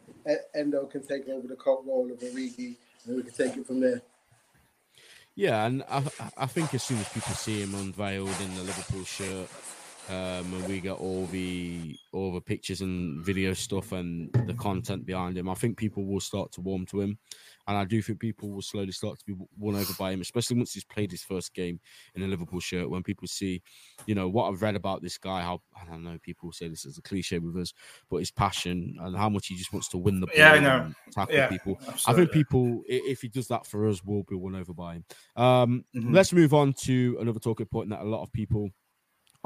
Endo 0.55 0.87
can 0.87 1.07
take 1.07 1.29
over 1.29 1.47
the 1.47 1.57
cult 1.57 1.85
role 1.87 2.11
of 2.11 2.19
Origi 2.19 2.77
and 3.07 3.17
we 3.17 3.23
can 3.23 3.33
take 3.33 3.57
it 3.57 3.67
from 3.67 3.81
there. 3.81 4.03
Yeah, 5.35 5.67
and 5.67 5.85
I, 5.89 6.03
I 6.37 6.47
think 6.47 6.75
as 6.75 6.83
soon 6.83 6.99
as 6.99 7.09
people 7.11 7.35
see 7.35 7.61
him 7.63 7.75
unveiled 7.75 8.41
in 8.41 8.55
the 8.57 8.63
Liverpool 8.63 9.05
shirt, 9.05 9.49
um, 10.09 10.55
and 10.55 10.69
we 10.69 10.81
get 10.81 10.93
all 10.93 11.27
the 11.27 11.97
all 12.13 12.33
the 12.33 12.41
pictures 12.41 12.81
and 12.81 13.25
video 13.25 13.53
stuff 13.55 13.93
and 13.93 14.33
the 14.47 14.55
content 14.55 15.05
behind 15.05 15.37
him. 15.37 15.49
I 15.49 15.55
think 15.55 15.77
people 15.77 16.05
will 16.05 16.21
start 16.21 16.53
to 16.53 16.61
warm 16.61 16.87
to 16.87 17.01
him, 17.01 17.19
and 17.67 17.77
I 17.77 17.85
do 17.85 18.01
think 18.01 18.21
people 18.21 18.51
will 18.51 18.63
slowly 18.63 18.93
start 18.93 19.19
to 19.19 19.25
be 19.25 19.35
won 19.59 19.75
over 19.75 19.93
by 19.99 20.13
him, 20.13 20.21
especially 20.21 20.59
once 20.59 20.73
he's 20.73 20.85
played 20.85 21.11
his 21.11 21.23
first 21.23 21.55
game 21.55 21.81
in 22.15 22.23
a 22.23 22.27
Liverpool 22.27 22.61
shirt. 22.61 22.89
When 22.89 23.03
people 23.03 23.27
see, 23.27 23.63
you 24.07 24.15
know, 24.15 24.29
what 24.29 24.49
I've 24.49 24.63
read 24.63 24.77
about 24.77 25.03
this 25.03 25.19
guy, 25.19 25.43
how 25.43 25.61
I 25.81 25.85
don't 25.85 26.05
know, 26.05 26.19
people 26.23 26.53
say 26.53 26.69
this 26.69 26.85
is 26.85 26.99
a 26.99 27.03
cliche 27.03 27.41
with 27.41 27.57
us, 27.57 27.73
but 28.09 28.19
his 28.19 28.31
passion 28.31 28.97
and 29.01 29.17
how 29.17 29.29
much 29.29 29.49
he 29.49 29.57
just 29.57 29.73
wants 29.73 29.89
to 29.89 29.99
win 29.99 30.21
the 30.21 30.27
ball 30.27 30.37
yeah, 30.37 30.53
I 30.53 30.61
know. 30.61 30.93
tackle 31.11 31.35
yeah, 31.35 31.49
people. 31.49 31.79
Absolutely. 31.81 32.03
I 32.07 32.15
think 32.15 32.31
people, 32.31 32.83
if 32.87 33.23
he 33.23 33.29
does 33.29 33.49
that 33.49 33.67
for 33.67 33.89
us, 33.89 34.05
will 34.05 34.23
be 34.23 34.37
won 34.37 34.55
over 34.55 34.73
by 34.73 34.95
him. 34.95 35.05
Um, 35.35 35.85
mm-hmm. 35.97 36.15
Let's 36.15 36.33
move 36.33 36.55
on 36.55 36.75
to 36.85 37.19
another 37.21 37.41
talking 37.41 37.67
point 37.67 37.91
that 37.91 38.03
a 38.03 38.05
lot 38.05 38.23
of 38.23 38.33
people 38.33 38.71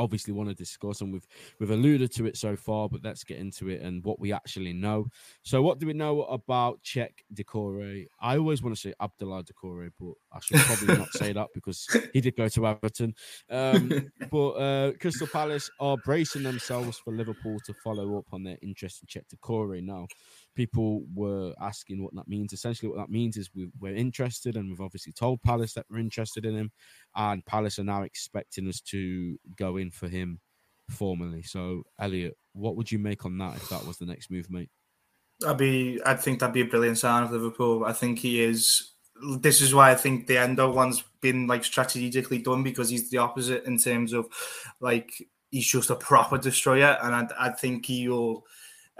obviously 0.00 0.32
want 0.32 0.48
to 0.48 0.54
discuss, 0.54 1.00
and 1.00 1.12
we've 1.12 1.26
we've 1.58 1.70
alluded 1.70 2.12
to 2.12 2.26
it 2.26 2.36
so 2.36 2.56
far, 2.56 2.88
but 2.88 3.00
let's 3.04 3.22
get 3.24 3.38
into 3.38 3.68
it 3.68 3.82
and 3.82 4.02
what 4.04 4.18
we 4.18 4.32
actually 4.32 4.72
know. 4.72 5.06
So, 5.42 5.62
what 5.62 5.78
do 5.78 5.86
we 5.86 5.92
know 5.92 6.22
about 6.22 6.80
Cheick 6.82 7.12
Doucouré? 7.34 8.06
I 8.20 8.38
always 8.38 8.62
want 8.62 8.74
to 8.74 8.80
say 8.80 8.94
Abdoulaye 9.00 9.46
Doucouré, 9.46 9.90
but 10.00 10.14
I 10.32 10.40
should 10.40 10.60
probably 10.60 10.96
not 10.96 11.12
say 11.12 11.32
that 11.32 11.48
because 11.54 11.86
he 12.12 12.20
did 12.20 12.36
go 12.36 12.48
to 12.48 12.66
Everton. 12.66 13.14
Um, 13.50 14.10
but 14.30 14.50
uh, 14.52 14.92
Crystal 15.00 15.26
Palace 15.26 15.70
are 15.78 15.96
bracing 15.98 16.42
themselves 16.42 16.98
for 16.98 17.12
Liverpool 17.12 17.58
to 17.66 17.74
follow 17.74 18.18
up 18.18 18.26
on 18.32 18.42
their 18.42 18.58
interest 18.62 19.02
in 19.02 19.06
Cheick 19.06 19.26
Doucouré 19.28 19.82
now 19.82 20.06
people 20.60 21.02
were 21.14 21.54
asking 21.58 22.02
what 22.02 22.14
that 22.14 22.28
means. 22.28 22.52
Essentially, 22.52 22.90
what 22.90 22.98
that 22.98 23.08
means 23.08 23.38
is 23.38 23.48
we, 23.54 23.70
are 23.88 23.94
interested, 23.94 24.56
and 24.56 24.68
we've 24.68 24.82
obviously 24.82 25.10
told 25.10 25.40
Palace 25.42 25.72
that 25.72 25.86
we're 25.88 26.00
interested 26.00 26.44
in 26.44 26.54
him, 26.54 26.70
and 27.16 27.44
Palace 27.46 27.78
are 27.78 27.84
now 27.84 28.02
expecting 28.02 28.68
us 28.68 28.82
to 28.82 29.38
go 29.56 29.78
in 29.78 29.90
for 29.90 30.06
him 30.06 30.38
formally. 30.90 31.42
So, 31.42 31.84
Elliot, 31.98 32.36
what 32.52 32.76
would 32.76 32.92
you 32.92 32.98
make 32.98 33.24
on 33.24 33.38
that 33.38 33.56
if 33.56 33.70
that 33.70 33.86
was 33.86 33.96
the 33.96 34.04
next 34.04 34.30
move, 34.30 34.50
mate? 34.50 34.68
I'd 35.46 35.56
be, 35.56 35.98
I 36.04 36.12
think 36.12 36.40
that'd 36.40 36.52
be 36.52 36.60
a 36.60 36.66
brilliant 36.66 36.98
sign 36.98 37.22
of 37.22 37.32
Liverpool. 37.32 37.84
I 37.86 37.94
think 37.94 38.18
he 38.18 38.42
is. 38.42 38.92
This 39.38 39.62
is 39.62 39.74
why 39.74 39.90
I 39.90 39.94
think 39.94 40.26
the 40.26 40.36
Endo 40.36 40.70
one's 40.70 41.02
been 41.22 41.46
like 41.46 41.64
strategically 41.64 42.38
done 42.38 42.62
because 42.62 42.90
he's 42.90 43.08
the 43.08 43.18
opposite 43.18 43.64
in 43.64 43.78
terms 43.78 44.12
of 44.12 44.26
like 44.78 45.10
he's 45.50 45.66
just 45.66 45.88
a 45.88 45.96
proper 45.96 46.36
destroyer, 46.36 46.98
and 47.02 47.14
I, 47.14 47.46
I 47.46 47.48
think 47.50 47.86
he'll 47.86 48.44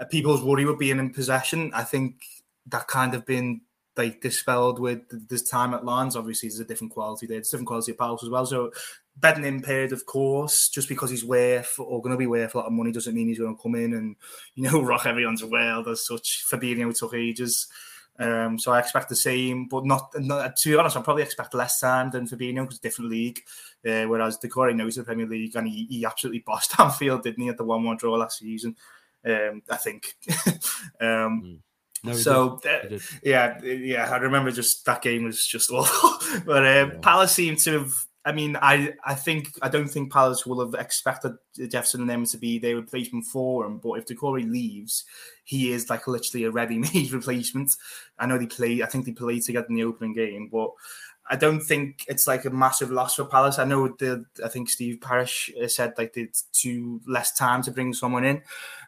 people's 0.09 0.43
worry 0.43 0.65
with 0.65 0.79
being 0.79 0.99
in 0.99 1.13
possession. 1.13 1.71
I 1.73 1.83
think 1.83 2.23
that 2.67 2.87
kind 2.87 3.13
of 3.13 3.25
been 3.25 3.61
like 3.97 4.21
dispelled 4.21 4.79
with 4.79 5.27
this 5.29 5.43
time 5.43 5.73
at 5.73 5.85
Lens. 5.85 6.15
Obviously, 6.15 6.49
there's 6.49 6.59
a 6.59 6.65
different 6.65 6.93
quality 6.93 7.27
there. 7.27 7.37
It's 7.37 7.49
different 7.49 7.67
quality 7.67 7.91
of 7.91 7.97
Palace 7.97 8.23
as 8.23 8.29
well. 8.29 8.45
So 8.45 8.71
betting 9.17 9.45
impaired, 9.45 9.91
of 9.91 10.05
course, 10.05 10.69
just 10.69 10.87
because 10.87 11.09
he's 11.09 11.25
worth 11.25 11.75
or 11.77 12.01
going 12.01 12.13
to 12.13 12.17
be 12.17 12.27
worth 12.27 12.55
a 12.55 12.59
lot 12.59 12.67
of 12.67 12.73
money 12.73 12.91
doesn't 12.91 13.13
mean 13.13 13.27
he's 13.27 13.39
going 13.39 13.55
to 13.55 13.61
come 13.61 13.75
in 13.75 13.93
and 13.93 14.15
you 14.55 14.63
know 14.63 14.81
rock 14.83 15.05
everyone's 15.05 15.43
world 15.43 15.87
as 15.87 16.05
such. 16.05 16.45
Fabinho 16.49 16.97
took 16.97 17.13
ages. 17.13 17.67
Um, 18.19 18.59
so 18.59 18.71
I 18.71 18.79
expect 18.79 19.09
the 19.09 19.15
same, 19.15 19.67
but 19.67 19.85
not, 19.85 20.11
not 20.19 20.55
to 20.57 20.69
be 20.69 20.75
honest. 20.75 20.95
I 20.95 21.01
probably 21.01 21.23
expect 21.23 21.53
less 21.55 21.79
time 21.79 22.11
than 22.11 22.27
Fabinho 22.27 22.63
because 22.63 22.79
different 22.79 23.09
league. 23.09 23.41
Uh, 23.83 24.03
whereas 24.03 24.37
Doucouré 24.37 24.75
knows 24.75 24.95
the 24.95 25.03
Premier 25.03 25.25
League 25.25 25.55
and 25.55 25.67
he, 25.67 25.87
he 25.89 26.05
absolutely 26.05 26.43
bossed 26.45 26.75
Anfield, 26.79 27.23
didn't 27.23 27.41
he, 27.41 27.49
at 27.49 27.57
the 27.57 27.63
one-one 27.63 27.97
draw 27.97 28.13
last 28.13 28.39
season? 28.39 28.75
Um, 29.25 29.61
I 29.69 29.77
think. 29.77 30.15
um, 30.99 31.43
mm. 31.43 31.57
No, 32.03 32.13
so 32.13 32.59
uh, 32.65 32.97
yeah, 33.23 33.61
yeah, 33.61 34.09
I 34.11 34.17
remember 34.17 34.49
just 34.51 34.85
that 34.85 35.03
game 35.03 35.23
was 35.23 35.45
just 35.45 35.69
awful. 35.71 36.41
but 36.45 36.65
um, 36.65 36.91
yeah. 36.91 36.99
Palace 37.01 37.33
seemed 37.33 37.59
to 37.59 37.79
have. 37.79 37.93
I 38.23 38.31
mean, 38.33 38.55
I 38.61 38.93
I 39.03 39.15
think 39.15 39.49
I 39.61 39.69
don't 39.69 39.87
think 39.87 40.11
Palace 40.11 40.45
will 40.45 40.63
have 40.63 40.79
expected 40.79 41.33
Jefferson 41.69 42.01
and 42.01 42.09
them 42.09 42.25
to 42.25 42.37
be 42.37 42.59
their 42.59 42.75
replacement 42.75 43.25
for 43.25 43.65
him. 43.65 43.77
But 43.77 43.93
if 43.93 44.05
Doucouré 44.05 44.49
leaves, 44.49 45.03
he 45.43 45.71
is 45.71 45.89
like 45.89 46.07
literally 46.07 46.45
a 46.45 46.51
ready-made 46.51 47.11
replacement. 47.13 47.71
I 48.19 48.27
know 48.27 48.37
they 48.37 48.47
play. 48.47 48.83
I 48.83 48.87
think 48.87 49.05
they 49.05 49.11
played 49.11 49.43
together 49.43 49.67
in 49.69 49.75
the 49.75 49.83
opening 49.83 50.13
game, 50.13 50.49
but 50.51 50.69
I 51.31 51.37
don't 51.37 51.61
think 51.61 52.03
it's 52.09 52.27
like 52.27 52.43
a 52.43 52.49
massive 52.49 52.91
loss 52.91 53.15
for 53.15 53.23
Palace. 53.23 53.57
I 53.57 53.63
know 53.63 53.87
the 53.87 54.25
I 54.43 54.49
think 54.49 54.69
Steve 54.69 54.99
Parish 54.99 55.49
uh, 55.63 55.69
said 55.69 55.93
like 55.97 56.17
it's 56.17 56.41
too 56.51 56.99
less 57.07 57.31
time 57.31 57.63
to 57.63 57.71
bring 57.71 57.93
someone 57.93 58.25
in, 58.25 58.41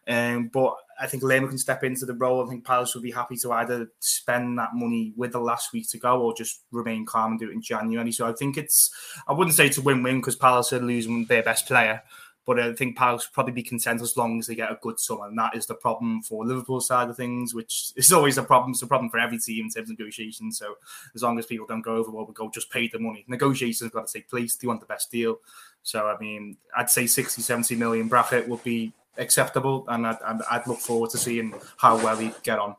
um, 0.10 0.50
but 0.50 0.76
I 1.00 1.08
think 1.08 1.24
Lerma 1.24 1.48
can 1.48 1.58
step 1.58 1.86
into 1.86 2.06
the 2.06 2.14
role. 2.14 2.46
I 2.46 2.50
think 2.50 2.66
Palace 2.66 2.94
would 2.96 3.04
be 3.04 3.12
happy 3.12 3.38
to 3.38 3.52
either 3.54 3.88
spend 4.00 4.60
that 4.60 4.72
money 4.74 5.14
with 5.16 5.32
the 5.32 5.40
last 5.40 5.72
week 5.72 5.90
to 5.92 5.98
go 5.98 6.22
or 6.22 6.36
just 6.36 6.64
remain 6.72 7.06
calm 7.06 7.32
and 7.32 7.40
do 7.40 7.50
it 7.50 7.54
in 7.54 7.62
January. 7.62 8.12
So 8.12 8.28
I 8.28 8.34
think 8.34 8.58
it's 8.58 8.92
I 9.26 9.32
wouldn't 9.32 9.56
say 9.56 9.68
it's 9.68 9.78
a 9.78 9.82
win-win 9.82 10.20
because 10.20 10.36
Palace 10.36 10.74
are 10.74 10.80
losing 10.80 11.24
their 11.26 11.44
best 11.44 11.66
player, 11.66 12.04
but 12.46 12.60
I 12.60 12.74
think 12.74 12.98
Palace 12.98 13.28
probably 13.32 13.54
be 13.54 13.64
content 13.64 14.02
as 14.02 14.18
long 14.18 14.40
as 14.40 14.48
they 14.48 14.56
get 14.56 14.72
a 14.72 14.78
good 14.82 15.00
summer. 15.00 15.28
And 15.28 15.38
that 15.38 15.56
is 15.56 15.66
the 15.66 15.76
problem 15.76 16.22
for 16.22 16.46
Liverpool 16.46 16.82
side 16.82 17.10
of 17.10 17.16
things, 17.16 17.54
which 17.54 17.94
is 17.96 18.12
always 18.12 18.38
a 18.38 18.44
problem. 18.44 18.72
It's 18.72 18.82
a 18.82 18.88
problem 18.88 19.10
for 19.10 19.20
every 19.20 19.38
team 19.38 19.66
in 19.66 19.72
terms 19.72 19.90
of 19.90 19.98
negotiations. 19.98 20.58
So 20.58 20.76
as 21.16 21.24
long 21.24 21.40
as 21.40 21.46
people 21.46 21.66
don't 21.66 21.82
go 21.82 21.96
overboard, 21.96 22.28
we 22.28 22.34
go 22.34 22.50
just 22.50 22.70
pay 22.70 22.88
the 22.88 23.00
money. 23.00 23.24
Negotiations 23.28 23.82
have 23.82 23.94
got 23.94 24.08
to 24.08 24.14
take 24.14 24.30
place. 24.30 24.56
They 24.56 24.68
want 24.68 24.82
the 24.82 24.86
best 24.86 25.10
deal. 25.10 25.40
So, 25.84 26.06
I 26.08 26.18
mean, 26.20 26.58
I'd 26.76 26.90
say 26.90 27.08
60, 27.08 27.42
70 27.42 27.76
million 27.76 28.08
bracket 28.10 28.48
would 28.50 28.64
be 28.64 28.94
acceptable. 29.18 29.86
And 29.88 30.06
I'd, 30.06 30.22
I'd, 30.26 30.42
I'd 30.52 30.68
look 30.68 30.80
forward 30.80 31.12
to 31.12 31.18
seeing 31.18 31.54
how 31.78 31.96
well 31.98 32.18
he 32.18 32.32
get 32.44 32.60
on. 32.60 32.76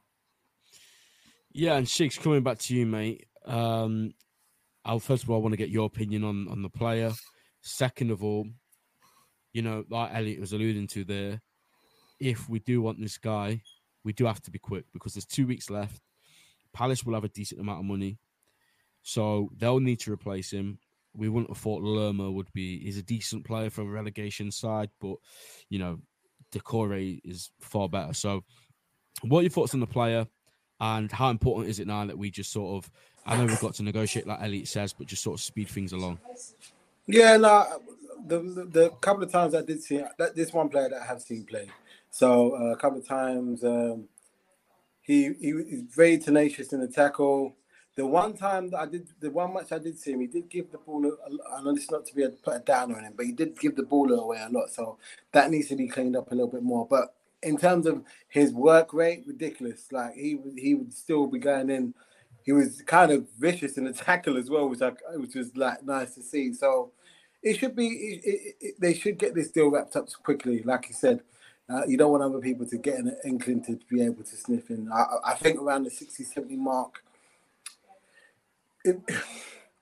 Yeah, 1.53 1.77
and 1.77 1.87
Shigs, 1.87 2.20
coming 2.20 2.42
back 2.42 2.59
to 2.59 2.74
you, 2.74 2.85
mate. 2.85 3.27
Um, 3.46 4.12
I'll 4.85 4.98
first 4.98 5.22
of 5.22 5.31
all 5.31 5.37
I 5.37 5.40
want 5.40 5.53
to 5.53 5.57
get 5.57 5.70
your 5.70 5.87
opinion 5.87 6.24
on 6.24 6.48
on 6.48 6.62
the 6.62 6.68
player. 6.68 7.12
Second 7.62 8.11
of 8.11 8.22
all, 8.22 8.46
you 9.55 9.62
know, 9.62 9.85
like 9.88 10.11
Elliot 10.12 10.40
was 10.40 10.53
alluding 10.53 10.88
to 10.88 11.05
there, 11.05 11.40
if 12.21 12.49
we 12.49 12.59
do 12.59 12.83
want 12.83 13.01
this 13.01 13.17
guy, 13.17 13.62
we 14.05 14.12
do 14.12 14.27
have 14.27 14.43
to 14.43 14.51
be 14.51 14.59
quick 14.59 14.85
because 14.93 15.14
there's 15.14 15.25
two 15.25 15.47
weeks 15.47 15.71
left. 15.71 16.03
Palace 16.75 17.05
will 17.05 17.14
have 17.14 17.25
a 17.25 17.29
decent 17.29 17.61
amount 17.61 17.79
of 17.79 17.87
money, 17.87 18.19
so 19.03 19.49
they'll 19.57 19.81
need 19.81 20.01
to 20.01 20.12
replace 20.12 20.51
him. 20.51 20.79
We 21.17 21.29
wouldn't 21.29 21.51
have 21.51 21.59
thought 21.59 21.83
Lerma 21.83 22.31
would 22.31 22.53
be. 22.53 22.81
He's 22.81 22.99
a 22.99 23.03
decent 23.03 23.47
player 23.47 23.71
for 23.71 23.83
a 23.83 23.87
relegation 23.87 24.51
side, 24.51 24.90
but 25.01 25.17
you 25.71 25.79
know, 25.79 26.01
Doucouré 26.53 27.21
is 27.25 27.51
far 27.61 27.88
better. 27.88 28.12
So, 28.12 28.43
what 29.23 29.38
are 29.38 29.43
your 29.43 29.51
thoughts 29.51 29.75
on 29.75 29.81
the 29.81 29.87
player, 29.87 30.27
and 30.81 31.12
how 31.12 31.31
important 31.31 31.71
is 31.71 31.79
it 31.79 31.87
now 31.87 32.05
that 32.07 32.19
we 32.19 32.31
just 32.31 32.53
sort 32.53 32.85
of? 32.85 32.90
I 33.25 33.37
know 33.37 33.47
we've 33.47 33.61
got 33.61 33.75
to 33.75 33.85
negotiate, 33.85 34.27
like 34.27 34.43
Elliot 34.43 34.67
says, 34.67 34.93
but 34.93 35.07
just 35.07 35.23
sort 35.23 35.38
of 35.38 35.45
speed 35.45 35.69
things 35.69 35.93
along. 35.93 36.19
Yeah, 37.07 37.37
no, 37.37 37.67
the, 38.27 38.41
the, 38.41 38.65
the 38.65 38.91
couple 39.01 39.23
of 39.23 39.33
times 39.33 39.55
I 39.55 39.63
did 39.63 39.83
see 39.83 40.03
that 40.19 40.35
this 40.35 40.53
one 40.53 40.69
player 40.69 40.89
that 40.89 41.03
I 41.03 41.07
have 41.07 41.23
seen 41.23 41.45
play. 41.45 41.69
So 42.11 42.57
uh, 42.57 42.73
a 42.73 42.77
couple 42.77 42.99
of 42.99 43.07
times 43.07 43.65
um, 43.65 44.09
he 45.03 45.33
he 45.41 45.53
was 45.53 45.65
very 45.95 46.19
tenacious 46.19 46.73
in 46.73 46.81
the 46.81 46.89
tackle. 46.89 47.57
The 47.97 48.07
one 48.07 48.35
time 48.37 48.71
that 48.71 48.81
I 48.81 48.87
did, 48.87 49.07
the 49.21 49.31
one 49.31 49.55
match 49.55 49.71
I 49.71 49.79
did 49.79 49.99
see 49.99 50.13
him, 50.13 50.21
he 50.21 50.27
did 50.27 50.49
give 50.49 50.73
the 50.73 50.79
ball. 50.79 51.17
I 51.57 51.63
know 51.63 51.75
this 51.75 51.91
not 51.91 52.05
to 52.07 52.15
be 52.15 52.25
a, 52.25 52.31
put 52.31 52.57
a 52.57 52.59
down 52.59 52.93
on 52.95 53.05
him, 53.05 53.13
but 53.17 53.27
he 53.27 53.33
did 53.33 53.59
give 53.59 53.77
the 53.77 53.85
ball 53.85 54.13
away 54.13 54.39
a 54.45 54.51
lot. 54.51 54.71
So 54.71 54.99
that 55.33 55.51
needs 55.51 55.69
to 55.69 55.77
be 55.77 55.87
cleaned 55.87 56.17
up 56.17 56.33
a 56.33 56.35
little 56.35 56.51
bit 56.51 56.63
more. 56.63 56.87
But 56.89 57.15
in 57.45 57.57
terms 57.57 57.87
of 57.87 58.03
his 58.29 58.53
work 58.53 58.93
rate, 58.93 59.25
ridiculous. 59.27 59.93
Like 59.93 60.15
he 60.15 60.39
he 60.57 60.75
would 60.75 60.93
still 60.93 61.27
be 61.27 61.39
going 61.39 61.71
in. 61.71 61.95
He 62.43 62.53
was 62.53 62.83
kind 62.83 63.11
of 63.11 63.27
vicious 63.39 63.79
in 63.79 63.85
the 63.85 63.93
tackle 63.93 64.37
as 64.37 64.51
well, 64.51 64.69
which 64.69 64.83
I, 64.83 64.93
which 65.15 65.35
was 65.35 65.57
like 65.57 65.83
nice 65.85 66.15
to 66.15 66.23
see. 66.23 66.53
So 66.53 66.93
it 67.44 67.59
should 67.59 67.76
be. 67.76 67.87
It, 67.87 68.24
it, 68.24 68.57
it, 68.61 68.74
they 68.80 68.94
should 68.94 69.18
get 69.18 69.35
this 69.35 69.50
deal 69.50 69.70
wrapped 69.70 69.94
up 69.96 70.09
quickly. 70.22 70.62
Like 70.62 70.88
you 70.88 70.94
said, 70.94 71.20
uh, 71.68 71.83
you 71.87 71.96
don't 71.96 72.11
want 72.11 72.22
other 72.22 72.40
people 72.40 72.66
to 72.66 72.78
get 72.78 72.98
an 72.98 73.14
inkling 73.24 73.62
to 73.64 73.78
be 73.88 74.02
able 74.02 74.24
to 74.24 74.37
sniff 74.37 74.70
in. 74.70 74.90
I, 74.90 75.04
I 75.24 75.35
think 75.35 75.61
around 75.61 75.85
the 75.85 75.90
60, 75.90 76.24
70 76.24 76.57
mark. 76.57 77.04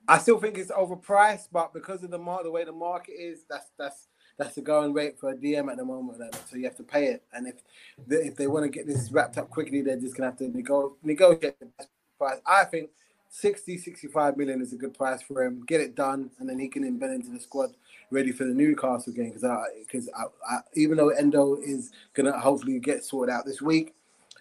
I 0.08 0.18
still 0.18 0.40
think 0.40 0.58
it's 0.58 0.72
overpriced, 0.72 1.48
but 1.52 1.72
because 1.72 2.02
of 2.02 2.10
the 2.10 2.18
mar- 2.18 2.42
the 2.42 2.50
way 2.50 2.64
the 2.64 2.72
market 2.72 3.12
is, 3.12 3.44
that's 3.48 3.70
that's 3.78 4.08
that's 4.36 4.56
the 4.56 4.60
going 4.60 4.92
rate 4.92 5.18
for 5.18 5.30
a 5.30 5.36
DM 5.36 5.70
at 5.70 5.76
the 5.76 5.84
moment. 5.84 6.20
So 6.50 6.56
you 6.56 6.64
have 6.64 6.76
to 6.76 6.82
pay 6.82 7.06
it. 7.06 7.22
And 7.32 7.46
if 7.46 7.62
if 8.08 8.34
they 8.34 8.48
want 8.48 8.64
to 8.64 8.68
get 8.68 8.88
this 8.88 9.12
wrapped 9.12 9.38
up 9.38 9.50
quickly, 9.50 9.82
they're 9.82 10.00
just 10.00 10.16
gonna 10.16 10.30
have 10.30 10.38
to 10.38 10.48
nego- 10.48 10.96
negotiate 11.04 11.60
the 11.60 11.66
best 11.66 11.88
price. 12.18 12.40
I 12.44 12.64
think 12.64 12.90
60, 13.34 13.78
65 13.78 14.36
million 14.36 14.60
is 14.60 14.74
a 14.74 14.76
good 14.76 14.92
price 14.92 15.22
for 15.22 15.42
him. 15.42 15.64
Get 15.66 15.80
it 15.80 15.94
done, 15.94 16.30
and 16.38 16.46
then 16.46 16.58
he 16.58 16.68
can 16.68 16.84
embed 16.84 17.14
into 17.14 17.30
the 17.30 17.40
squad 17.40 17.70
ready 18.10 18.30
for 18.30 18.44
the 18.44 18.52
Newcastle 18.52 19.10
game. 19.10 19.30
Because 19.30 19.44
I, 19.44 19.64
because 19.80 20.10
I, 20.14 20.24
I, 20.46 20.58
even 20.74 20.98
though 20.98 21.08
Endo 21.08 21.56
is 21.56 21.92
gonna 22.12 22.38
hopefully 22.38 22.78
get 22.78 23.04
sorted 23.04 23.34
out 23.34 23.46
this 23.46 23.62
week, 23.62 23.94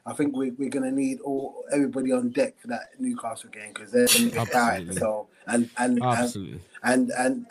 I 0.05 0.11
think 0.11 0.35
we, 0.35 0.51
we're 0.51 0.69
gonna 0.69 0.91
need 0.91 1.21
all 1.21 1.63
everybody 1.71 2.11
on 2.11 2.31
deck 2.31 2.59
for 2.59 2.67
that 2.67 2.89
Newcastle 2.99 3.49
game 3.49 3.71
because 3.73 3.91
they're 3.91 4.07
gonna 4.07 4.29
get 4.29 4.51
tired. 4.51 4.93
So 4.95 5.29
and 5.47 5.69
and 5.77 6.03
Absolutely. 6.03 6.59
and 6.83 7.11
and 7.11 7.45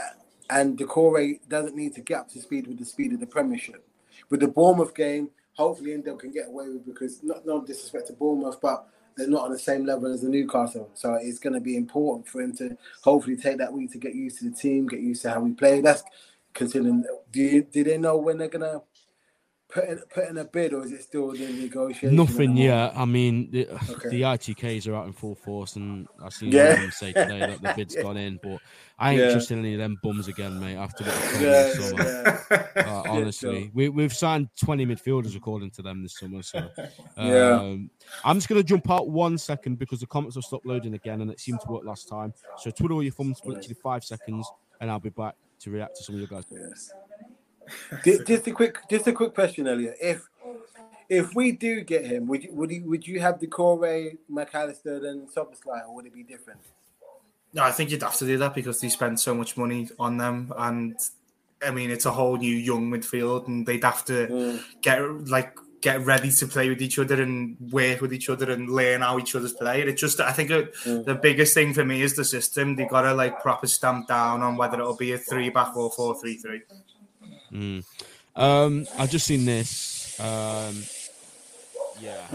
and, 0.50 0.76
and 0.76 0.78
Doucouré 0.78 1.40
doesn't 1.48 1.74
need 1.74 1.94
to 1.94 2.02
get 2.02 2.18
up 2.18 2.28
to 2.32 2.40
speed 2.40 2.66
with 2.66 2.78
the 2.78 2.84
speed 2.84 3.14
of 3.14 3.20
the 3.20 3.26
Premiership. 3.26 3.82
With 4.28 4.40
the 4.40 4.48
Bournemouth 4.48 4.94
game, 4.94 5.30
hopefully 5.54 5.94
Endo 5.94 6.16
can 6.16 6.32
get 6.32 6.48
away 6.48 6.68
with 6.68 6.84
because 6.84 7.22
not 7.22 7.46
no 7.46 7.64
disrespect 7.64 8.08
to 8.08 8.12
Bournemouth, 8.12 8.60
but 8.60 8.86
they're 9.16 9.28
not 9.28 9.44
on 9.44 9.52
the 9.52 9.58
same 9.58 9.84
level 9.84 10.12
as 10.12 10.22
the 10.22 10.28
Newcastle. 10.28 10.90
So 10.94 11.14
it's 11.14 11.38
going 11.38 11.54
to 11.54 11.60
be 11.60 11.76
important 11.76 12.28
for 12.28 12.40
him 12.40 12.54
to 12.56 12.76
hopefully 13.02 13.36
take 13.36 13.58
that 13.58 13.72
week 13.72 13.92
to 13.92 13.98
get 13.98 14.14
used 14.14 14.38
to 14.38 14.50
the 14.50 14.56
team, 14.56 14.86
get 14.86 15.00
used 15.00 15.22
to 15.22 15.30
how 15.30 15.40
we 15.40 15.52
play. 15.52 15.80
That's 15.80 16.02
considering. 16.54 17.04
Do 17.32 17.40
you, 17.40 17.62
do 17.62 17.84
they 17.84 17.98
know 17.98 18.16
when 18.16 18.38
they're 18.38 18.48
going 18.48 18.62
to 18.62 18.82
put 19.70 20.28
in, 20.28 20.38
a 20.38 20.44
bid, 20.44 20.72
or 20.72 20.84
is 20.84 20.92
it 20.92 21.02
still 21.02 21.32
the 21.32 21.38
negotiation? 21.38 22.16
Nothing 22.16 22.56
yet. 22.56 22.92
I 22.96 23.04
mean, 23.04 23.50
the, 23.50 23.68
okay. 23.68 24.08
the 24.08 24.22
ITKs 24.22 24.88
are 24.88 24.94
out 24.94 25.06
in 25.06 25.12
full 25.12 25.34
force, 25.34 25.76
and 25.76 26.06
I 26.22 26.28
see 26.28 26.48
yeah. 26.48 26.74
them 26.74 26.90
say 26.90 27.12
today 27.12 27.40
that 27.40 27.62
the 27.62 27.72
bid's 27.76 27.96
gone 27.96 28.16
in, 28.16 28.38
but 28.42 28.60
I 28.98 29.12
ain't 29.12 29.20
yeah. 29.20 29.32
trusting 29.32 29.58
any 29.58 29.74
of 29.74 29.78
them 29.78 29.98
bums 30.02 30.28
again, 30.28 30.60
mate. 30.60 30.76
After 30.76 31.04
what 31.04 31.40
yeah, 31.40 31.72
summer, 31.72 32.40
yeah. 32.50 32.66
Uh, 32.76 33.02
honestly, 33.08 33.70
we 33.72 33.88
we've 33.88 34.14
signed 34.14 34.48
twenty 34.60 34.84
midfielders 34.84 35.36
according 35.36 35.70
to 35.72 35.82
them 35.82 36.02
this 36.02 36.18
summer. 36.18 36.42
So, 36.42 36.58
um, 37.16 37.26
yeah, 37.26 37.76
I'm 38.24 38.36
just 38.36 38.48
gonna 38.48 38.62
jump 38.62 38.90
out 38.90 39.08
one 39.08 39.38
second 39.38 39.78
because 39.78 40.00
the 40.00 40.06
comments 40.06 40.36
have 40.36 40.44
stopped 40.44 40.66
loading 40.66 40.94
again, 40.94 41.20
and 41.20 41.30
it 41.30 41.40
seemed 41.40 41.60
to 41.60 41.68
work 41.68 41.84
last 41.84 42.08
time. 42.08 42.34
So 42.58 42.70
twiddle 42.70 43.02
your 43.02 43.12
thumbs 43.12 43.40
for 43.40 43.50
literally 43.50 43.76
five 43.82 44.04
seconds, 44.04 44.50
and 44.80 44.90
I'll 44.90 45.00
be 45.00 45.10
back 45.10 45.34
to 45.60 45.70
react 45.70 45.96
to 45.96 46.02
some 46.02 46.16
of 46.16 46.20
your 46.20 46.28
guys. 46.28 46.44
Yes 46.50 46.92
just 48.04 48.46
a 48.46 48.52
quick, 48.52 48.78
just 48.88 49.06
a 49.06 49.12
quick 49.12 49.34
question, 49.34 49.66
Elliot. 49.66 49.96
If 50.00 50.26
if 51.08 51.34
we 51.34 51.52
do 51.52 51.80
get 51.80 52.06
him, 52.06 52.26
would 52.28 52.44
you 52.44 52.52
would 52.52 52.70
you 52.70 52.88
would 52.88 53.06
you 53.06 53.20
have 53.20 53.40
Doucouré, 53.40 54.16
Mac 54.28 54.54
Allister, 54.54 55.06
and 55.06 55.28
Szoboszlai, 55.28 55.86
or 55.86 55.94
would 55.96 56.06
it 56.06 56.14
be 56.14 56.22
different? 56.22 56.60
No, 57.52 57.64
I 57.64 57.72
think 57.72 57.90
you'd 57.90 58.02
have 58.02 58.16
to 58.18 58.26
do 58.26 58.38
that 58.38 58.54
because 58.54 58.80
they 58.80 58.88
spend 58.88 59.18
so 59.18 59.34
much 59.34 59.56
money 59.56 59.88
on 59.98 60.16
them, 60.16 60.52
and 60.56 60.96
I 61.62 61.72
mean 61.72 61.90
it's 61.90 62.06
a 62.06 62.12
whole 62.12 62.36
new 62.36 62.54
young 62.54 62.90
midfield, 62.90 63.48
and 63.48 63.66
they'd 63.66 63.82
have 63.82 64.04
to 64.06 64.26
mm. 64.28 64.62
get 64.82 65.00
like 65.28 65.56
get 65.80 66.04
ready 66.04 66.30
to 66.30 66.46
play 66.46 66.68
with 66.68 66.82
each 66.82 66.98
other 66.98 67.20
and 67.22 67.56
work 67.72 68.00
with 68.00 68.12
each 68.12 68.28
other 68.28 68.50
and 68.50 68.68
learn 68.68 69.00
how 69.00 69.18
each 69.18 69.34
other's 69.34 69.54
play. 69.54 69.80
It 69.80 69.94
just, 69.94 70.20
I 70.20 70.32
think 70.32 70.50
it, 70.50 70.74
mm. 70.84 71.04
the 71.04 71.14
biggest 71.14 71.54
thing 71.54 71.72
for 71.72 71.84
me 71.84 72.02
is 72.02 72.14
the 72.14 72.24
system. 72.24 72.76
They 72.76 72.84
got 72.84 73.02
to 73.02 73.14
like 73.14 73.40
proper 73.40 73.66
stamp 73.66 74.08
down 74.08 74.42
on 74.42 74.56
whether 74.56 74.78
it'll 74.78 74.96
be 74.96 75.12
a 75.12 75.18
three 75.18 75.48
back 75.48 75.76
or 75.76 75.90
four 75.90 76.20
three 76.20 76.36
three. 76.36 76.62
Mm. 77.52 77.84
Um, 78.36 78.86
I've 78.98 79.10
just 79.10 79.26
seen 79.26 79.44
this. 79.44 80.18
Um, 80.20 80.82
yeah. 82.00 82.26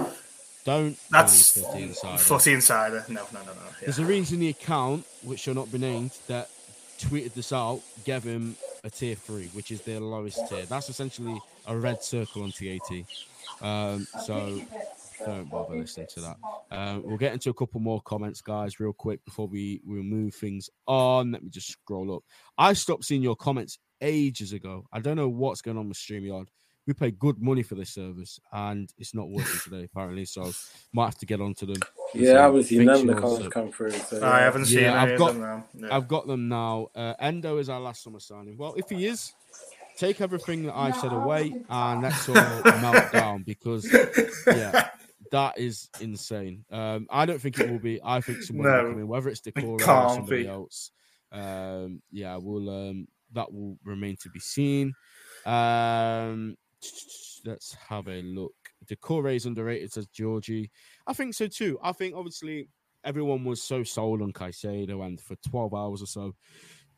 Don't. 0.65 0.97
That's 1.11 1.51
footy 1.51 1.83
insider. 1.83 2.17
Footy 2.17 2.53
insider. 2.53 3.05
No, 3.07 3.21
no, 3.31 3.39
no, 3.41 3.45
no. 3.45 3.51
Yeah. 3.53 3.71
There's 3.81 3.99
a 3.99 4.05
reason 4.05 4.39
the 4.39 4.49
account, 4.49 5.05
which 5.23 5.41
shall 5.41 5.53
not 5.53 5.71
be 5.71 5.77
named, 5.77 6.11
that 6.27 6.49
tweeted 6.99 7.33
this 7.33 7.53
out, 7.53 7.81
gave 8.03 8.23
him 8.23 8.55
a 8.83 8.89
tier 8.89 9.15
three, 9.15 9.47
which 9.53 9.71
is 9.71 9.81
their 9.81 9.99
lowest 9.99 10.39
tier. 10.49 10.65
That's 10.65 10.89
essentially 10.89 11.39
a 11.67 11.75
red 11.77 12.03
circle 12.03 12.43
on 12.43 12.51
TAT. 12.51 13.05
Um, 13.61 14.07
so 14.25 14.61
don't 15.23 15.49
bother 15.49 15.75
listening 15.75 16.07
to 16.15 16.21
that. 16.21 16.37
Um, 16.71 17.03
we'll 17.05 17.17
get 17.17 17.33
into 17.33 17.49
a 17.49 17.53
couple 17.53 17.79
more 17.79 18.01
comments, 18.01 18.41
guys, 18.41 18.79
real 18.79 18.93
quick 18.93 19.23
before 19.25 19.47
we, 19.47 19.81
we 19.85 20.01
move 20.01 20.33
things 20.35 20.69
on. 20.87 21.31
Let 21.31 21.43
me 21.43 21.49
just 21.49 21.69
scroll 21.69 22.15
up. 22.15 22.23
I 22.57 22.73
stopped 22.73 23.05
seeing 23.05 23.21
your 23.21 23.35
comments 23.35 23.79
ages 24.01 24.53
ago. 24.53 24.85
I 24.91 24.99
don't 24.99 25.15
know 25.17 25.29
what's 25.29 25.61
going 25.61 25.77
on 25.77 25.87
with 25.89 25.97
StreamYard. 25.97 26.47
We 26.87 26.93
pay 26.93 27.09
good 27.09 27.41
money 27.41 27.63
for 27.63 27.73
this 27.73 27.89
service 27.89 28.39
and 28.53 28.91
it's 28.99 29.15
not 29.15 29.27
working 29.29 29.59
today, 29.63 29.83
apparently. 29.91 30.25
So 30.25 30.51
might 30.93 31.05
have 31.05 31.17
to 31.17 31.25
get 31.25 31.41
onto 31.41 31.65
them. 31.65 31.81
Yeah, 32.13 32.39
I 32.39 32.41
haven't 32.43 32.63
seen 32.65 32.85
none 32.85 32.95
of 33.01 33.07
the 33.07 33.13
Fix 33.13 33.21
comments 33.21 33.41
yours, 33.43 33.53
come 33.53 33.71
through. 33.71 33.91
So, 33.91 34.23
I 34.25 34.39
haven't 34.41 34.65
seen 34.65 34.79
Yeah, 34.79 35.01
any 35.01 35.11
I've 35.11 35.11
of 35.13 35.17
got- 35.17 35.31
them 35.33 35.41
now. 35.41 35.65
No. 35.73 35.89
I've 35.91 36.07
got 36.07 36.27
them 36.27 36.47
now. 36.47 36.87
Uh, 36.95 37.13
Endo 37.19 37.57
is 37.57 37.69
our 37.69 37.79
last 37.79 38.03
summer 38.03 38.19
signing. 38.19 38.55
Well, 38.57 38.75
if 38.77 38.89
he 38.89 39.07
is, 39.07 39.33
take 39.97 40.21
everything 40.21 40.63
that 40.67 40.75
I've 40.75 40.95
said 40.97 41.11
away 41.11 41.55
and 41.69 42.01
let's 42.03 42.29
all 42.29 42.35
melt 42.35 43.11
down 43.11 43.41
because, 43.43 43.91
yeah, 44.45 44.89
that 45.31 45.57
is 45.57 45.89
insane. 45.99 46.65
Um, 46.69 47.07
I 47.09 47.25
don't 47.25 47.41
think 47.41 47.59
it 47.59 47.71
will 47.71 47.79
be. 47.79 47.99
I 48.03 48.21
think 48.21 48.43
someone 48.43 48.67
will 48.71 48.91
come 48.91 48.99
in, 48.99 49.07
whether 49.07 49.29
it's 49.29 49.41
Doucouré 49.41 49.79
or 49.87 50.09
somebody 50.13 50.43
be. 50.43 50.47
else. 50.49 50.91
Um, 51.31 52.01
yeah, 52.11 52.37
we'll 52.37 52.69
um, 52.69 53.07
that 53.35 53.53
will 53.53 53.77
remain 53.83 54.17
to 54.21 54.29
be 54.29 54.39
seen. 54.39 54.93
Um, 55.45 56.55
let's 57.45 57.75
have 57.87 58.07
a 58.07 58.21
look. 58.21 58.53
Doucouré 58.85 59.35
is 59.35 59.45
underrated, 59.45 59.93
says 59.93 60.07
Georgie. 60.07 60.71
I 61.07 61.13
think 61.13 61.33
so 61.33 61.47
too. 61.47 61.79
I 61.81 61.91
think 61.91 62.15
obviously 62.15 62.67
everyone 63.03 63.43
was 63.43 63.61
so 63.61 63.83
sold 63.83 64.21
on 64.21 64.33
Caicedo, 64.33 65.05
and 65.05 65.19
for 65.21 65.35
12 65.47 65.73
hours 65.73 66.01
or 66.01 66.07
so, 66.07 66.35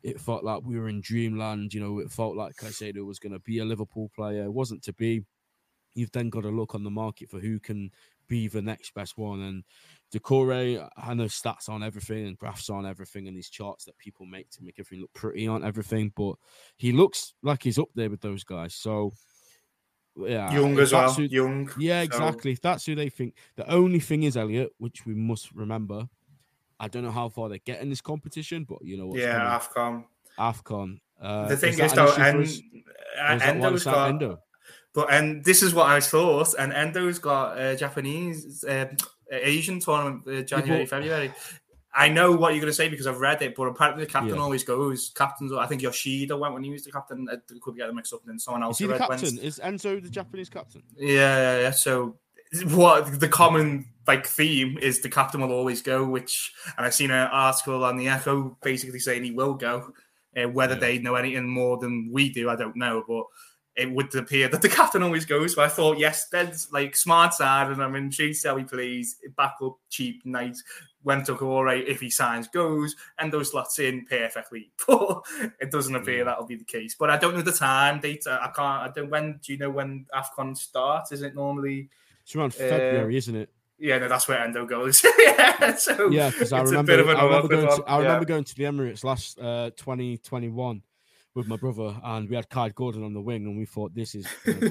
it 0.02 0.20
felt 0.20 0.44
like 0.44 0.62
we 0.64 0.78
were 0.78 0.88
in 0.88 1.00
dreamland. 1.00 1.74
You 1.74 1.80
know, 1.80 1.98
it 1.98 2.10
felt 2.10 2.36
like 2.36 2.56
Caicedo 2.56 3.04
was 3.04 3.18
going 3.18 3.32
to 3.32 3.40
be 3.40 3.58
a 3.58 3.64
Liverpool 3.64 4.10
player. 4.14 4.44
It 4.44 4.52
wasn't 4.52 4.82
to 4.84 4.92
be. 4.92 5.24
You've 5.94 6.12
then 6.12 6.30
got 6.30 6.42
to 6.42 6.50
look 6.50 6.74
on 6.74 6.84
the 6.84 6.90
market 6.90 7.30
for 7.30 7.40
who 7.40 7.58
can 7.58 7.90
be 8.28 8.46
the 8.46 8.62
next 8.62 8.94
best 8.94 9.18
one. 9.18 9.40
And 9.40 9.64
Doucouré, 10.12 10.88
I 10.96 11.14
know 11.14 11.24
stats 11.24 11.68
on 11.68 11.82
everything 11.82 12.26
and 12.26 12.38
graphs 12.38 12.70
on 12.70 12.86
everything 12.86 13.28
and 13.28 13.36
these 13.36 13.50
charts 13.50 13.84
that 13.84 13.98
people 13.98 14.24
make 14.24 14.48
to 14.50 14.62
make 14.62 14.76
everything 14.78 15.02
look 15.02 15.12
pretty 15.12 15.46
on 15.46 15.62
everything, 15.62 16.12
but 16.16 16.36
he 16.76 16.92
looks 16.92 17.34
like 17.42 17.62
he's 17.62 17.78
up 17.78 17.88
there 17.94 18.08
with 18.08 18.22
those 18.22 18.42
guys. 18.42 18.74
So, 18.74 19.12
yeah, 20.16 20.50
Young 20.52 20.78
as 20.78 20.92
well. 20.92 21.12
who- 21.12 21.24
Young. 21.24 21.70
yeah, 21.78 22.00
So- 22.00 22.04
exactly. 22.04 22.52
If 22.52 22.62
that's 22.62 22.86
who 22.86 22.94
they 22.94 23.10
think, 23.10 23.34
the 23.56 23.70
only 23.70 24.00
thing 24.00 24.22
is 24.22 24.36
Elliot, 24.36 24.70
which 24.78 25.04
we 25.04 25.14
must 25.14 25.52
remember. 25.52 26.08
I 26.80 26.88
don't 26.88 27.02
know 27.02 27.10
how 27.10 27.28
far 27.28 27.48
they 27.48 27.58
get 27.58 27.82
in 27.82 27.90
this 27.90 28.00
competition, 28.00 28.64
but 28.64 28.78
you 28.82 28.96
know 28.96 29.08
what's 29.08 29.20
yeah, 29.20 29.58
coming. 29.74 30.06
Afcon. 30.38 30.60
Afcon. 30.64 31.00
Uh, 31.20 31.48
the 31.48 31.56
thing 31.56 31.74
is, 31.74 31.80
an 31.80 31.96
though, 31.96 32.14
and, 32.14 32.40
us? 32.42 32.58
Or 32.58 33.22
and 33.24 33.42
is 33.42 33.42
that 33.42 33.58
why 33.58 33.70
they 33.70 33.78
got, 33.84 34.08
Endo? 34.08 34.38
but 34.94 35.12
and 35.12 35.44
this 35.44 35.62
is 35.62 35.74
what 35.74 35.88
I 35.88 36.00
thought, 36.00 36.54
and 36.58 36.72
Endo's 36.72 37.18
got 37.18 37.58
uh, 37.58 37.74
Japanese, 37.74 38.62
uh, 38.64 38.86
Asian 39.30 39.80
tournament 39.80 40.22
uh, 40.26 40.42
January, 40.42 40.86
February. 40.86 41.32
I 41.94 42.08
know 42.08 42.32
what 42.32 42.50
you're 42.52 42.60
going 42.60 42.70
to 42.70 42.76
say 42.76 42.88
because 42.88 43.06
I've 43.06 43.18
read 43.20 43.42
it, 43.42 43.54
but 43.56 43.64
apparently 43.64 44.04
the 44.04 44.10
captain 44.10 44.36
Yeah. 44.36 44.42
always 44.42 44.62
goes. 44.62 45.10
Captains, 45.16 45.52
I 45.52 45.66
think 45.66 45.82
Yoshida 45.82 46.36
went 46.36 46.54
when 46.54 46.62
he 46.62 46.70
was 46.70 46.84
the 46.84 46.92
captain. 46.92 47.26
I 47.30 47.36
could 47.60 47.76
get 47.76 47.86
them 47.86 47.96
mixed 47.96 48.12
up, 48.12 48.20
and 48.24 48.30
then 48.32 48.38
someone 48.38 48.62
else. 48.62 48.76
Is 48.76 48.78
he 48.80 48.86
the 48.86 48.92
read 48.92 49.08
went- 49.08 49.20
captain? 49.22 49.38
Is 49.38 49.58
Enzo 49.58 50.02
the 50.02 50.10
Japanese 50.10 50.48
captain? 50.48 50.82
Yeah, 50.96 51.08
yeah, 51.56 51.60
yeah. 51.62 51.70
So 51.70 52.16
what 52.66 53.18
the 53.20 53.28
common 53.28 53.86
like 54.06 54.26
theme 54.26 54.78
is 54.80 55.00
the 55.00 55.08
captain 55.10 55.40
will 55.40 55.52
always 55.52 55.82
go, 55.82 56.04
which 56.04 56.52
and 56.76 56.86
I've 56.86 56.94
seen 56.94 57.10
an 57.10 57.28
article 57.28 57.84
on 57.84 57.96
the 57.96 58.08
Echo 58.08 58.56
basically 58.62 59.00
saying 59.00 59.24
he 59.24 59.32
will 59.32 59.54
go. 59.54 59.92
Uh, 60.36 60.48
whether 60.48 60.74
Yeah. 60.74 60.80
they 60.80 60.98
know 60.98 61.14
anything 61.16 61.48
more 61.48 61.78
than 61.78 62.10
we 62.12 62.28
do, 62.30 62.48
I 62.48 62.54
don't 62.56 62.76
know, 62.76 63.02
but 63.08 63.24
it 63.78 63.90
would 63.90 64.14
appear 64.16 64.48
that 64.48 64.60
the 64.60 64.68
captain 64.68 65.02
always 65.02 65.24
goes. 65.24 65.54
So 65.54 65.62
I 65.62 65.68
thought, 65.68 65.98
yes, 65.98 66.28
that's 66.28 66.70
like 66.72 66.96
smart 66.96 67.32
side, 67.32 67.70
and 67.70 67.82
I'm 67.82 67.94
intrigued 67.94 68.42
to 68.42 68.48
how 68.48 68.56
he 68.56 68.64
plays. 68.64 69.16
Back 69.36 69.54
up, 69.62 69.76
cheap, 69.88 70.20
nice. 70.26 70.62
When 71.04 71.24
All 71.40 71.64
right, 71.64 71.86
if 71.88 72.00
he 72.00 72.10
signs, 72.10 72.48
goes, 72.48 72.96
and 73.18 73.32
those 73.32 73.52
slots 73.52 73.78
in 73.78 74.04
perfectly. 74.04 74.72
But 74.86 75.22
it 75.60 75.70
doesn't 75.70 75.94
appear 75.94 76.18
Yeah. 76.18 76.24
that'll 76.24 76.44
be 76.46 76.56
the 76.56 76.64
case. 76.64 76.96
But 76.98 77.08
I 77.08 77.16
don't 77.16 77.34
know 77.36 77.40
the 77.42 77.52
time 77.52 78.00
date. 78.00 78.24
I 78.26 78.50
can't. 78.54 78.58
I 78.82 78.90
don't. 78.94 79.08
When 79.08 79.38
do 79.42 79.52
you 79.52 79.58
know 79.58 79.70
when 79.70 80.06
Afcon 80.12 80.56
starts? 80.56 81.12
Is 81.12 81.22
it 81.22 81.34
normally? 81.36 81.88
It's 82.24 82.34
around 82.34 82.52
Uh, 82.52 82.68
February, 82.68 83.16
isn't 83.16 83.36
it? 83.36 83.48
Yeah, 83.78 83.98
no, 83.98 84.08
that's 84.08 84.26
where 84.26 84.40
Endo 84.40 84.66
goes. 84.66 85.02
yeah, 85.20 85.76
so 85.76 86.10
Yeah, 86.10 86.30
because 86.30 86.52
I 86.52 86.60
it's 86.62 86.70
a 86.70 86.72
remember, 86.72 86.92
bit 86.92 86.98
of 87.00 87.08
an 87.10 87.16
I 87.16 87.24
remember 87.24 87.48
going 87.48 87.66
to, 87.76 87.84
I 87.86 87.98
remember 87.98 88.22
yeah. 88.24 88.28
going 88.28 88.44
to 88.44 88.54
the 88.56 88.64
Emirates 88.64 89.04
last 89.04 89.38
uh, 89.38 89.70
2021 89.76 90.82
with 91.38 91.46
my 91.48 91.56
brother, 91.56 91.98
and 92.04 92.28
we 92.28 92.36
had 92.36 92.50
Kaide 92.50 92.74
Gordon 92.74 93.04
on 93.04 93.14
the 93.14 93.20
wing, 93.20 93.46
and 93.46 93.56
we 93.56 93.64
thought 93.64 93.94
this 93.94 94.14
is 94.14 94.26
going 94.44 94.60
to 94.60 94.70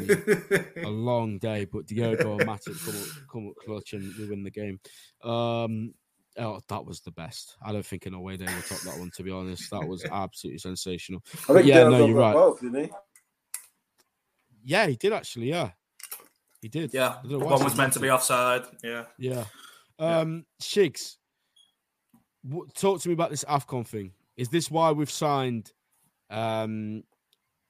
be 0.76 0.82
a 0.84 0.88
long 0.89 1.39
day, 1.39 1.65
but 1.65 1.86
Diogo 1.88 2.34
and 2.38 2.41
Matic 2.47 2.86
come 2.86 3.01
up, 3.01 3.07
come 3.32 3.47
up 3.47 3.53
clutch 3.65 3.93
and 3.93 4.13
we 4.20 4.28
win 4.30 4.43
the 4.43 4.51
game. 4.51 4.80
Um, 5.24 5.93
oh, 6.38 6.59
that 6.68 6.86
was 6.86 6.99
the 6.99 7.11
best. 7.11 7.55
I 7.65 7.72
don't 7.72 7.86
think 7.86 8.05
in 8.05 8.13
a 8.13 8.22
way 8.22 8.36
they 8.36 8.45
will 8.45 8.61
top 8.61 8.82
that 8.82 8.99
one. 8.99 9.09
To 9.15 9.24
be 9.24 9.32
honest, 9.32 9.72
that 9.72 9.88
was 9.88 10.05
absolutely 10.05 10.59
sensational. 10.59 11.24
I 11.49 11.53
think 11.53 11.65
Yeah, 11.65 11.88
no, 11.89 12.05
you're 12.05 12.15
right. 12.18 12.34
both, 12.34 12.61
didn't 12.61 12.84
he? 12.86 12.91
Yeah, 14.63 14.86
he 14.88 14.95
did 14.97 15.13
actually. 15.13 15.49
Yeah, 15.49 15.72
he 16.61 16.68
did. 16.68 16.93
yeah, 16.93 17.15
I 17.20 17.22
don't 17.24 17.32
know 17.32 17.38
why 17.39 17.53
one 17.53 17.63
was 17.63 17.72
said 17.74 17.78
meant 17.78 17.93
to 17.93 17.99
be 17.99 18.09
offside. 18.09 18.63
Yeah. 18.84 19.05
Yeah. 19.18 19.45
Um, 19.99 20.45
Shigs, 20.61 21.15
w- 22.47 22.68
talk 22.76 23.01
to 23.01 23.07
me 23.09 23.13
about 23.13 23.30
this 23.32 23.45
Afcon 23.45 23.88
thing. 23.88 24.11
Is 24.36 24.49
this 24.49 24.70
why 24.70 24.91
we've 24.91 25.09
signed? 25.09 25.72
Um, 26.30 27.03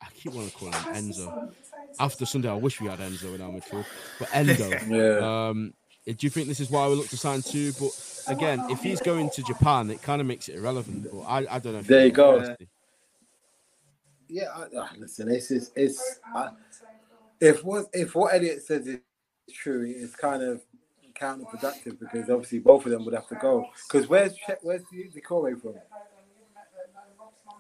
I 0.01 0.07
keep 0.15 0.33
wanting 0.33 0.51
to 0.51 0.55
call 0.57 0.69
him 0.69 0.93
Enzo. 0.93 1.53
After 1.99 2.25
Sunday, 2.25 2.49
I 2.49 2.55
wish 2.55 2.79
we 2.79 2.87
had 2.87 2.99
Enzo 2.99 3.33
in 3.35 3.41
our 3.41 3.49
midfield, 3.49 3.85
but 4.19 4.29
Endo. 4.33 4.69
Yeah. 4.87 5.49
um, 5.49 5.73
do 6.05 6.15
you 6.19 6.29
think 6.29 6.47
this 6.47 6.59
is 6.59 6.69
why 6.69 6.87
we 6.87 6.95
look 6.95 7.09
to 7.09 7.17
sign 7.17 7.41
two? 7.41 7.73
But 7.73 7.91
again, 8.27 8.63
if 8.69 8.81
he's 8.81 9.01
going 9.01 9.29
to 9.31 9.43
Japan, 9.43 9.89
it 9.89 10.01
kind 10.01 10.21
of 10.21 10.27
makes 10.27 10.47
it 10.47 10.55
irrelevant. 10.55 11.07
But 11.11 11.21
I, 11.21 11.55
I 11.55 11.59
don't 11.59 11.73
know. 11.73 11.79
if 11.79 11.87
There 11.87 12.05
you 12.05 12.11
go. 12.11 12.37
interesting. 12.37 12.67
Yeah, 14.29 14.47
I, 14.55 14.75
uh, 14.77 14.87
listen, 14.97 15.29
it's 15.29 15.51
it's, 15.51 15.71
it's 15.75 16.19
I, 16.35 16.49
if 17.41 17.63
what 17.63 17.87
if 17.93 18.15
what 18.15 18.33
Elliot 18.35 18.61
says 18.63 18.87
is 18.87 18.99
true, 19.53 19.85
it's 19.87 20.15
kind 20.15 20.43
of 20.43 20.61
counterproductive 21.19 21.99
because 21.99 22.29
obviously 22.29 22.59
both 22.59 22.85
of 22.85 22.91
them 22.91 23.05
would 23.05 23.13
have 23.13 23.27
to 23.27 23.35
go. 23.35 23.65
Because 23.87 24.07
where's 24.07 24.33
where's 24.61 24.83
the, 24.91 25.09
the 25.13 25.21
Corey 25.21 25.55
from? 25.55 25.75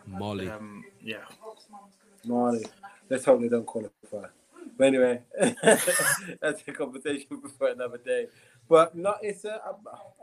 Mali. 0.07 0.49
Um, 0.49 0.83
yeah. 1.01 1.17
Mali. 2.25 2.65
Let's 3.09 3.25
hope 3.25 3.41
they 3.41 3.49
don't 3.49 3.65
qualify. 3.65 4.27
But 4.77 4.87
anyway, 4.87 5.21
that's 5.63 6.63
a 6.67 6.71
conversation 6.71 7.41
for 7.57 7.69
another 7.69 7.97
day. 7.97 8.27
But 8.67 8.95
not 8.95 9.19
it's 9.21 9.45
a, 9.45 9.61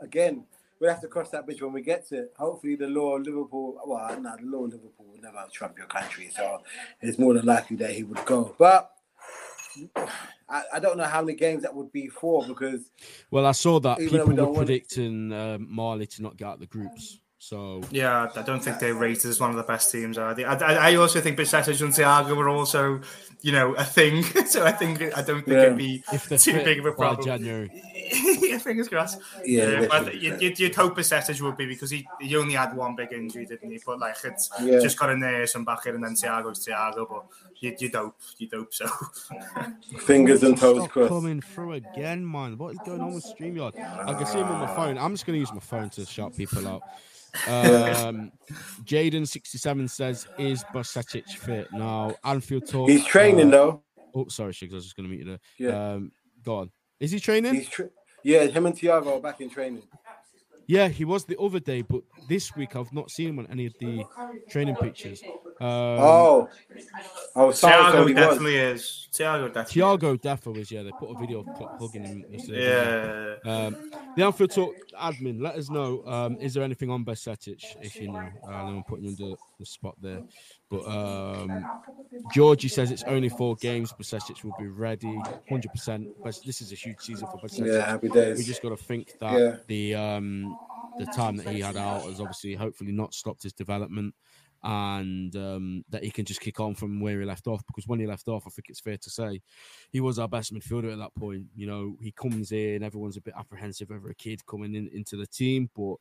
again. 0.01 0.45
We'll 0.79 0.89
have 0.89 1.01
to 1.01 1.07
cross 1.07 1.29
that 1.29 1.45
bridge 1.45 1.61
when 1.61 1.71
we 1.71 1.81
get 1.81 2.05
to 2.09 2.15
it. 2.23 2.33
Hopefully, 2.37 2.75
the 2.75 2.87
law 2.87 3.15
of 3.15 3.25
Liverpool. 3.25 3.79
Well, 3.85 4.19
no, 4.19 4.35
the 4.37 4.45
law 4.45 4.65
of 4.65 4.71
Liverpool 4.73 5.05
will 5.09 5.21
never 5.21 5.45
trump 5.51 5.77
your 5.77 5.87
country, 5.87 6.29
so 6.35 6.61
it's 7.01 7.17
more 7.17 7.33
than 7.33 7.45
likely 7.45 7.77
that 7.77 7.91
he 7.91 8.03
would 8.03 8.23
go. 8.25 8.53
But 8.59 8.91
I, 10.49 10.63
I 10.73 10.79
don't 10.79 10.97
know 10.97 11.05
how 11.05 11.21
many 11.21 11.37
games 11.37 11.63
that 11.63 11.73
would 11.73 11.91
be 11.93 12.07
for 12.09 12.45
because 12.45 12.91
Well, 13.31 13.45
I 13.45 13.53
saw 13.53 13.79
that 13.79 13.99
Even 14.01 14.17
though 14.19 14.25
we 14.25 14.29
people 14.31 14.45
were 14.47 14.51
want- 14.51 14.67
predicting 14.67 15.31
um, 15.31 15.67
Mali 15.69 16.07
to 16.07 16.21
not 16.21 16.35
get 16.37 16.47
out 16.47 16.59
the 16.59 16.65
groups. 16.65 17.19
So 17.37 17.81
Yeah, 17.91 18.29
I 18.35 18.41
don't 18.41 18.63
think 18.63 18.79
they're 18.79 18.93
rated 18.95 19.25
as 19.29 19.39
one 19.39 19.49
of 19.51 19.55
the 19.57 19.63
best 19.63 19.91
teams. 19.91 20.17
Are 20.17 20.33
they? 20.33 20.45
I, 20.45 20.55
I 20.55 20.91
I 20.91 20.95
also 20.95 21.19
think 21.21 21.37
Bajcetic 21.37 21.79
and 21.81 21.93
Thiago 21.93 22.35
were 22.35 22.49
also, 22.49 23.01
you 23.41 23.51
know, 23.51 23.73
a 23.75 23.83
thing. 23.83 24.23
so 24.47 24.65
I 24.65 24.71
think 24.71 25.01
I 25.15 25.21
don't 25.21 25.43
think 25.43 25.47
Yeah. 25.47 25.63
it'd 25.63 25.77
be 25.77 26.03
if 26.13 26.27
they're 26.29 26.37
too 26.39 26.63
big 26.63 26.79
of 26.79 26.85
a 26.85 26.93
problem. 26.93 27.25
January, 27.25 27.69
yeah, 28.41 28.57
fingers 28.57 28.87
crossed. 28.87 29.19
Yeah, 29.43 29.81
Yeah, 29.81 29.87
but 29.89 30.15
you'd, 30.19 30.41
you'd, 30.41 30.59
you'd 30.59 30.75
hope 30.75 30.95
Bajcetic 30.97 31.39
would 31.41 31.57
be 31.57 31.65
because 31.67 31.91
he, 31.91 32.07
he 32.19 32.35
only 32.37 32.55
had 32.55 32.73
one 32.75 32.95
big 32.95 33.11
injury, 33.11 33.45
didn't 33.45 33.69
he? 33.69 33.79
But 33.85 33.99
like 33.99 34.15
it's 34.23 34.49
Yeah. 34.61 34.79
just 34.79 34.97
got 34.97 35.09
a 35.11 35.17
nurse 35.17 35.53
and 35.55 35.65
back 35.65 35.85
in, 35.85 35.95
and 35.95 36.03
then 36.03 36.13
Thiago's 36.13 36.65
Thiago. 36.65 37.07
But 37.07 37.25
you'd, 37.59 37.79
you'd 37.81 37.93
hope, 37.95 38.15
you'd 38.37 38.53
hope 38.53 38.73
so. 38.73 38.87
fingers 39.99 40.41
and 40.43 40.57
toes 40.57 40.87
crossed. 40.87 41.09
coming 41.09 41.41
through 41.41 41.73
again, 41.73 42.29
man. 42.29 42.57
What 42.57 42.73
is 42.73 42.79
going 42.85 43.01
on 43.01 43.13
with 43.13 43.25
StreamYard? 43.25 43.77
I 44.07 44.13
can 44.13 44.25
see 44.25 44.39
him 44.39 44.47
on 44.47 44.59
my 44.61 44.73
phone. 44.73 44.97
I'm 44.97 45.13
just 45.13 45.25
going 45.25 45.35
to 45.35 45.39
use 45.41 45.53
my 45.53 45.59
phone 45.59 45.89
to 45.91 46.05
shout 46.05 46.35
people 46.35 46.67
out. 46.67 46.81
Um, 47.47 48.31
Jaden67 48.83 49.89
says, 49.89 50.27
Is 50.37 50.63
Bajcetic 50.73 51.27
fit? 51.29 51.67
Now, 51.73 52.15
Anfield 52.23 52.67
talk. 52.67 52.89
He's 52.89 53.05
training 53.05 53.47
uh, 53.49 53.51
though. 53.51 53.83
Oh, 54.13 54.27
sorry, 54.29 54.53
Shigs. 54.53 54.71
I 54.71 54.75
was 54.75 54.83
just 54.85 54.95
going 54.95 55.09
to 55.09 55.15
meet 55.15 55.25
you 55.25 55.25
there. 55.25 55.39
Yeah, 55.57 55.93
Um, 55.93 56.11
go 56.43 56.57
on. 56.57 56.71
Is 56.99 57.11
he 57.11 57.19
training? 57.19 57.53
he's 57.55 57.67
tra- 57.69 57.89
yeah. 58.23 58.45
Him 58.45 58.65
and 58.65 58.75
Thiago 58.75 59.17
are 59.17 59.19
back 59.19 59.41
in 59.41 59.49
training. 59.49 59.83
Yeah, 60.67 60.87
he 60.87 61.05
was 61.05 61.25
the 61.25 61.37
other 61.39 61.59
day, 61.59 61.81
but 61.81 62.01
this 62.27 62.55
week 62.55 62.75
I've 62.75 62.91
not 62.93 63.11
seen 63.11 63.29
him 63.29 63.39
on 63.39 63.47
any 63.47 63.65
of 63.67 63.73
the 63.79 64.03
training 64.49 64.75
pictures. 64.75 65.21
Um, 65.61 65.67
oh, 65.69 66.49
oh, 67.35 67.47
Thiago 67.49 68.05
Thiago 68.07 68.15
definitely 68.15 68.57
is. 68.57 69.07
Thiago 69.13 69.53
definitely. 69.53 69.81
Thiago 69.81 70.21
Defo 70.21 70.57
was 70.57 70.69
yeah. 70.69 70.83
They 70.83 70.91
put 70.91 71.15
a 71.15 71.19
video 71.19 71.39
of 71.39 71.45
Klopp 71.55 71.79
hugging 71.79 72.03
him 72.03 72.25
yesterday. 72.29 73.37
Yeah. 73.45 73.51
Um, 73.51 73.91
the 74.17 74.25
Anfield 74.25 74.51
Talk 74.51 74.75
admin, 75.01 75.41
let 75.41 75.55
us 75.55 75.69
know. 75.69 76.03
Um, 76.05 76.37
is 76.41 76.53
there 76.53 76.63
anything 76.63 76.89
on 76.89 77.05
Bajcetic? 77.05 77.63
If 77.81 77.95
you 77.95 78.11
know, 78.11 78.27
uh, 78.43 78.47
I 78.47 78.69
know 78.69 78.77
I'm 78.77 78.83
putting 78.83 79.05
you 79.05 79.11
under 79.11 79.35
the 79.57 79.65
spot 79.65 79.95
there. 80.01 80.23
But 80.69 80.85
um, 80.87 81.69
Georgie 82.27 82.67
says 82.69 82.91
it's 82.91 83.03
only 83.07 83.29
four 83.29 83.55
games. 83.57 83.93
Bajcetic 83.93 84.43
will 84.43 84.53
be 84.53 84.67
ready 84.67 85.27
100%. 85.49 86.09
But 86.23 86.35
this 86.45 86.61
is 86.61 86.71
a 86.71 86.75
huge 86.75 87.01
season 87.01 87.27
for 87.27 87.37
Bajcetic. 87.39 87.67
Yeah, 87.73 87.85
happy 87.85 88.09
days. 88.09 88.37
We 88.37 88.43
just 88.43 88.61
got 88.61 88.69
to 88.69 88.77
think 88.77 89.13
that 89.19 89.39
Yeah. 89.39 89.57
the 89.67 89.95
um, 89.95 90.57
the 90.97 91.07
time 91.07 91.37
that 91.37 91.47
he 91.47 91.59
had 91.59 91.77
out 91.77 92.07
has 92.07 92.19
obviously, 92.19 92.55
hopefully, 92.55 92.91
not 92.91 93.13
stopped 93.13 93.43
his 93.43 93.53
development. 93.53 94.15
And 94.63 95.35
um, 95.35 95.83
that 95.89 96.03
he 96.03 96.09
can 96.09 96.25
just 96.25 96.41
kick 96.41 96.59
on 96.59 96.73
from 96.73 96.99
where 96.99 97.19
he 97.19 97.25
left 97.25 97.45
off. 97.45 97.63
Because 97.67 97.87
when 97.87 97.99
he 97.99 98.07
left 98.07 98.27
off, 98.27 98.45
I 98.47 98.49
think 98.49 98.65
it's 98.69 98.79
fair 98.79 98.97
to 98.97 99.09
say 99.11 99.41
he 99.91 99.99
was 100.01 100.17
our 100.17 100.27
best 100.27 100.51
midfielder 100.53 100.91
at 100.91 100.97
that 100.97 101.13
point. 101.13 101.45
You 101.55 101.67
know, 101.67 101.97
he 102.01 102.11
comes 102.11 102.51
in, 102.51 102.81
everyone's 102.81 103.17
a 103.17 103.21
bit 103.21 103.35
apprehensive 103.37 103.91
over 103.91 104.09
a 104.09 104.15
kid 104.15 104.43
coming 104.47 104.73
in 104.73 104.87
into 104.91 105.17
the 105.17 105.27
team, 105.27 105.69
but 105.75 105.97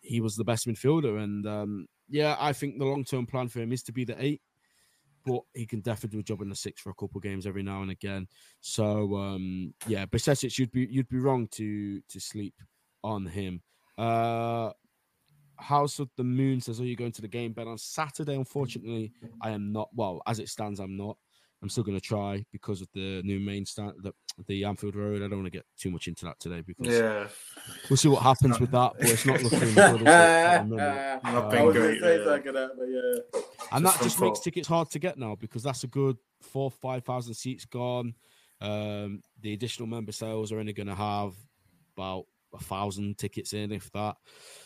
he 0.00 0.20
was 0.20 0.34
the 0.36 0.44
best 0.44 0.66
midfielder. 0.66 1.22
And 1.22 1.46
um, 1.46 1.86
yeah, 2.08 2.36
I 2.38 2.52
think 2.52 2.78
the 2.78 2.84
long 2.84 3.04
term 3.04 3.26
plan 3.26 3.48
for 3.48 3.60
him 3.60 3.72
is 3.72 3.82
to 3.84 3.92
be 3.92 4.04
the 4.04 4.22
eight, 4.22 4.42
but 5.24 5.42
he 5.54 5.66
can 5.66 5.80
definitely 5.80 6.16
do 6.16 6.20
a 6.20 6.24
job 6.24 6.42
in 6.42 6.48
the 6.48 6.54
six 6.54 6.80
for 6.80 6.90
a 6.90 6.94
couple 6.94 7.18
of 7.18 7.22
games 7.22 7.46
every 7.46 7.62
now 7.62 7.82
and 7.82 7.90
again. 7.90 8.26
So 8.60 9.16
um, 9.16 9.74
yeah, 9.86 10.06
Bajcetic, 10.06 10.58
you'd 10.58 10.72
be 10.72 10.86
you'd 10.90 11.08
be 11.08 11.18
wrong 11.18 11.48
to 11.52 12.00
to 12.00 12.20
sleep 12.20 12.54
on 13.02 13.26
him. 13.26 13.62
Uh, 13.96 14.70
House 15.56 15.98
of 16.00 16.10
the 16.16 16.24
Moon 16.24 16.60
says, 16.60 16.80
"Are 16.80 16.84
you 16.84 16.96
going 16.96 17.12
to 17.12 17.22
the 17.22 17.28
game, 17.28 17.52
Ben, 17.52 17.68
on 17.68 17.78
Saturday?" 17.78 18.34
Unfortunately, 18.34 19.12
I 19.40 19.50
am 19.50 19.72
not. 19.72 19.88
Well, 19.94 20.20
as 20.26 20.40
it 20.40 20.48
stands, 20.48 20.80
I'm 20.80 20.96
not. 20.96 21.16
I'm 21.64 21.70
still 21.70 21.82
going 21.82 21.96
to 21.98 22.06
try 22.06 22.44
because 22.52 22.82
of 22.82 22.88
the 22.92 23.22
new 23.22 23.40
main 23.40 23.64
stand, 23.64 23.94
the, 24.02 24.12
the 24.46 24.64
Anfield 24.64 24.94
Road. 24.94 25.22
I 25.22 25.28
don't 25.28 25.38
want 25.38 25.46
to 25.46 25.50
get 25.50 25.64
too 25.78 25.90
much 25.90 26.08
into 26.08 26.26
that 26.26 26.38
today 26.38 26.60
because 26.60 26.88
Yeah. 26.94 27.26
we'll 27.88 27.96
see 27.96 28.08
what 28.08 28.22
happens 28.22 28.60
with 28.60 28.70
that. 28.72 28.92
But 29.00 29.08
it's 29.08 29.24
not 29.24 29.42
looking 29.42 29.60
good 29.72 29.78
at 30.06 30.58
the 30.58 30.64
minute. 30.76 31.20
Not 31.24 31.34
Um, 31.44 31.48
been 31.48 31.58
I 31.58 31.62
was 31.64 31.74
great, 31.74 32.00
gonna 32.00 32.00
say 32.00 32.18
yeah. 32.18 32.24
something 32.24 32.54
like 32.54 32.54
that, 32.54 32.70
but 32.76 32.84
yeah. 32.84 33.40
and 33.72 33.84
Just 33.86 33.98
that 33.98 34.04
just 34.04 34.20
makes 34.20 34.38
thought. 34.38 34.44
tickets 34.44 34.68
hard 34.68 34.90
to 34.90 34.98
get 34.98 35.16
now 35.18 35.36
because 35.36 35.62
that's 35.62 35.84
a 35.84 35.86
good 35.86 36.18
four 36.42 36.70
five 36.70 37.02
thousand 37.02 37.32
seats 37.32 37.64
gone 37.64 38.14
um 38.60 39.22
the 39.40 39.54
additional 39.54 39.88
member 39.88 40.12
sales 40.12 40.52
are 40.52 40.58
only 40.58 40.74
going 40.74 40.86
to 40.86 40.94
have 40.94 41.32
about 41.96 42.26
a 42.54 42.62
thousand 42.64 43.18
tickets 43.18 43.52
in 43.52 43.72
if 43.72 43.90
that 43.92 44.16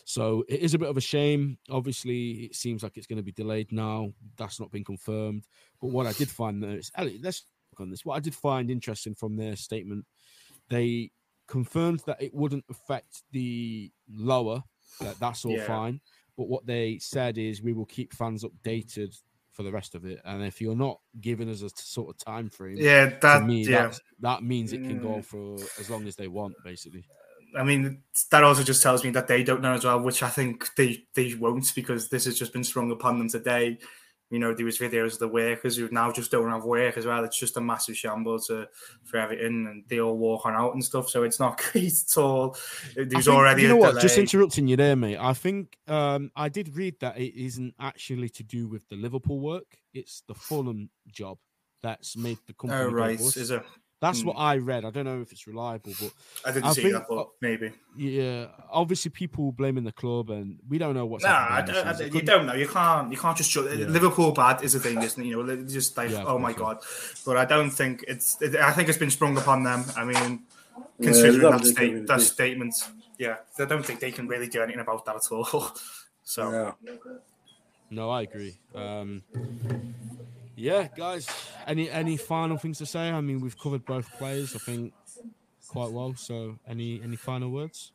so 0.04 0.44
it 0.48 0.60
is 0.60 0.74
a 0.74 0.78
bit 0.78 0.88
of 0.88 0.96
a 0.96 1.00
shame 1.00 1.58
obviously 1.70 2.44
it 2.44 2.54
seems 2.54 2.82
like 2.82 2.96
it's 2.96 3.06
going 3.06 3.16
to 3.16 3.22
be 3.22 3.32
delayed 3.32 3.70
now 3.72 4.12
that's 4.36 4.60
not 4.60 4.70
been 4.70 4.84
confirmed 4.84 5.44
but 5.80 5.88
what 5.88 6.06
i 6.06 6.12
did 6.12 6.28
find 6.28 6.62
though 6.62 6.68
is 6.68 6.90
let's 7.22 7.44
look 7.72 7.80
on 7.80 7.90
this 7.90 8.04
what 8.04 8.14
i 8.16 8.20
did 8.20 8.34
find 8.34 8.70
interesting 8.70 9.14
from 9.14 9.36
their 9.36 9.56
statement 9.56 10.04
they 10.68 11.10
confirmed 11.46 12.00
that 12.06 12.20
it 12.22 12.34
wouldn't 12.34 12.64
affect 12.70 13.22
the 13.32 13.90
lower 14.12 14.62
that 15.00 15.18
that's 15.18 15.44
all 15.44 15.52
Yeah. 15.52 15.66
fine 15.66 16.00
but 16.36 16.48
what 16.48 16.66
they 16.66 16.98
said 16.98 17.38
is 17.38 17.62
we 17.62 17.72
will 17.72 17.86
keep 17.86 18.12
fans 18.12 18.44
updated 18.44 19.16
for 19.50 19.64
the 19.64 19.72
rest 19.72 19.96
of 19.96 20.04
it. 20.04 20.20
And 20.24 20.44
if 20.44 20.60
you're 20.60 20.76
not 20.76 21.00
giving 21.20 21.50
us 21.50 21.62
a 21.62 21.70
sort 21.70 22.10
of 22.10 22.16
time 22.24 22.48
frame, 22.48 22.76
Yeah, 22.78 23.06
that 23.22 23.44
me, 23.44 23.64
yeah. 23.66 23.92
that 24.20 24.44
means 24.44 24.72
it 24.72 24.84
can 24.84 25.00
go 25.00 25.16
Mm. 25.16 25.24
for 25.24 25.54
as 25.80 25.90
long 25.90 26.06
as 26.06 26.14
they 26.14 26.28
want, 26.28 26.54
basically. 26.62 27.04
I 27.56 27.64
mean, 27.64 28.02
that 28.30 28.44
also 28.44 28.62
just 28.62 28.82
tells 28.82 29.04
me 29.04 29.10
that 29.10 29.28
they 29.28 29.42
don't 29.42 29.62
know 29.62 29.72
as 29.72 29.84
well, 29.84 30.00
which 30.00 30.22
I 30.22 30.28
think 30.28 30.74
they 30.76 31.04
they 31.14 31.34
won't 31.34 31.72
because 31.74 32.08
this 32.08 32.24
has 32.26 32.38
just 32.38 32.52
been 32.52 32.64
sprung 32.64 32.90
upon 32.90 33.18
them 33.18 33.28
today. 33.28 33.78
You 34.30 34.38
know, 34.38 34.52
there 34.52 34.66
was 34.66 34.78
videos 34.78 35.14
of 35.14 35.20
the 35.20 35.28
workers 35.28 35.78
who 35.78 35.88
now 35.90 36.12
just 36.12 36.30
don't 36.30 36.50
have 36.50 36.64
work 36.64 36.98
as 36.98 37.06
well. 37.06 37.24
It's 37.24 37.38
just 37.38 37.56
a 37.56 37.62
massive 37.62 37.96
shambles 37.96 38.50
uh, 38.50 38.66
for 39.04 39.16
everything, 39.16 39.66
and 39.66 39.84
they 39.88 40.00
all 40.00 40.18
walk 40.18 40.44
on 40.44 40.54
out 40.54 40.74
and 40.74 40.84
stuff. 40.84 41.08
So 41.08 41.22
it's 41.22 41.40
not 41.40 41.58
great 41.72 41.92
at 41.92 42.20
all. 42.20 42.54
There's 42.94 43.08
think- 43.08 43.28
already 43.28 43.62
you 43.62 43.68
know 43.68 43.76
a 43.76 43.78
what? 43.78 43.90
delay. 43.90 44.02
Just 44.02 44.18
interrupting 44.18 44.68
you 44.68 44.76
there, 44.76 44.96
mate. 44.96 45.16
I 45.18 45.32
think 45.32 45.78
um, 45.86 46.30
I 46.36 46.50
did 46.50 46.76
read 46.76 46.96
that 47.00 47.16
it 47.16 47.34
isn't 47.42 47.74
actually 47.80 48.28
to 48.30 48.42
do 48.42 48.68
with 48.68 48.86
the 48.90 48.96
Liverpool 48.96 49.40
work; 49.40 49.78
it's 49.94 50.22
the 50.28 50.34
Fulham 50.34 50.90
job 51.10 51.38
that's 51.82 52.14
made 52.16 52.38
the 52.46 52.52
company. 52.52 52.82
oh 52.82 52.90
right, 52.90 53.18
is 53.18 53.50
it? 53.50 53.62
That's 54.00 54.20
Hmm. 54.20 54.28
what 54.28 54.34
I 54.36 54.58
read. 54.58 54.84
I 54.84 54.90
don't 54.90 55.04
know 55.04 55.20
if 55.20 55.32
it's 55.32 55.46
reliable, 55.48 55.92
but 56.00 56.12
I 56.44 56.52
didn't 56.52 56.66
I 56.66 56.72
see 56.72 56.82
think- 56.82 56.94
that, 56.94 57.06
but 57.08 57.30
maybe. 57.40 57.72
yeah, 57.96 58.46
obviously 58.70 59.10
people 59.10 59.50
blaming 59.50 59.82
the 59.82 59.90
club, 59.92 60.30
and 60.30 60.58
we 60.68 60.78
don't 60.78 60.94
know 60.94 61.04
what's 61.04 61.24
Nah, 61.24 61.30
I, 61.30 61.32
happening. 61.32 61.58
I, 61.58 61.62
behind 61.80 61.88
the 61.88 61.98
scenes. 62.04 62.14
It 62.14 62.18
you 62.20 62.22
don't 62.22 62.46
know. 62.46 62.54
You 62.54 62.68
can't. 62.68 63.10
You 63.10 63.18
can't 63.18 63.36
just. 63.36 63.50
Ju- 63.50 63.68
Yeah. 63.68 63.86
Liverpool 63.86 64.30
bad 64.30 64.62
is 64.62 64.74
a 64.76 64.80
thing, 64.80 65.02
isn't 65.02 65.20
it? 65.20 65.26
You 65.26 65.42
know, 65.44 65.56
just 65.64 65.96
like 65.96 66.10
Yeah, 66.10 66.24
oh 66.26 66.38
my 66.38 66.52
course, 66.52 66.76
god. 66.76 67.24
But 67.26 67.36
I 67.38 67.44
don't 67.44 67.70
think 67.70 68.04
it's. 68.06 68.40
It, 68.40 68.54
I 68.54 68.72
think 68.72 68.88
it's 68.88 68.98
been 68.98 69.10
sprung 69.10 69.36
upon 69.36 69.64
them. 69.64 69.84
I 69.96 70.04
mean, 70.04 70.44
considering 71.02 71.40
there's 71.40 71.60
that, 71.62 71.66
state, 71.66 72.06
that 72.06 72.20
statement, 72.20 72.74
yeah, 73.18 73.38
I 73.58 73.64
don't 73.64 73.84
think 73.84 73.98
they 73.98 74.12
can 74.12 74.28
really 74.28 74.46
do 74.48 74.62
anything 74.62 74.80
about 74.80 75.04
that 75.06 75.16
at 75.16 75.32
all. 75.32 75.72
so 76.22 76.52
Yeah. 76.84 76.92
No, 77.90 78.10
I 78.10 78.22
agree. 78.22 78.58
Um, 78.76 79.22
yeah, 80.58 80.88
guys. 80.96 81.28
Any 81.66 81.90
any 81.90 82.16
final 82.16 82.58
things 82.58 82.78
to 82.78 82.86
say? 82.86 83.10
I 83.10 83.20
mean, 83.20 83.40
we've 83.40 83.58
covered 83.58 83.84
both 83.84 84.10
players, 84.18 84.54
I 84.54 84.58
think, 84.58 84.92
quite 85.68 85.90
well. 85.90 86.14
So, 86.16 86.58
any 86.66 87.00
any 87.02 87.16
final 87.16 87.50
words? 87.50 87.92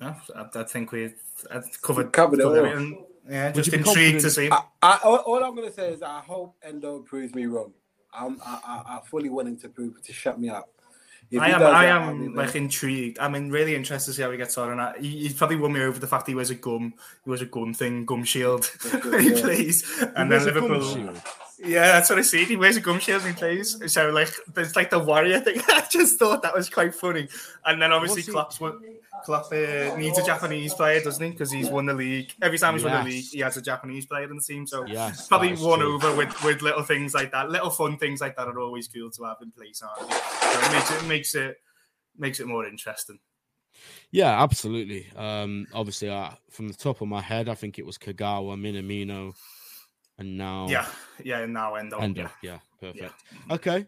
yeah, 0.00 0.14
I, 0.34 0.60
I 0.60 0.64
think 0.64 0.92
we 0.92 1.12
have 1.50 1.82
covered 1.82 2.12
Covered 2.12 2.40
it 2.40 2.46
all. 2.46 2.56
Yeah, 3.28 3.46
Would 3.46 3.54
just 3.54 3.72
intrigued 3.72 4.20
to 4.20 4.30
see. 4.30 4.50
I, 4.50 4.62
I, 4.82 4.98
all, 5.02 5.16
all 5.16 5.42
I'm 5.42 5.54
gonna 5.54 5.72
say 5.72 5.92
is 5.92 6.02
I 6.02 6.20
hope 6.20 6.56
Endo 6.62 6.98
proves 7.00 7.34
me 7.34 7.46
wrong. 7.46 7.72
I'm, 8.12 8.38
I, 8.44 8.60
I, 8.66 8.96
I 8.96 9.00
fully 9.06 9.30
willing 9.30 9.56
to 9.58 9.68
prove 9.68 10.00
to 10.02 10.12
shut 10.12 10.38
me 10.38 10.50
up. 10.50 10.68
If 11.30 11.40
I 11.40 11.48
am, 11.48 11.54
I 11.54 11.58
that, 11.58 11.74
I'll 11.74 12.14
be 12.16 12.24
am 12.26 12.34
like 12.34 12.54
intrigued. 12.54 13.18
I 13.18 13.28
mean, 13.28 13.50
really 13.50 13.74
interested 13.74 14.10
to 14.10 14.16
see 14.16 14.22
how 14.22 14.30
he 14.30 14.36
gets 14.36 14.58
on. 14.58 14.72
And 14.72 14.80
I, 14.80 14.98
he, 14.98 15.22
he's 15.22 15.32
probably 15.32 15.56
won 15.56 15.72
me 15.72 15.80
over 15.80 15.98
the 15.98 16.06
fact 16.06 16.28
he 16.28 16.34
wears 16.34 16.50
a 16.50 16.54
gum, 16.54 16.92
he 17.24 17.30
wears 17.30 17.40
a 17.40 17.46
gum 17.46 17.72
thing, 17.72 18.04
gum 18.04 18.24
shield 18.24 18.66
when 19.04 19.20
he 19.20 19.34
yeah. 19.34 19.40
plays. 19.40 20.02
And 20.16 20.28
Where's 20.28 20.44
then 20.44 20.54
the 20.54 20.60
gum 20.60 20.70
Liverpool, 20.70 20.94
shield? 20.94 21.22
Yeah, 21.64 21.92
that's 21.92 22.10
what 22.10 22.18
I 22.18 22.22
see. 22.22 22.44
He 22.44 22.56
wears 22.56 22.76
a 22.76 22.80
gum 22.80 22.98
shield 23.00 23.22
when 23.22 23.34
he 23.34 23.38
plays. 23.38 23.92
So 23.92 24.10
like, 24.10 24.30
it's 24.56 24.76
like 24.76 24.90
the 24.90 24.98
warrior 24.98 25.40
thing. 25.40 25.60
I 25.68 25.86
just 25.90 26.18
thought 26.18 26.42
that 26.42 26.54
was 26.54 26.68
quite 26.68 26.94
funny. 26.94 27.28
And 27.64 27.80
then 27.80 27.92
obviously 27.92 28.22
What's 28.22 28.58
Klopp's 28.58 28.60
one. 28.60 28.80
Klopp 29.24 29.46
uh, 29.52 29.96
needs 29.96 30.18
a 30.18 30.24
Japanese 30.24 30.74
player, 30.74 31.00
doesn't 31.00 31.24
he? 31.24 31.30
Because 31.30 31.50
he's 31.50 31.70
won 31.70 31.86
the 31.86 31.94
league. 31.94 32.32
Every 32.42 32.58
time 32.58 32.74
he's 32.74 32.84
won 32.84 33.04
the 33.04 33.10
league, 33.10 33.24
he 33.24 33.40
has 33.40 33.56
a 33.56 33.62
Japanese 33.62 34.04
player 34.06 34.30
in 34.30 34.36
the 34.36 34.42
team. 34.42 34.66
So 34.66 34.84
Yes, 34.86 35.28
probably 35.28 35.54
won 35.54 35.78
true. 35.78 35.94
over 35.94 36.14
with, 36.14 36.44
with 36.44 36.62
little 36.62 36.82
things 36.82 37.14
like 37.14 37.32
that. 37.32 37.50
Little 37.50 37.70
fun 37.70 37.96
things 37.96 38.20
like 38.20 38.36
that 38.36 38.48
are 38.48 38.58
always 38.58 38.88
cool 38.88 39.10
to 39.10 39.24
have 39.24 39.38
in 39.40 39.50
place, 39.50 39.82
aren't 39.82 40.10
they? 40.10 40.16
So 40.16 40.60
it 40.60 40.72
makes 40.72 40.90
it 40.90 41.06
makes 41.08 41.34
it 41.34 41.56
makes 42.18 42.40
it 42.40 42.46
more 42.46 42.66
interesting. 42.66 43.18
Yeah, 44.10 44.42
absolutely. 44.42 45.08
Um, 45.16 45.66
obviously, 45.72 46.08
uh, 46.08 46.30
from 46.50 46.68
the 46.68 46.74
top 46.74 47.00
of 47.00 47.08
my 47.08 47.20
head, 47.20 47.48
I 47.48 47.54
think 47.54 47.78
it 47.78 47.86
was 47.86 47.98
Kagawa, 47.98 48.56
Minamino, 48.56 49.34
and 50.18 50.38
now 50.38 50.66
Yeah, 50.68 50.86
yeah, 51.22 51.38
and 51.40 51.52
now 51.52 51.74
Endo. 51.74 51.98
Endo. 51.98 52.22
Yeah. 52.22 52.28
Yeah, 52.42 52.58
perfect. 52.80 53.14
Okay. 53.50 53.86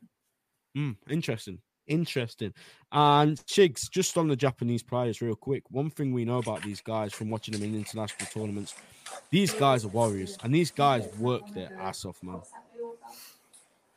Mm, 0.77 0.97
interesting. 1.09 1.59
Interesting. 1.87 2.53
And 2.91 3.39
Shigs, 3.47 3.89
just 3.91 4.19
on 4.19 4.27
the 4.29 4.37
Japanese 4.37 4.83
players, 4.83 5.23
real 5.23 5.37
quick. 5.37 5.63
One 5.71 5.89
thing 5.89 6.13
we 6.13 6.25
know 6.25 6.39
about 6.39 6.63
these 6.63 6.81
guys 6.81 7.13
from 7.13 7.31
watching 7.31 7.53
them 7.53 7.63
in 7.63 7.75
international 7.75 8.29
tournaments, 8.33 8.75
these 9.31 9.53
guys 9.53 9.85
are 9.85 9.89
warriors, 9.89 10.37
and 10.43 10.53
these 10.53 10.71
guys 10.71 11.07
work 11.19 11.43
their 11.55 11.71
ass 11.79 12.05
off, 12.05 12.21
man. 12.23 12.43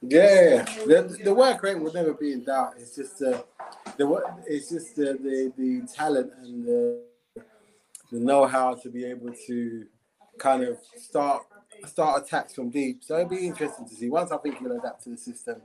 Yeah, 0.01 0.63
the, 0.85 1.19
the 1.23 1.33
work 1.33 1.61
rate 1.61 1.79
will 1.79 1.91
never 1.91 2.13
be 2.13 2.31
in 2.31 2.43
doubt. 2.45 2.75
It's 2.77 2.95
just 2.95 3.21
uh, 3.21 3.41
the 3.97 4.07
wo- 4.07 4.23
it's 4.47 4.69
just 4.69 4.95
the, 4.95 5.17
the 5.21 5.51
the 5.57 5.87
talent 5.93 6.31
and 6.41 6.65
the 6.65 7.01
the 8.09 8.19
know 8.19 8.45
how 8.45 8.75
to 8.75 8.89
be 8.89 9.03
able 9.03 9.33
to 9.47 9.85
kind 10.37 10.63
of 10.63 10.77
start 10.95 11.43
start 11.87 12.23
attacks 12.23 12.53
from 12.53 12.69
deep. 12.69 13.03
So 13.03 13.15
it'll 13.15 13.29
be 13.29 13.45
interesting 13.47 13.87
to 13.87 13.93
see. 13.93 14.09
Once 14.09 14.31
I 14.31 14.37
think 14.37 14.59
he'll 14.59 14.77
adapt 14.77 15.03
to 15.03 15.09
the 15.09 15.17
system, 15.17 15.61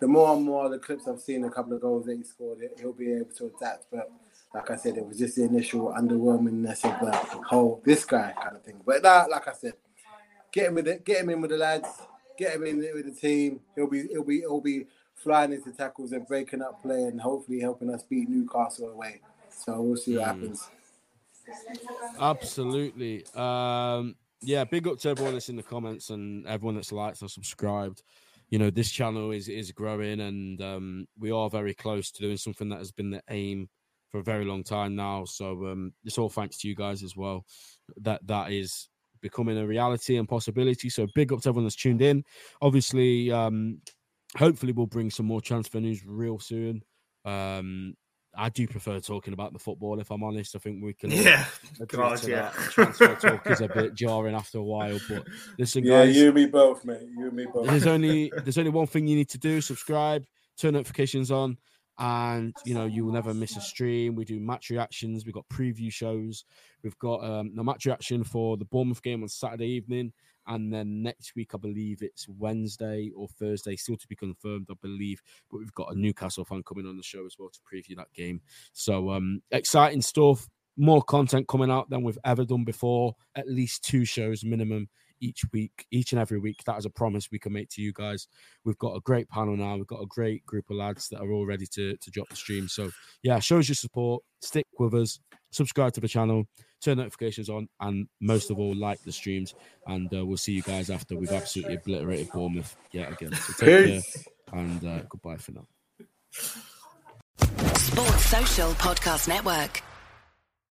the 0.00 0.06
more 0.06 0.34
and 0.34 0.44
more 0.44 0.68
the 0.68 0.78
clips 0.78 1.08
I've 1.08 1.20
seen, 1.20 1.44
a 1.44 1.50
couple 1.50 1.72
of 1.72 1.80
goals 1.80 2.06
that 2.06 2.16
he 2.16 2.22
scored, 2.22 2.58
he'll 2.80 2.92
be 2.92 3.12
able 3.12 3.30
to 3.36 3.52
adapt. 3.56 3.86
But 3.90 4.10
like 4.54 4.70
I 4.70 4.76
said, 4.76 4.96
it 4.96 5.06
was 5.06 5.18
just 5.18 5.36
the 5.36 5.44
initial 5.44 5.92
underwhelmingness 5.96 6.84
of 6.84 7.00
the 7.00 7.16
whole 7.46 7.82
this 7.84 8.04
guy 8.04 8.32
kind 8.42 8.56
of 8.56 8.62
thing. 8.62 8.80
But 8.86 9.02
that, 9.02 9.30
like 9.30 9.48
I 9.48 9.52
said, 9.52 9.74
get 10.52 10.68
him 10.68 10.74
with 10.74 10.88
it, 10.88 11.04
get 11.04 11.20
him 11.22 11.30
in 11.30 11.40
with 11.40 11.50
the 11.50 11.58
lads, 11.58 11.88
get 12.38 12.54
him 12.54 12.64
in 12.64 12.78
with 12.78 13.06
the 13.06 13.20
team. 13.20 13.60
He'll 13.74 13.88
be 13.88 14.06
he'll 14.08 14.24
be 14.24 14.40
he'll 14.40 14.60
be 14.60 14.86
flying 15.16 15.52
into 15.52 15.72
tackles 15.72 16.12
and 16.12 16.26
breaking 16.26 16.62
up 16.62 16.80
play 16.80 17.02
and 17.04 17.20
hopefully 17.20 17.60
helping 17.60 17.92
us 17.92 18.04
beat 18.04 18.28
Newcastle 18.28 18.90
away. 18.90 19.20
So 19.50 19.80
we'll 19.80 19.96
see 19.96 20.16
what 20.16 20.22
Mm. 20.22 20.26
happens. 20.26 20.68
Absolutely. 22.20 23.24
Um, 23.34 24.16
yeah, 24.42 24.64
big 24.64 24.86
up 24.86 24.98
to 25.00 25.08
everyone 25.08 25.34
that's 25.34 25.48
in 25.48 25.56
the 25.56 25.62
comments 25.62 26.10
and 26.10 26.46
everyone 26.46 26.76
that's 26.76 26.92
liked 26.92 27.22
or 27.22 27.28
subscribed. 27.28 28.02
You 28.50 28.58
know, 28.58 28.70
this 28.70 28.90
channel 28.90 29.30
is 29.30 29.48
is 29.48 29.72
growing 29.72 30.20
and 30.20 30.60
um, 30.62 31.06
we 31.18 31.30
are 31.30 31.50
very 31.50 31.74
close 31.74 32.10
to 32.12 32.22
doing 32.22 32.36
something 32.36 32.68
that 32.70 32.78
has 32.78 32.92
been 32.92 33.10
the 33.10 33.22
aim 33.30 33.68
for 34.10 34.20
a 34.20 34.24
very 34.24 34.44
long 34.44 34.64
time 34.64 34.96
now. 34.96 35.24
So 35.24 35.66
um, 35.66 35.92
it's 36.04 36.18
all 36.18 36.30
thanks 36.30 36.58
to 36.58 36.68
you 36.68 36.74
guys 36.74 37.02
as 37.02 37.16
well. 37.16 37.44
That 37.98 38.26
that 38.26 38.52
is 38.52 38.88
becoming 39.20 39.58
a 39.58 39.66
reality 39.66 40.16
and 40.16 40.28
possibility. 40.28 40.88
So 40.88 41.06
big 41.14 41.32
up 41.32 41.40
to 41.42 41.48
everyone 41.48 41.64
that's 41.64 41.76
tuned 41.76 42.02
in. 42.02 42.24
Obviously, 42.62 43.30
um, 43.32 43.80
hopefully 44.36 44.72
we'll 44.72 44.86
bring 44.86 45.10
some 45.10 45.26
more 45.26 45.40
transfer 45.40 45.80
news 45.80 46.04
real 46.06 46.38
soon. 46.38 46.82
Um, 47.24 47.94
I 48.36 48.48
do 48.50 48.66
prefer 48.68 49.00
talking 49.00 49.32
about 49.32 49.52
the 49.52 49.58
football, 49.58 49.98
if 50.00 50.10
I'm 50.10 50.22
honest. 50.22 50.54
I 50.54 50.58
think 50.58 50.82
we 50.82 50.94
can. 50.94 51.10
Yeah, 51.10 51.44
God, 51.88 52.22
yeah. 52.26 52.50
Transfer 52.70 53.14
talk 53.16 53.46
is 53.50 53.60
a 53.60 53.68
bit 53.74 53.94
jarring 53.94 54.34
after 54.34 54.58
a 54.58 54.62
while, 54.62 54.98
but 55.08 55.24
listen, 55.58 55.84
Yeah, 55.84 56.04
guys. 56.04 56.16
you 56.16 56.26
and 56.26 56.34
me 56.34 56.46
both, 56.46 56.84
mate. 56.84 57.08
You 57.16 57.26
and 57.28 57.32
me 57.36 57.46
both. 57.52 57.66
there's 57.66 57.86
only 57.86 58.30
there's 58.44 58.58
only 58.58 58.70
one 58.70 58.86
thing 58.86 59.06
you 59.06 59.16
need 59.16 59.30
to 59.30 59.38
do: 59.38 59.60
subscribe, 59.60 60.24
turn 60.58 60.74
notifications 60.74 61.30
on, 61.30 61.56
and 61.98 62.54
you 62.64 62.74
know 62.74 62.84
you 62.86 63.04
will 63.04 63.12
never 63.12 63.32
miss 63.34 63.56
a 63.56 63.60
stream. 63.60 64.14
We 64.14 64.24
do 64.24 64.38
match 64.38 64.70
reactions. 64.70 65.24
We've 65.24 65.34
got 65.34 65.48
preview 65.48 65.90
shows. 65.92 66.44
We've 66.84 66.98
got 66.98 67.24
um, 67.24 67.56
the 67.56 67.64
match 67.64 67.86
reaction 67.86 68.22
for 68.24 68.56
the 68.56 68.66
Bournemouth 68.66 69.02
game 69.02 69.22
on 69.22 69.28
Saturday 69.28 69.68
evening, 69.68 70.12
and 70.48 70.72
then 70.72 71.02
next 71.02 71.36
week 71.36 71.54
I 71.54 71.58
believe 71.58 72.02
it's 72.02 72.26
Wednesday 72.28 73.10
or 73.14 73.28
Thursday, 73.28 73.76
still 73.76 73.96
to 73.96 74.08
be 74.08 74.16
confirmed, 74.16 74.66
I 74.70 74.74
believe. 74.80 75.22
But 75.50 75.58
we've 75.58 75.74
got 75.74 75.92
a 75.92 75.98
Newcastle 75.98 76.44
fan 76.44 76.62
coming 76.62 76.86
on 76.86 76.96
the 76.96 77.02
show 77.02 77.24
as 77.26 77.36
well 77.38 77.50
to 77.50 77.60
preview 77.60 77.96
that 77.96 78.12
game. 78.14 78.40
So 78.72 79.10
um, 79.10 79.42
exciting 79.50 80.02
stuff. 80.02 80.48
More 80.76 81.02
content 81.02 81.48
coming 81.48 81.70
out 81.70 81.90
than 81.90 82.02
we've 82.02 82.18
ever 82.24 82.44
done 82.44 82.64
before. 82.64 83.16
At 83.34 83.48
least 83.48 83.82
two 83.82 84.04
shows 84.04 84.44
minimum 84.44 84.88
each 85.20 85.42
week, 85.52 85.86
each 85.90 86.12
and 86.12 86.20
every 86.20 86.38
week. 86.38 86.62
That 86.64 86.78
is 86.78 86.86
a 86.86 86.90
promise 86.90 87.28
we 87.30 87.40
can 87.40 87.52
make 87.52 87.68
to 87.70 87.82
you 87.82 87.92
guys. 87.92 88.28
We've 88.64 88.78
got 88.78 88.94
a 88.94 89.00
great 89.00 89.28
panel 89.28 89.56
now. 89.56 89.76
We've 89.76 89.86
got 89.86 90.02
a 90.02 90.06
great 90.06 90.46
group 90.46 90.70
of 90.70 90.76
lads 90.76 91.08
that 91.08 91.20
are 91.20 91.32
all 91.32 91.46
ready 91.46 91.66
to, 91.74 91.96
to 91.96 92.10
drop 92.10 92.28
the 92.28 92.36
stream. 92.36 92.68
So, 92.68 92.90
yeah, 93.22 93.40
show 93.40 93.58
us 93.58 93.68
your 93.68 93.74
support. 93.74 94.22
Stick 94.40 94.66
with 94.78 94.94
us. 94.94 95.18
Subscribe 95.50 95.94
to 95.94 96.00
the 96.00 96.08
channel. 96.08 96.44
Turn 96.82 96.98
notifications 96.98 97.48
on. 97.48 97.68
And 97.80 98.08
most 98.20 98.50
of 98.50 98.58
all, 98.58 98.74
like 98.74 99.02
the 99.02 99.12
streams. 99.12 99.54
And 99.86 100.12
uh, 100.14 100.24
we'll 100.24 100.36
see 100.36 100.52
you 100.52 100.62
guys 100.62 100.90
after 100.90 101.16
we've 101.16 101.32
absolutely 101.32 101.74
obliterated 101.76 102.30
Bournemouth 102.32 102.76
yet 102.92 103.12
again. 103.12 103.32
So, 103.34 103.52
take 103.66 103.86
care 103.86 104.02
and 104.52 104.84
uh, 104.84 105.02
goodbye 105.08 105.36
for 105.36 105.52
now. 105.52 105.66
Sports 107.76 108.26
Social 108.26 108.70
Podcast 108.72 109.28
Network. 109.28 109.82